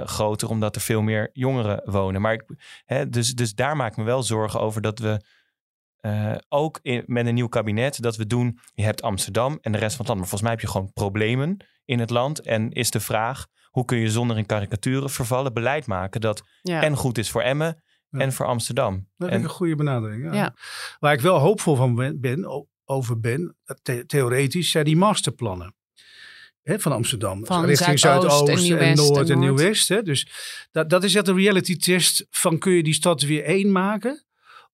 groter, 0.05 0.49
omdat 0.49 0.75
er 0.75 0.81
veel 0.81 1.03
meer 1.03 1.31
jongeren 1.33 1.83
wonen. 1.85 2.21
Maar 2.21 2.33
ik, 2.33 2.45
hè, 2.85 3.09
dus, 3.09 3.35
dus 3.35 3.55
daar 3.55 3.77
maak 3.77 3.91
ik 3.91 3.97
me 3.97 4.05
wel 4.05 4.23
zorgen 4.23 4.61
over 4.61 4.81
dat 4.83 4.99
we 4.99 5.25
eh, 6.03 6.35
ook 6.49 6.79
in, 6.83 7.03
met 7.07 7.27
een 7.27 7.35
nieuw 7.35 7.49
kabinet 7.49 8.03
dat 8.03 8.17
we 8.17 8.27
doen. 8.27 8.59
Je 8.75 8.83
hebt 8.83 9.03
Amsterdam 9.03 9.59
en 9.61 9.73
de 9.73 9.79
rest 9.79 9.97
van 9.97 9.99
het 10.07 10.07
land. 10.15 10.19
Maar 10.21 10.29
volgens 10.29 10.43
mij 10.43 10.51
heb 10.51 10.61
je 10.61 10.69
gewoon 10.69 10.93
problemen 10.93 11.57
in 11.85 11.99
het 11.99 12.11
land. 12.11 12.41
En 12.41 12.71
is 12.71 12.91
de 12.91 13.01
vraag: 13.01 13.47
hoe 13.71 13.85
kun 13.85 13.99
je 13.99 14.11
zonder 14.11 14.39
in 14.39 14.47
karikaturen 14.47 15.11
vervallen 15.11 15.53
beleid 15.53 15.87
maken 15.87 16.21
dat 16.21 16.43
Ja. 16.63 16.83
en 16.83 16.97
goed 16.97 17.19
is 17.19 17.31
voor 17.31 17.43
Emmen 17.43 17.83
Ja. 18.09 18.19
en 18.19 18.33
voor 18.33 18.47
Amsterdam? 18.47 19.09
Dat 19.17 19.29
En, 19.29 19.39
ik 19.39 19.45
een 19.45 19.51
goede 19.51 19.75
benadering. 19.77 20.25
Ja. 20.25 20.33
Ja. 20.35 20.55
Waar 20.99 21.13
ik 21.13 21.21
wel 21.21 21.39
hoopvol 21.39 21.77
van 21.77 22.19
ben, 22.21 22.47
over 22.85 23.21
ben, 23.21 23.57
the- 23.83 24.07
theoretisch, 24.07 24.71
zijn 24.71 24.85
die 24.85 24.97
masterplannen. 24.97 25.75
Hè, 26.63 26.81
van 26.81 26.93
Amsterdam. 26.93 27.47
Van 27.47 27.65
Richting 27.65 27.99
Zuidoost 27.99 28.41
en 28.41 28.47
Zuidoost 28.47 28.71
en, 28.71 28.77
Nieuw-West 28.79 29.11
Noord 29.11 29.31
en. 29.31 29.39
Nieuw-West. 29.39 29.89
hè. 29.89 30.03
Dus 30.03 30.27
dat, 30.71 30.91
dat 30.91 31.05
is 31.05 31.15
echt 31.15 31.29
een 31.29 31.37
reality 31.37 31.77
test 31.77 32.27
van 32.31 32.59
kun 32.59 32.73
je 32.73 32.83
die 32.83 32.95
stad 32.95 33.23
weer 33.23 33.45
één 33.45 33.73
maken? 33.73 34.25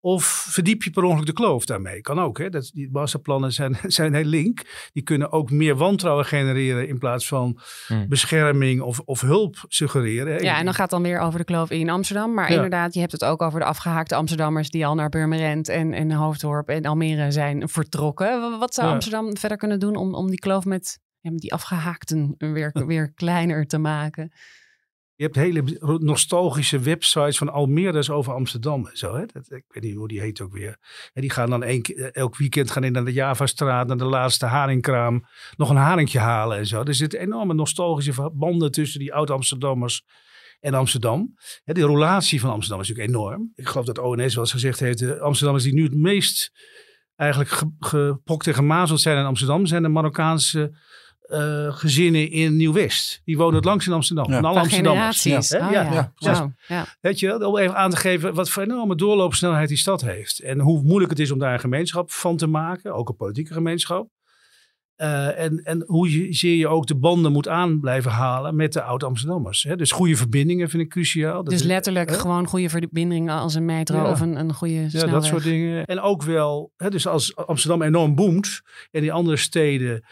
Of 0.01 0.25
verdiep 0.51 0.83
je 0.83 0.91
per 0.91 1.03
ongeluk 1.03 1.27
de 1.27 1.33
kloof 1.33 1.65
daarmee? 1.65 2.01
Kan 2.01 2.19
ook. 2.19 2.39
Hè? 2.39 2.49
Dat, 2.49 2.71
die 2.75 2.89
masterplannen 2.93 3.53
zijn, 3.53 3.77
zijn 3.99 4.15
heel 4.15 4.25
link. 4.25 4.63
Die 4.93 5.03
kunnen 5.03 5.33
ook 5.33 5.51
meer 5.51 5.77
wantrouwen 5.77 6.25
genereren 6.25 6.89
in 6.89 6.99
plaats 6.99 7.29
van 7.29 7.59
Hmm. 7.87 8.09
bescherming 8.09 8.81
of, 8.81 9.01
of 9.01 9.21
hulp 9.21 9.57
suggereren. 9.69 10.35
hè. 10.35 10.39
Ja, 10.41 10.59
en 10.59 10.65
dan 10.65 10.75
gaat 10.75 10.83
het 10.83 10.91
dan 10.91 11.03
weer 11.03 11.19
over 11.19 11.39
de 11.39 11.45
kloof 11.45 11.71
in 11.71 11.91
Amsterdam. 11.91 12.35
Maar 12.35 12.49
Ja. 12.49 12.55
inderdaad, 12.55 12.95
je 12.95 13.01
hebt 13.01 13.13
het 13.13 13.25
ook 13.25 13.43
over 13.43 13.61
de 13.61 13.67
afgehaakte 13.67 14.15
Amsterdammers 14.15 14.71
die 14.71 14.87
al 14.87 14.95
naar 14.95 15.09
Purmerend 15.09 15.69
en, 15.69 15.93
en 15.93 16.13
Hoofddorp 16.13 16.69
en 16.69 16.85
Almere 16.85 17.31
zijn 17.31 17.69
vertrokken. 17.69 18.59
Wat 18.59 18.75
zou 18.75 18.87
Ja. 18.87 18.93
Amsterdam 18.93 19.37
verder 19.37 19.59
kunnen 19.59 19.79
doen 19.81 19.97
om, 19.97 20.15
om 20.15 20.29
die 20.31 20.39
kloof 20.39 20.65
met, 20.65 20.99
ja, 21.21 21.31
met 21.31 21.41
die 21.41 21.53
afgehaakten 21.53 22.35
weer, 22.39 22.85
weer 22.87 23.13
kleiner 23.15 23.67
te 23.67 23.79
maken? 23.79 24.33
Je 25.19 25.25
hebt 25.25 25.37
hele 25.37 25.63
nostalgische 26.01 26.79
websites 26.79 27.39
van 27.39 27.49
Almere's 27.53 28.11
over 28.11 28.33
Amsterdam 28.33 28.89
zo. 28.93 29.15
Hè? 29.15 29.27
Dat, 29.27 29.51
ik 29.51 29.65
weet 29.69 29.83
niet 29.83 29.95
hoe 29.95 30.09
die 30.09 30.21
heet 30.21 30.41
ook 30.41 30.53
weer. 30.53 30.79
En 31.13 31.21
die 31.21 31.31
gaan 31.31 31.51
dan 31.51 31.63
één, 31.63 31.83
keer- 31.83 32.11
elk 32.13 32.37
weekend 32.37 32.71
gaan 32.71 32.85
in 32.85 32.93
naar 32.93 33.05
de 33.05 33.13
Javastraat, 33.13 33.87
naar 33.87 33.97
de 33.97 34.05
laatste 34.05 34.47
haringkraam, 34.47 35.25
nog 35.57 35.71
een 35.71 35.77
haringje 35.77 36.19
halen 36.19 36.59
en 36.59 36.67
zo. 36.67 36.83
Er 36.83 36.95
zitten 36.95 37.21
enorme 37.21 37.55
nostalgische 37.55 38.13
verbanden 38.13 38.71
tussen 38.71 39.01
die 39.01 39.15
oud-Amsterdammers 39.15 40.03
en 40.61 40.75
Amsterdam. 40.75 41.35
Hè, 41.65 41.73
die 41.75 41.87
relatie 41.87 42.41
van 42.41 42.51
Amsterdam 42.51 42.81
is 42.81 42.89
natuurlijk 42.89 43.17
enorm. 43.17 43.53
Ik 43.55 43.69
geloof 43.69 43.87
dat 43.87 43.99
ONS 43.99 44.35
wel 44.35 44.45
eens 44.45 44.53
gezegd 44.53 44.81
heeft, 44.81 44.99
de 44.99 45.21
Amsterdammers 45.21 45.65
die 45.65 45.75
nu 45.75 45.83
het 45.83 45.95
meest 45.97 46.53
eigenlijk 47.17 47.51
ge- 47.51 47.73
gepokt 47.79 48.47
en 48.47 48.55
gemazeld 48.55 49.01
zijn 49.01 49.19
in 49.19 49.25
Amsterdam, 49.25 49.67
zijn 49.67 49.83
de 49.83 49.89
Marokkaanse 49.89 50.79
eh, 51.29 51.73
gezinnen 51.77 52.31
in 52.31 52.57
Nieuw-West. 52.57 53.21
Die 53.25 53.37
wonen 53.37 53.55
het 53.55 53.64
langst 53.64 53.87
in 53.87 53.93
Amsterdam. 53.93 54.31
Ja. 54.31 54.35
Van 54.35 54.45
alle 54.45 54.61
Amsterdammers. 54.61 55.21
generaties. 55.23 55.51
Ja, 55.51 55.67
Oh, 55.67 55.73
ja, 55.73 56.12
ja. 56.19 56.55
ja. 56.69 56.87
Weet 57.01 57.19
je, 57.19 57.27
wel, 57.27 57.49
om 57.49 57.59
even 57.59 57.77
aan 57.77 57.91
te 57.91 57.97
geven 57.97 58.35
wat 58.35 58.51
voor 58.51 58.62
enorme 58.62 58.97
doorloopsnelheid 58.97 59.69
die 59.69 59.77
stad 59.77 60.01
heeft. 60.01 60.38
En 60.38 60.61
hoe 60.61 60.83
moeilijk 60.83 61.11
het 61.11 61.21
is 61.21 61.31
om 61.31 61.38
daar 61.38 61.53
een 61.53 61.61
gemeenschap 61.61 62.11
van 62.12 62.37
te 62.37 62.47
maken. 62.47 62.95
Ook 62.95 63.09
een 63.09 63.17
politieke 63.17 63.53
gemeenschap. 63.53 64.09
Eh, 64.97 65.38
en, 65.38 65.61
en 65.64 65.85
hoe 65.87 66.11
je, 66.12 66.33
zeer 66.35 66.57
je 66.57 66.69
ook 66.69 66.87
de 66.87 66.97
banden 66.97 67.33
moet 67.33 67.49
aan 67.49 67.81
blijven 67.81 68.11
halen 68.11 68.57
met 68.57 68.73
de 68.73 68.83
oud-Amsterdammers. 68.83 69.62
hè. 69.62 69.77
Dus 69.77 69.91
goede 69.93 70.17
verbindingen 70.17 70.69
vind 70.71 70.83
ik 70.83 70.88
cruciaal. 70.88 71.43
Dat 71.45 71.53
Dus 71.53 71.62
letterlijk 71.62 72.11
gewoon 72.11 72.47
goede 72.47 72.69
verbindingen 72.69 73.38
als 73.38 73.55
een 73.55 73.64
metro 73.64 73.97
Ja. 73.97 74.11
of 74.11 74.21
een, 74.21 74.38
een 74.38 74.55
goede 74.55 74.87
Ja, 74.91 75.07
dat 75.07 75.25
soort 75.25 75.43
dingen. 75.43 75.85
En 75.85 76.01
ook 76.01 76.23
wel, 76.23 76.73
hè, 76.77 76.91
dus 76.91 77.07
als 77.07 77.37
Amsterdam 77.37 77.83
enorm 77.83 78.14
boomt 78.14 78.61
en 78.91 79.01
die 79.01 79.12
andere 79.12 79.37
steden 79.37 80.05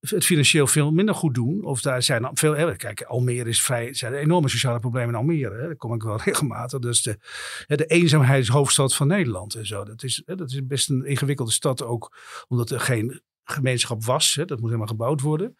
het 0.00 0.24
financieel 0.24 0.66
veel 0.66 0.90
minder 0.90 1.14
goed 1.14 1.34
doen. 1.34 1.64
Of 1.64 1.80
daar 1.80 2.02
zijn 2.02 2.28
veel, 2.32 2.56
hè, 2.56 2.76
kijk, 2.76 3.02
Almere 3.02 3.48
is 3.48 3.62
vrij, 3.62 3.88
er 3.88 3.94
zijn 3.96 4.14
enorme 4.14 4.48
sociale 4.48 4.78
problemen 4.78 5.08
in 5.08 5.14
Almere. 5.14 5.54
Hè, 5.60 5.66
daar 5.66 5.76
kom 5.76 5.94
ik 5.94 6.02
wel 6.02 6.16
regelmatig. 6.24 6.78
Dus 6.78 7.02
de, 7.02 7.18
hè, 7.66 7.76
de 7.76 7.86
eenzaamheidshoofdstad 7.86 8.94
van 8.94 9.06
Nederland 9.06 9.54
en 9.54 9.66
zo. 9.66 9.84
Dat 9.84 10.02
is, 10.02 10.22
hè, 10.26 10.34
dat 10.36 10.50
is 10.50 10.66
best 10.66 10.90
een 10.90 11.04
ingewikkelde 11.06 11.52
stad 11.52 11.82
ook, 11.82 12.16
omdat 12.48 12.70
er 12.70 12.80
geen 12.80 13.20
gemeenschap 13.44 14.04
was. 14.04 14.34
Hè, 14.34 14.44
dat 14.44 14.58
moet 14.58 14.66
helemaal 14.66 14.88
gebouwd 14.88 15.20
worden. 15.20 15.56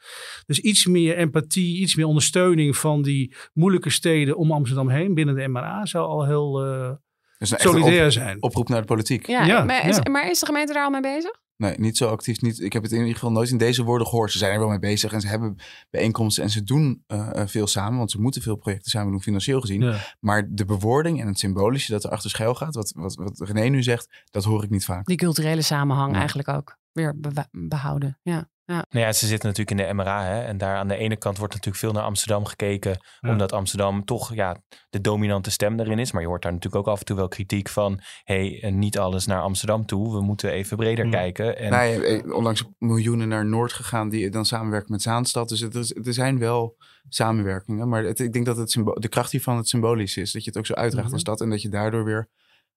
Dus 0.46 0.60
iets 0.60 0.86
meer 0.86 1.16
empathie, 1.16 1.78
iets 1.78 1.94
meer 1.94 2.06
ondersteuning 2.06 2.76
van 2.76 3.02
die 3.02 3.34
moeilijke 3.52 3.90
steden 3.90 4.36
om 4.36 4.52
Amsterdam 4.52 4.88
heen 4.88 5.14
binnen 5.14 5.34
de 5.34 5.48
MRA 5.48 5.86
zou 5.86 6.06
al 6.06 6.26
heel 6.26 6.64
eh, 6.64 6.90
Dus 7.38 7.52
solidair 7.56 8.04
op- 8.06 8.12
zijn. 8.12 8.42
oproep 8.42 8.68
naar 8.68 8.80
de 8.80 8.86
politiek. 8.86 9.26
Ja, 9.26 9.44
Ja, 9.44 9.64
maar, 9.64 9.88
is, 9.88 9.96
ja. 9.96 10.10
maar 10.10 10.30
is 10.30 10.38
de 10.40 10.46
gemeente 10.46 10.72
daar 10.72 10.84
al 10.84 10.90
mee 10.90 11.00
bezig? 11.00 11.32
Nee, 11.58 11.78
niet 11.78 11.96
zo 11.96 12.08
actief. 12.08 12.40
Niet, 12.40 12.60
ik 12.60 12.72
heb 12.72 12.82
het 12.82 12.92
in 12.92 12.98
ieder 12.98 13.14
geval 13.14 13.32
nooit 13.32 13.50
in 13.50 13.58
deze 13.58 13.82
woorden 13.84 14.06
gehoord. 14.06 14.32
Ze 14.32 14.38
zijn 14.38 14.52
er 14.52 14.58
wel 14.58 14.68
mee 14.68 14.78
bezig 14.78 15.12
en 15.12 15.20
ze 15.20 15.26
hebben 15.28 15.56
bijeenkomsten 15.90 16.42
en 16.42 16.50
ze 16.50 16.62
doen 16.62 17.02
eh, 17.06 17.40
eh, 17.40 17.48
veel 17.48 17.66
samen. 17.66 17.98
Want 17.98 18.10
ze 18.10 18.20
moeten 18.20 18.42
veel 18.42 18.56
projecten 18.56 18.90
samen 18.90 19.10
doen, 19.10 19.22
financieel 19.22 19.60
gezien. 19.60 19.80
Ja. 19.82 19.96
Maar 20.20 20.48
de 20.50 20.64
bewoording 20.64 21.20
en 21.20 21.26
het 21.26 21.38
symbolische 21.38 21.92
dat 21.92 22.04
er 22.04 22.10
achter 22.10 22.30
schuil 22.30 22.54
gaat, 22.54 22.74
wat, 22.74 22.92
wat, 22.96 23.14
wat 23.14 23.40
René 23.40 23.68
nu 23.68 23.82
zegt, 23.82 24.24
dat 24.30 24.44
hoor 24.44 24.64
ik 24.64 24.70
niet 24.70 24.84
vaak. 24.84 25.06
Die 25.06 25.16
culturele 25.16 25.62
samenhang 25.62 26.12
Ja. 26.12 26.18
eigenlijk 26.18 26.48
ook 26.48 26.78
weer 26.92 27.14
behouden. 27.50 28.18
Ja. 28.22 28.48
Ja. 28.72 28.84
Nou 28.90 29.06
ja, 29.06 29.12
ze 29.12 29.26
zitten 29.26 29.48
natuurlijk 29.48 29.80
in 29.80 29.86
de 29.86 29.94
MRA. 29.94 30.24
Hè? 30.24 30.42
En 30.42 30.58
daar 30.58 30.76
aan 30.76 30.88
de 30.88 30.96
ene 30.96 31.16
kant 31.16 31.38
wordt 31.38 31.52
natuurlijk 31.54 31.82
veel 31.84 31.92
naar 31.92 32.02
Amsterdam 32.02 32.44
gekeken. 32.44 32.96
Ja. 33.20 33.30
Omdat 33.30 33.52
Amsterdam 33.52 34.04
toch 34.04 34.34
ja, 34.34 34.56
de 34.90 35.00
dominante 35.00 35.50
stem 35.50 35.76
daarin 35.76 35.98
is. 35.98 36.12
Maar 36.12 36.22
je 36.22 36.28
hoort 36.28 36.42
daar 36.42 36.52
natuurlijk 36.52 36.86
ook 36.86 36.92
af 36.92 36.98
en 36.98 37.04
toe 37.04 37.16
wel 37.16 37.28
kritiek 37.28 37.68
van... 37.68 38.00
hé, 38.24 38.58
hey, 38.58 38.70
niet 38.70 38.98
alles 38.98 39.26
naar 39.26 39.40
Amsterdam 39.40 39.86
toe. 39.86 40.12
We 40.12 40.22
moeten 40.22 40.50
even 40.50 40.76
breder 40.76 41.04
Hmm. 41.04 41.12
kijken. 41.12 41.58
En, 41.58 41.70
Nou, 41.70 41.84
je 41.84 41.92
hebt, 42.00 42.26
eh, 42.26 42.34
onlangs 42.34 42.64
miljoenen 42.78 43.28
naar 43.28 43.46
Noord 43.46 43.72
gegaan 43.72 44.08
die 44.08 44.30
dan 44.30 44.44
samenwerken 44.46 44.92
met 44.92 45.02
Zaanstad. 45.02 45.48
Dus 45.48 45.60
het 45.60 45.74
is, 45.74 45.94
er 45.94 46.12
zijn 46.14 46.38
wel 46.38 46.76
samenwerkingen. 47.08 47.88
Maar 47.88 48.04
het, 48.04 48.18
ik 48.20 48.32
denk 48.32 48.46
dat 48.46 48.56
het 48.56 48.70
de 48.94 49.08
kracht 49.08 49.30
hiervan 49.30 49.56
het 49.56 49.68
symbolisch 49.68 50.16
is. 50.16 50.32
Dat 50.32 50.42
je 50.44 50.48
het 50.50 50.58
ook 50.58 50.66
zo 50.66 50.74
uitdraagt 50.74 51.04
Mhm. 51.06 51.14
als 51.14 51.22
stad. 51.22 51.40
En 51.40 51.50
dat 51.50 51.62
je 51.62 51.68
daardoor 51.68 52.04
weer 52.04 52.28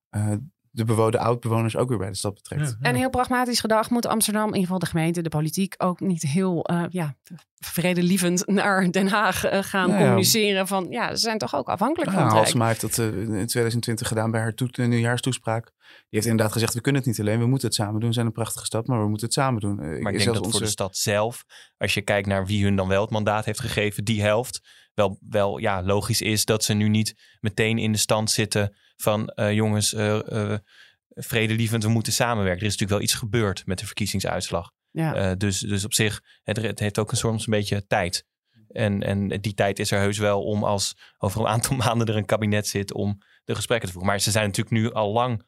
eh, 0.10 0.32
de 0.72 0.86
bewoonde 0.86 1.20
oud-bewoners 1.20 1.76
ook 1.76 1.90
weer 1.90 1.98
bij 1.98 2.10
de 2.10 2.16
stad 2.16 2.34
betrekt. 2.34 2.62
Ja, 2.62 2.76
ja. 2.80 2.90
En 2.90 2.96
heel 2.96 3.10
pragmatisch 3.10 3.60
gedacht 3.60 3.90
moet 3.90 4.06
Amsterdam, 4.06 4.42
in 4.48 4.48
ieder 4.48 4.64
geval 4.64 4.80
de 4.80 4.86
gemeente, 4.86 5.22
de 5.22 5.30
politiek, 5.30 5.76
ook 5.78 6.00
niet 6.00 6.22
heel 6.22 6.64
eh, 6.64 6.84
ja, 6.90 7.16
vredelievend 7.60 8.48
naar 8.48 8.92
Den 8.92 9.08
Haag 9.08 9.46
eh, 9.46 9.64
gaan 9.64 9.88
Nou 9.88 10.00
ja. 10.00 10.06
communiceren. 10.06 10.68
Van 10.68 10.88
ja, 10.90 11.10
ze 11.10 11.22
zijn 11.22 11.38
toch 11.38 11.56
ook 11.56 11.68
afhankelijk 11.68 12.12
Ja, 12.12 12.18
van 12.18 12.26
het. 12.26 12.34
Halsema 12.34 12.68
heeft 12.68 12.82
dat 12.82 12.98
eh, 12.98 13.06
in 13.06 13.26
2020 13.26 14.08
gedaan 14.08 14.32
bij 14.32 14.42
haar 14.42 14.54
toe- 14.54 14.70
nieuwjaarstoespraak. 14.88 15.64
Die 15.66 16.20
heeft 16.20 16.26
inderdaad 16.26 16.52
gezegd, 16.54 16.74
we 16.74 16.82
kunnen 16.82 17.02
het 17.02 17.10
niet 17.10 17.20
alleen, 17.20 17.40
we 17.40 17.46
moeten 17.46 17.68
het 17.68 17.78
samen 17.78 18.00
doen. 18.00 18.10
We 18.10 18.16
zijn 18.16 18.26
een 18.26 18.32
prachtige 18.32 18.66
stad, 18.66 18.88
maar 18.88 19.02
we 19.02 19.08
moeten 19.08 19.26
het 19.26 19.36
samen 19.36 19.62
doen. 19.62 19.76
Maar 19.76 19.94
ik 19.94 20.02
zelfs 20.02 20.24
denk 20.24 20.36
dat 20.36 20.52
voor 20.52 20.60
de 20.60 20.66
stad 20.66 20.98
zelf, 20.98 21.44
als 21.78 21.94
je 21.94 22.02
kijkt 22.02 22.28
naar 22.28 22.46
wie 22.46 22.64
hun 22.64 22.76
dan 22.76 22.88
wel 22.88 23.02
het 23.02 23.10
mandaat 23.10 23.46
heeft 23.46 23.60
gegeven, 23.60 24.04
die 24.04 24.22
helft, 24.22 24.62
wel, 24.94 25.18
wel 25.30 25.58
ja, 25.58 25.84
logisch 25.84 26.22
is 26.22 26.46
dat 26.46 26.64
ze 26.64 26.74
nu 26.74 26.90
niet 26.90 27.38
meteen 27.40 27.78
in 27.78 27.92
de 27.92 27.98
stand 27.98 28.32
zitten 28.32 28.76
van 28.96 29.28
eh, 29.28 29.54
jongens, 29.54 29.94
eh, 29.94 30.52
eh, 30.52 30.60
vredelievend, 31.08 31.84
we 31.84 31.90
moeten 31.90 32.14
samenwerken. 32.14 32.62
Er 32.62 32.68
is 32.68 32.78
natuurlijk 32.78 33.00
wel 33.00 33.10
iets 33.10 33.20
gebeurd 33.20 33.66
met 33.66 33.80
de 33.80 33.86
verkiezingsuitslag. 33.86 34.72
Ja. 34.92 35.36
Dus, 35.36 35.60
dus 35.60 35.86
op 35.86 35.94
zich, 35.94 36.22
het, 36.44 36.58
het 36.58 36.80
heeft 36.80 37.00
ook 37.00 37.12
een 37.12 37.18
soms 37.18 37.46
een 37.46 37.54
beetje 37.54 37.88
tijd. 37.88 38.26
En, 38.68 39.04
en 39.04 39.28
die 39.28 39.54
tijd 39.54 39.80
is 39.80 39.92
er 39.92 40.00
heus 40.00 40.18
wel 40.18 40.44
om 40.44 40.64
als 40.64 40.96
over 41.18 41.42
een 41.42 41.48
aantal 41.48 41.76
maanden 41.86 42.08
er 42.08 42.16
een 42.16 42.26
kabinet 42.26 42.68
zit 42.68 42.94
om 42.94 43.18
de 43.44 43.56
gesprekken 43.56 43.88
te 43.88 43.94
voeren. 43.94 44.12
Maar 44.12 44.22
ze 44.22 44.32
zijn 44.32 44.46
natuurlijk 44.46 44.76
nu 44.76 44.92
al 44.92 45.12
lang 45.12 45.44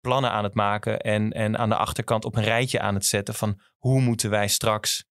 plannen 0.00 0.30
aan 0.30 0.44
het 0.44 0.54
maken 0.54 0.98
en, 0.98 1.32
en 1.32 1.58
aan 1.58 1.68
de 1.68 1.76
achterkant 1.76 2.24
op 2.24 2.36
een 2.36 2.44
rijtje 2.44 2.80
aan 2.80 2.94
het 2.94 3.04
zetten 3.04 3.34
van 3.34 3.60
hoe 3.76 4.00
moeten 4.00 4.30
wij 4.30 4.48
straks 4.48 5.04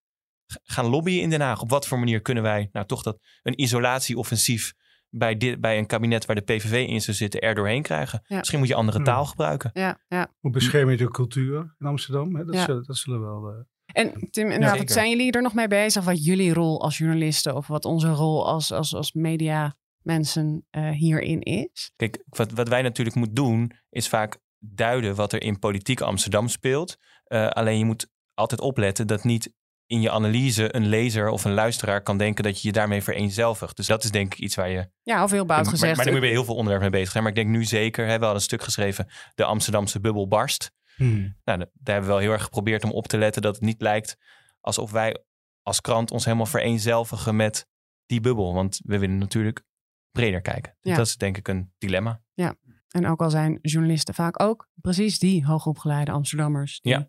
gaan 0.64 0.86
lobbyen 0.86 1.22
in 1.22 1.30
Den 1.30 1.42
Haag? 1.42 1.62
Op 1.62 1.70
wat 1.70 1.88
voor 1.88 2.00
manier 2.00 2.22
kunnen 2.22 2.44
wij 2.44 2.70
nou 2.72 2.86
toch 2.86 3.04
dat 3.04 3.20
een 3.44 3.62
isolatieoffensief 3.62 4.74
bij, 5.10 5.38
dit, 5.38 5.62
bij 5.62 5.78
een 5.78 5.86
kabinet 5.86 6.26
waar 6.26 6.36
de 6.36 6.42
PVV 6.42 6.88
in 6.88 7.02
zou 7.02 7.18
zitten 7.18 7.42
er 7.42 7.56
doorheen 7.56 7.82
krijgen? 7.82 8.24
Ja. 8.28 8.38
Misschien 8.38 8.60
moet 8.60 8.68
je 8.68 8.76
andere 8.76 8.98
Ja. 8.98 9.04
taal 9.04 9.26
gebruiken. 9.26 9.70
Ja, 9.74 10.00
ja. 10.08 10.34
Hoe 10.40 10.52
bescherm 10.52 10.90
je 10.90 10.98
de 10.98 11.12
cultuur 11.12 11.76
in 11.80 11.86
Amsterdam? 11.86 12.36
Hè? 12.36 12.46
Dat, 12.46 12.56
Ja. 12.56 12.66
zullen, 12.66 12.84
dat 12.84 12.98
zullen 12.98 13.22
wel... 13.22 13.50
eh, 13.50 14.04
En 14.04 14.28
Tim, 14.32 14.52
zijn 14.86 15.10
jullie 15.10 15.32
er 15.32 15.42
nog 15.42 15.54
mee 15.54 15.68
bezig? 15.68 16.04
Wat 16.04 16.26
jullie 16.26 16.54
rol 16.54 16.82
als 16.82 16.98
journalisten 16.98 17.56
of 17.56 17.68
wat 17.68 17.86
onze 17.86 18.10
rol 18.10 18.48
als, 18.48 18.72
als, 18.72 18.94
als 18.96 19.12
media 19.14 19.76
mensen 20.02 20.66
eh, 20.70 20.90
hierin 20.90 21.42
is? 21.42 21.92
Kijk, 21.96 22.24
wat, 22.30 22.52
wat 22.52 22.68
wij 22.68 22.82
natuurlijk 22.82 23.16
moeten 23.16 23.36
doen, 23.36 23.72
is 23.90 24.08
vaak 24.10 24.38
duiden 24.60 25.16
wat 25.16 25.34
er 25.34 25.42
in 25.42 25.60
politiek 25.60 26.02
Amsterdam 26.02 26.48
speelt. 26.48 26.98
Eh, 27.24 27.48
alleen 27.48 27.78
je 27.78 27.86
moet 27.86 28.10
altijd 28.34 28.62
opletten 28.62 29.08
dat 29.08 29.24
niet 29.24 29.54
in 29.88 30.02
je 30.02 30.12
analyse 30.12 30.76
een 30.76 30.86
lezer 30.88 31.30
of 31.30 31.46
een 31.46 31.54
luisteraar 31.54 32.02
kan 32.02 32.18
denken 32.18 32.44
dat 32.44 32.62
je 32.62 32.68
je 32.68 32.74
daarmee 32.74 33.02
vereenzelvigt. 33.04 33.76
Dus 33.76 33.88
dat 33.88 34.04
is 34.04 34.12
denk 34.12 34.34
ik 34.34 34.40
iets 34.40 34.56
waar 34.56 34.70
je. 34.70 34.90
Ja, 35.04 35.24
of 35.24 35.32
heel 35.32 35.46
bout 35.46 35.62
maar, 35.64 35.72
gezegd. 35.72 35.96
maar 35.96 36.06
daar 36.06 36.14
moet 36.14 36.24
je 36.24 36.28
bij 36.28 36.38
heel 36.38 36.46
veel 36.46 36.56
onderwerpen 36.56 36.90
mee 36.92 37.00
bezig 37.00 37.12
zijn. 37.12 37.24
Maar 37.24 37.32
ik 37.32 37.38
denk 37.38 37.50
nu 37.50 37.64
zeker, 37.64 38.02
hè, 38.04 38.08
we 38.08 38.20
hadden 38.20 38.36
een 38.36 38.42
stuk 38.42 38.62
geschreven, 38.64 39.08
de 39.36 39.44
Amsterdamse 39.44 40.00
bubbel 40.00 40.28
barst. 40.28 40.72
Hmm. 40.96 41.20
Nou, 41.44 41.60
da- 41.60 41.66
daar 41.74 41.94
hebben 41.96 42.02
we 42.04 42.08
wel 42.12 42.18
heel 42.18 42.32
erg 42.32 42.44
geprobeerd 42.44 42.84
om 42.84 42.92
op 42.92 43.08
te 43.08 43.18
letten 43.18 43.42
dat 43.42 43.56
het 43.56 43.64
niet 43.64 43.82
lijkt 43.82 44.18
alsof 44.62 44.92
wij 44.92 45.24
als 45.62 45.82
krant 45.82 46.12
ons 46.12 46.26
helemaal 46.26 46.46
vereenzelvigen 46.46 47.36
met 47.36 47.68
die 48.06 48.20
bubbel. 48.22 48.54
Want 48.54 48.80
we 48.84 48.98
willen 49.00 49.18
natuurlijk 49.18 49.64
breder 50.12 50.42
kijken. 50.42 50.78
Dus 50.82 50.92
Ja. 50.92 50.98
dat 50.98 51.08
is 51.08 51.16
denk 51.18 51.38
ik 51.38 51.48
een 51.48 51.74
dilemma. 51.78 52.22
En 52.88 53.08
ook 53.08 53.22
al 53.22 53.30
zijn 53.30 53.60
journalisten 53.62 54.14
vaak 54.14 54.42
ook 54.42 54.70
precies 54.76 55.20
die 55.20 55.46
hoogopgeleide 55.46 56.12
Amsterdammers. 56.12 56.80
Die 56.82 56.92
Ja. 56.92 57.08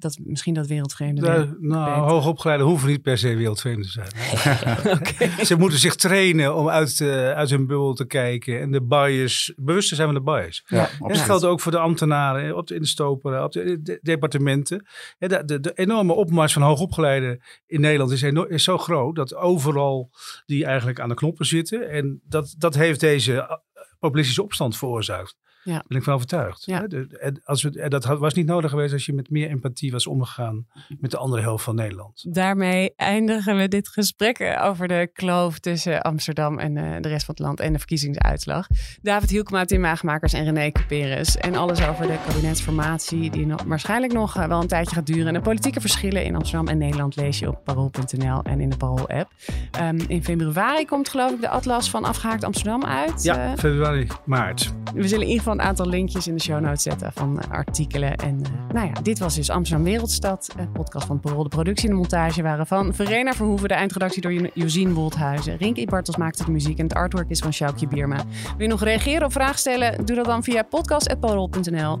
Dat, 0.00 0.18
misschien 0.24 0.54
dat 0.54 0.66
wereldvreemde. 0.66 1.20
De, 1.20 1.56
nou, 1.60 2.00
hoogopgeleiden 2.10 2.66
hoeven 2.66 2.88
niet 2.88 3.02
per 3.02 3.18
se 3.18 3.34
wereldvreemd 3.34 3.82
te 3.82 3.90
zijn. 3.90 4.08
Ze 5.46 5.56
moeten 5.58 5.78
zich 5.78 5.94
trainen 5.94 6.54
om 6.56 6.68
uit, 6.68 7.00
eh, 7.00 7.30
uit 7.32 7.50
hun 7.50 7.66
bubbel 7.66 7.94
te 7.94 8.06
kijken 8.06 8.60
en 8.60 8.70
de 8.70 8.82
bias, 8.82 9.52
bewust 9.56 9.88
te 9.88 9.94
zijn 9.94 10.12
van 10.12 10.24
de 10.24 10.30
bias. 10.32 10.62
Ja, 10.66 10.88
En 11.00 11.08
dat 11.08 11.18
geldt 11.18 11.44
ook 11.44 11.60
voor 11.60 11.72
de 11.72 11.78
ambtenaren 11.78 12.56
op 12.56 12.66
de, 12.66 12.74
in 12.74 12.80
de 12.80 12.86
stoperen, 12.86 13.44
op 13.44 13.52
de, 13.52 13.82
de- 13.82 13.98
departementen. 14.02 14.86
Ja, 15.18 15.28
De, 15.28 15.44
de, 15.44 15.60
de 15.60 15.72
enorme 15.74 16.12
opmars 16.12 16.52
van 16.52 16.62
hoogopgeleiden 16.62 17.40
in 17.66 17.80
Nederland 17.80 18.10
is, 18.10 18.22
eno- 18.22 18.42
is 18.44 18.64
zo 18.64 18.78
groot 18.78 19.16
dat 19.16 19.34
overal 19.34 20.10
die 20.46 20.64
eigenlijk 20.64 21.00
aan 21.00 21.08
de 21.08 21.14
knoppen 21.14 21.46
zitten. 21.46 21.90
En 21.90 22.20
dat, 22.24 22.54
dat 22.58 22.74
heeft 22.74 23.00
deze 23.00 23.34
eh, 23.40 23.50
populistische 23.98 24.42
opstand 24.42 24.76
veroorzaakt. 24.76 25.36
Ja. 25.62 25.84
Ben 25.86 25.98
ik 25.98 26.04
van 26.04 26.14
overtuigd. 26.14 26.64
Ja. 26.64 26.86
En 26.86 27.40
als 27.44 27.62
we, 27.62 27.80
en 27.80 27.90
dat 27.90 28.04
was 28.04 28.34
niet 28.34 28.46
nodig 28.46 28.70
geweest 28.70 28.92
als 28.92 29.06
je 29.06 29.12
met 29.12 29.30
meer 29.30 29.48
empathie 29.48 29.92
was 29.92 30.06
omgegaan 30.06 30.66
met 31.00 31.10
de 31.10 31.16
andere 31.16 31.42
helft 31.42 31.64
van 31.64 31.74
Nederland. 31.74 32.34
Daarmee 32.34 32.92
eindigen 32.96 33.56
we 33.56 33.68
dit 33.68 33.88
gesprek 33.88 34.38
eh, 34.38 34.64
over 34.64 34.88
de 34.88 35.10
kloof 35.12 35.58
tussen 35.58 36.02
Amsterdam 36.02 36.58
en 36.58 36.76
eh, 36.76 37.00
de 37.00 37.08
rest 37.08 37.24
van 37.24 37.34
het 37.34 37.44
land 37.44 37.60
en 37.60 37.72
de 37.72 37.78
verkiezingsuitslag. 37.78 38.66
David 39.02 39.30
Hielkema, 39.30 39.64
Tim 39.64 39.82
Wagemakers 39.82 40.32
en 40.32 40.44
René 40.44 40.70
Cuperus. 40.70 41.36
En 41.36 41.54
alles 41.54 41.86
over 41.86 42.06
de 42.06 42.18
kabinetsformatie 42.26 43.30
die 43.30 43.46
nog, 43.46 43.62
waarschijnlijk 43.62 44.12
nog 44.12 44.36
eh, 44.36 44.46
wel 44.46 44.60
een 44.60 44.68
tijdje 44.68 44.94
gaat 44.94 45.06
duren. 45.06 45.26
En 45.26 45.34
de 45.34 45.40
politieke 45.40 45.80
verschillen 45.80 46.24
in 46.24 46.34
Amsterdam 46.34 46.68
en 46.68 46.78
Nederland 46.78 47.16
lees 47.16 47.38
je 47.38 47.48
op 47.48 47.64
parool.nl 47.64 48.42
en 48.42 48.60
in 48.60 48.70
de 48.70 48.76
Parool-app. 48.76 49.30
Ehm, 49.70 49.98
in 50.08 50.24
februari 50.24 50.84
komt 50.84 51.08
geloof 51.08 51.32
ik 51.32 51.40
de 51.40 51.48
atlas 51.48 51.90
van 51.90 52.04
Afgehaakt 52.04 52.44
Amsterdam 52.44 52.84
uit. 52.84 53.22
Ja, 53.22 53.56
februari, 53.56 54.06
maart. 54.24 54.72
we 54.94 55.08
zullen 55.08 55.24
in 55.24 55.30
ieder 55.30 55.42
geval 55.42 55.49
een 55.50 55.62
aantal 55.62 55.86
linkjes 55.86 56.26
in 56.26 56.34
de 56.34 56.42
show 56.42 56.60
notes 56.60 56.82
zetten 56.82 57.12
van 57.14 57.40
eh, 57.40 57.50
artikelen. 57.50 58.16
En 58.16 58.40
eh, 58.42 58.74
nou 58.74 58.86
ja, 58.86 58.92
dit 59.02 59.18
was 59.18 59.34
dus 59.34 59.50
Amsterdam 59.50 59.84
Wereldstad. 59.84 60.48
Een 60.56 60.72
podcast 60.72 61.06
van 61.06 61.20
Parool. 61.20 61.42
De 61.42 61.48
productie 61.48 61.84
en 61.88 61.94
de 61.94 62.00
montage 62.00 62.42
waren 62.42 62.66
van 62.66 62.94
Verena 62.94 63.32
Verhoeven. 63.32 63.68
De 63.68 63.74
eindredactie 63.74 64.22
door 64.22 64.32
Jo- 64.32 64.50
Josien 64.54 64.94
Wolthuizen. 64.94 65.56
Rinke 65.56 65.84
Bartels 65.86 66.16
maakte 66.16 66.44
de 66.44 66.50
muziek 66.50 66.78
en 66.78 66.84
het 66.84 66.94
artwork 66.94 67.30
is 67.30 67.38
van 67.40 67.52
Sjoukje 67.52 67.86
Bierma. 67.88 68.16
Wil 68.16 68.54
je 68.58 68.66
nog 68.66 68.82
reageren 68.82 69.26
of 69.26 69.32
vragen 69.32 69.58
stellen? 69.58 70.04
Doe 70.04 70.16
dat 70.16 70.24
dan 70.24 70.42
via 70.42 70.62
podcast.parool.nl. 70.62 72.00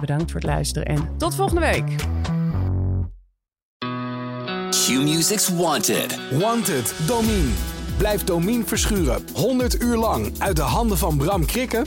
Bedankt 0.00 0.30
voor 0.30 0.40
het 0.40 0.48
luisteren 0.48 0.88
en 0.88 1.08
tot 1.16 1.34
volgende 1.34 1.60
week. 1.60 1.84
Q-Music's 4.70 5.48
Wanted. 5.48 6.18
Wanted, 6.30 6.94
Domine. 7.06 7.48
Blijf 7.96 8.24
Domine 8.24 8.64
verschuren 8.64 9.22
100 9.34 9.82
uur 9.82 9.96
lang 9.96 10.32
uit 10.38 10.56
de 10.56 10.62
handen 10.62 10.98
van 10.98 11.16
Bram 11.16 11.46
Krikken? 11.46 11.86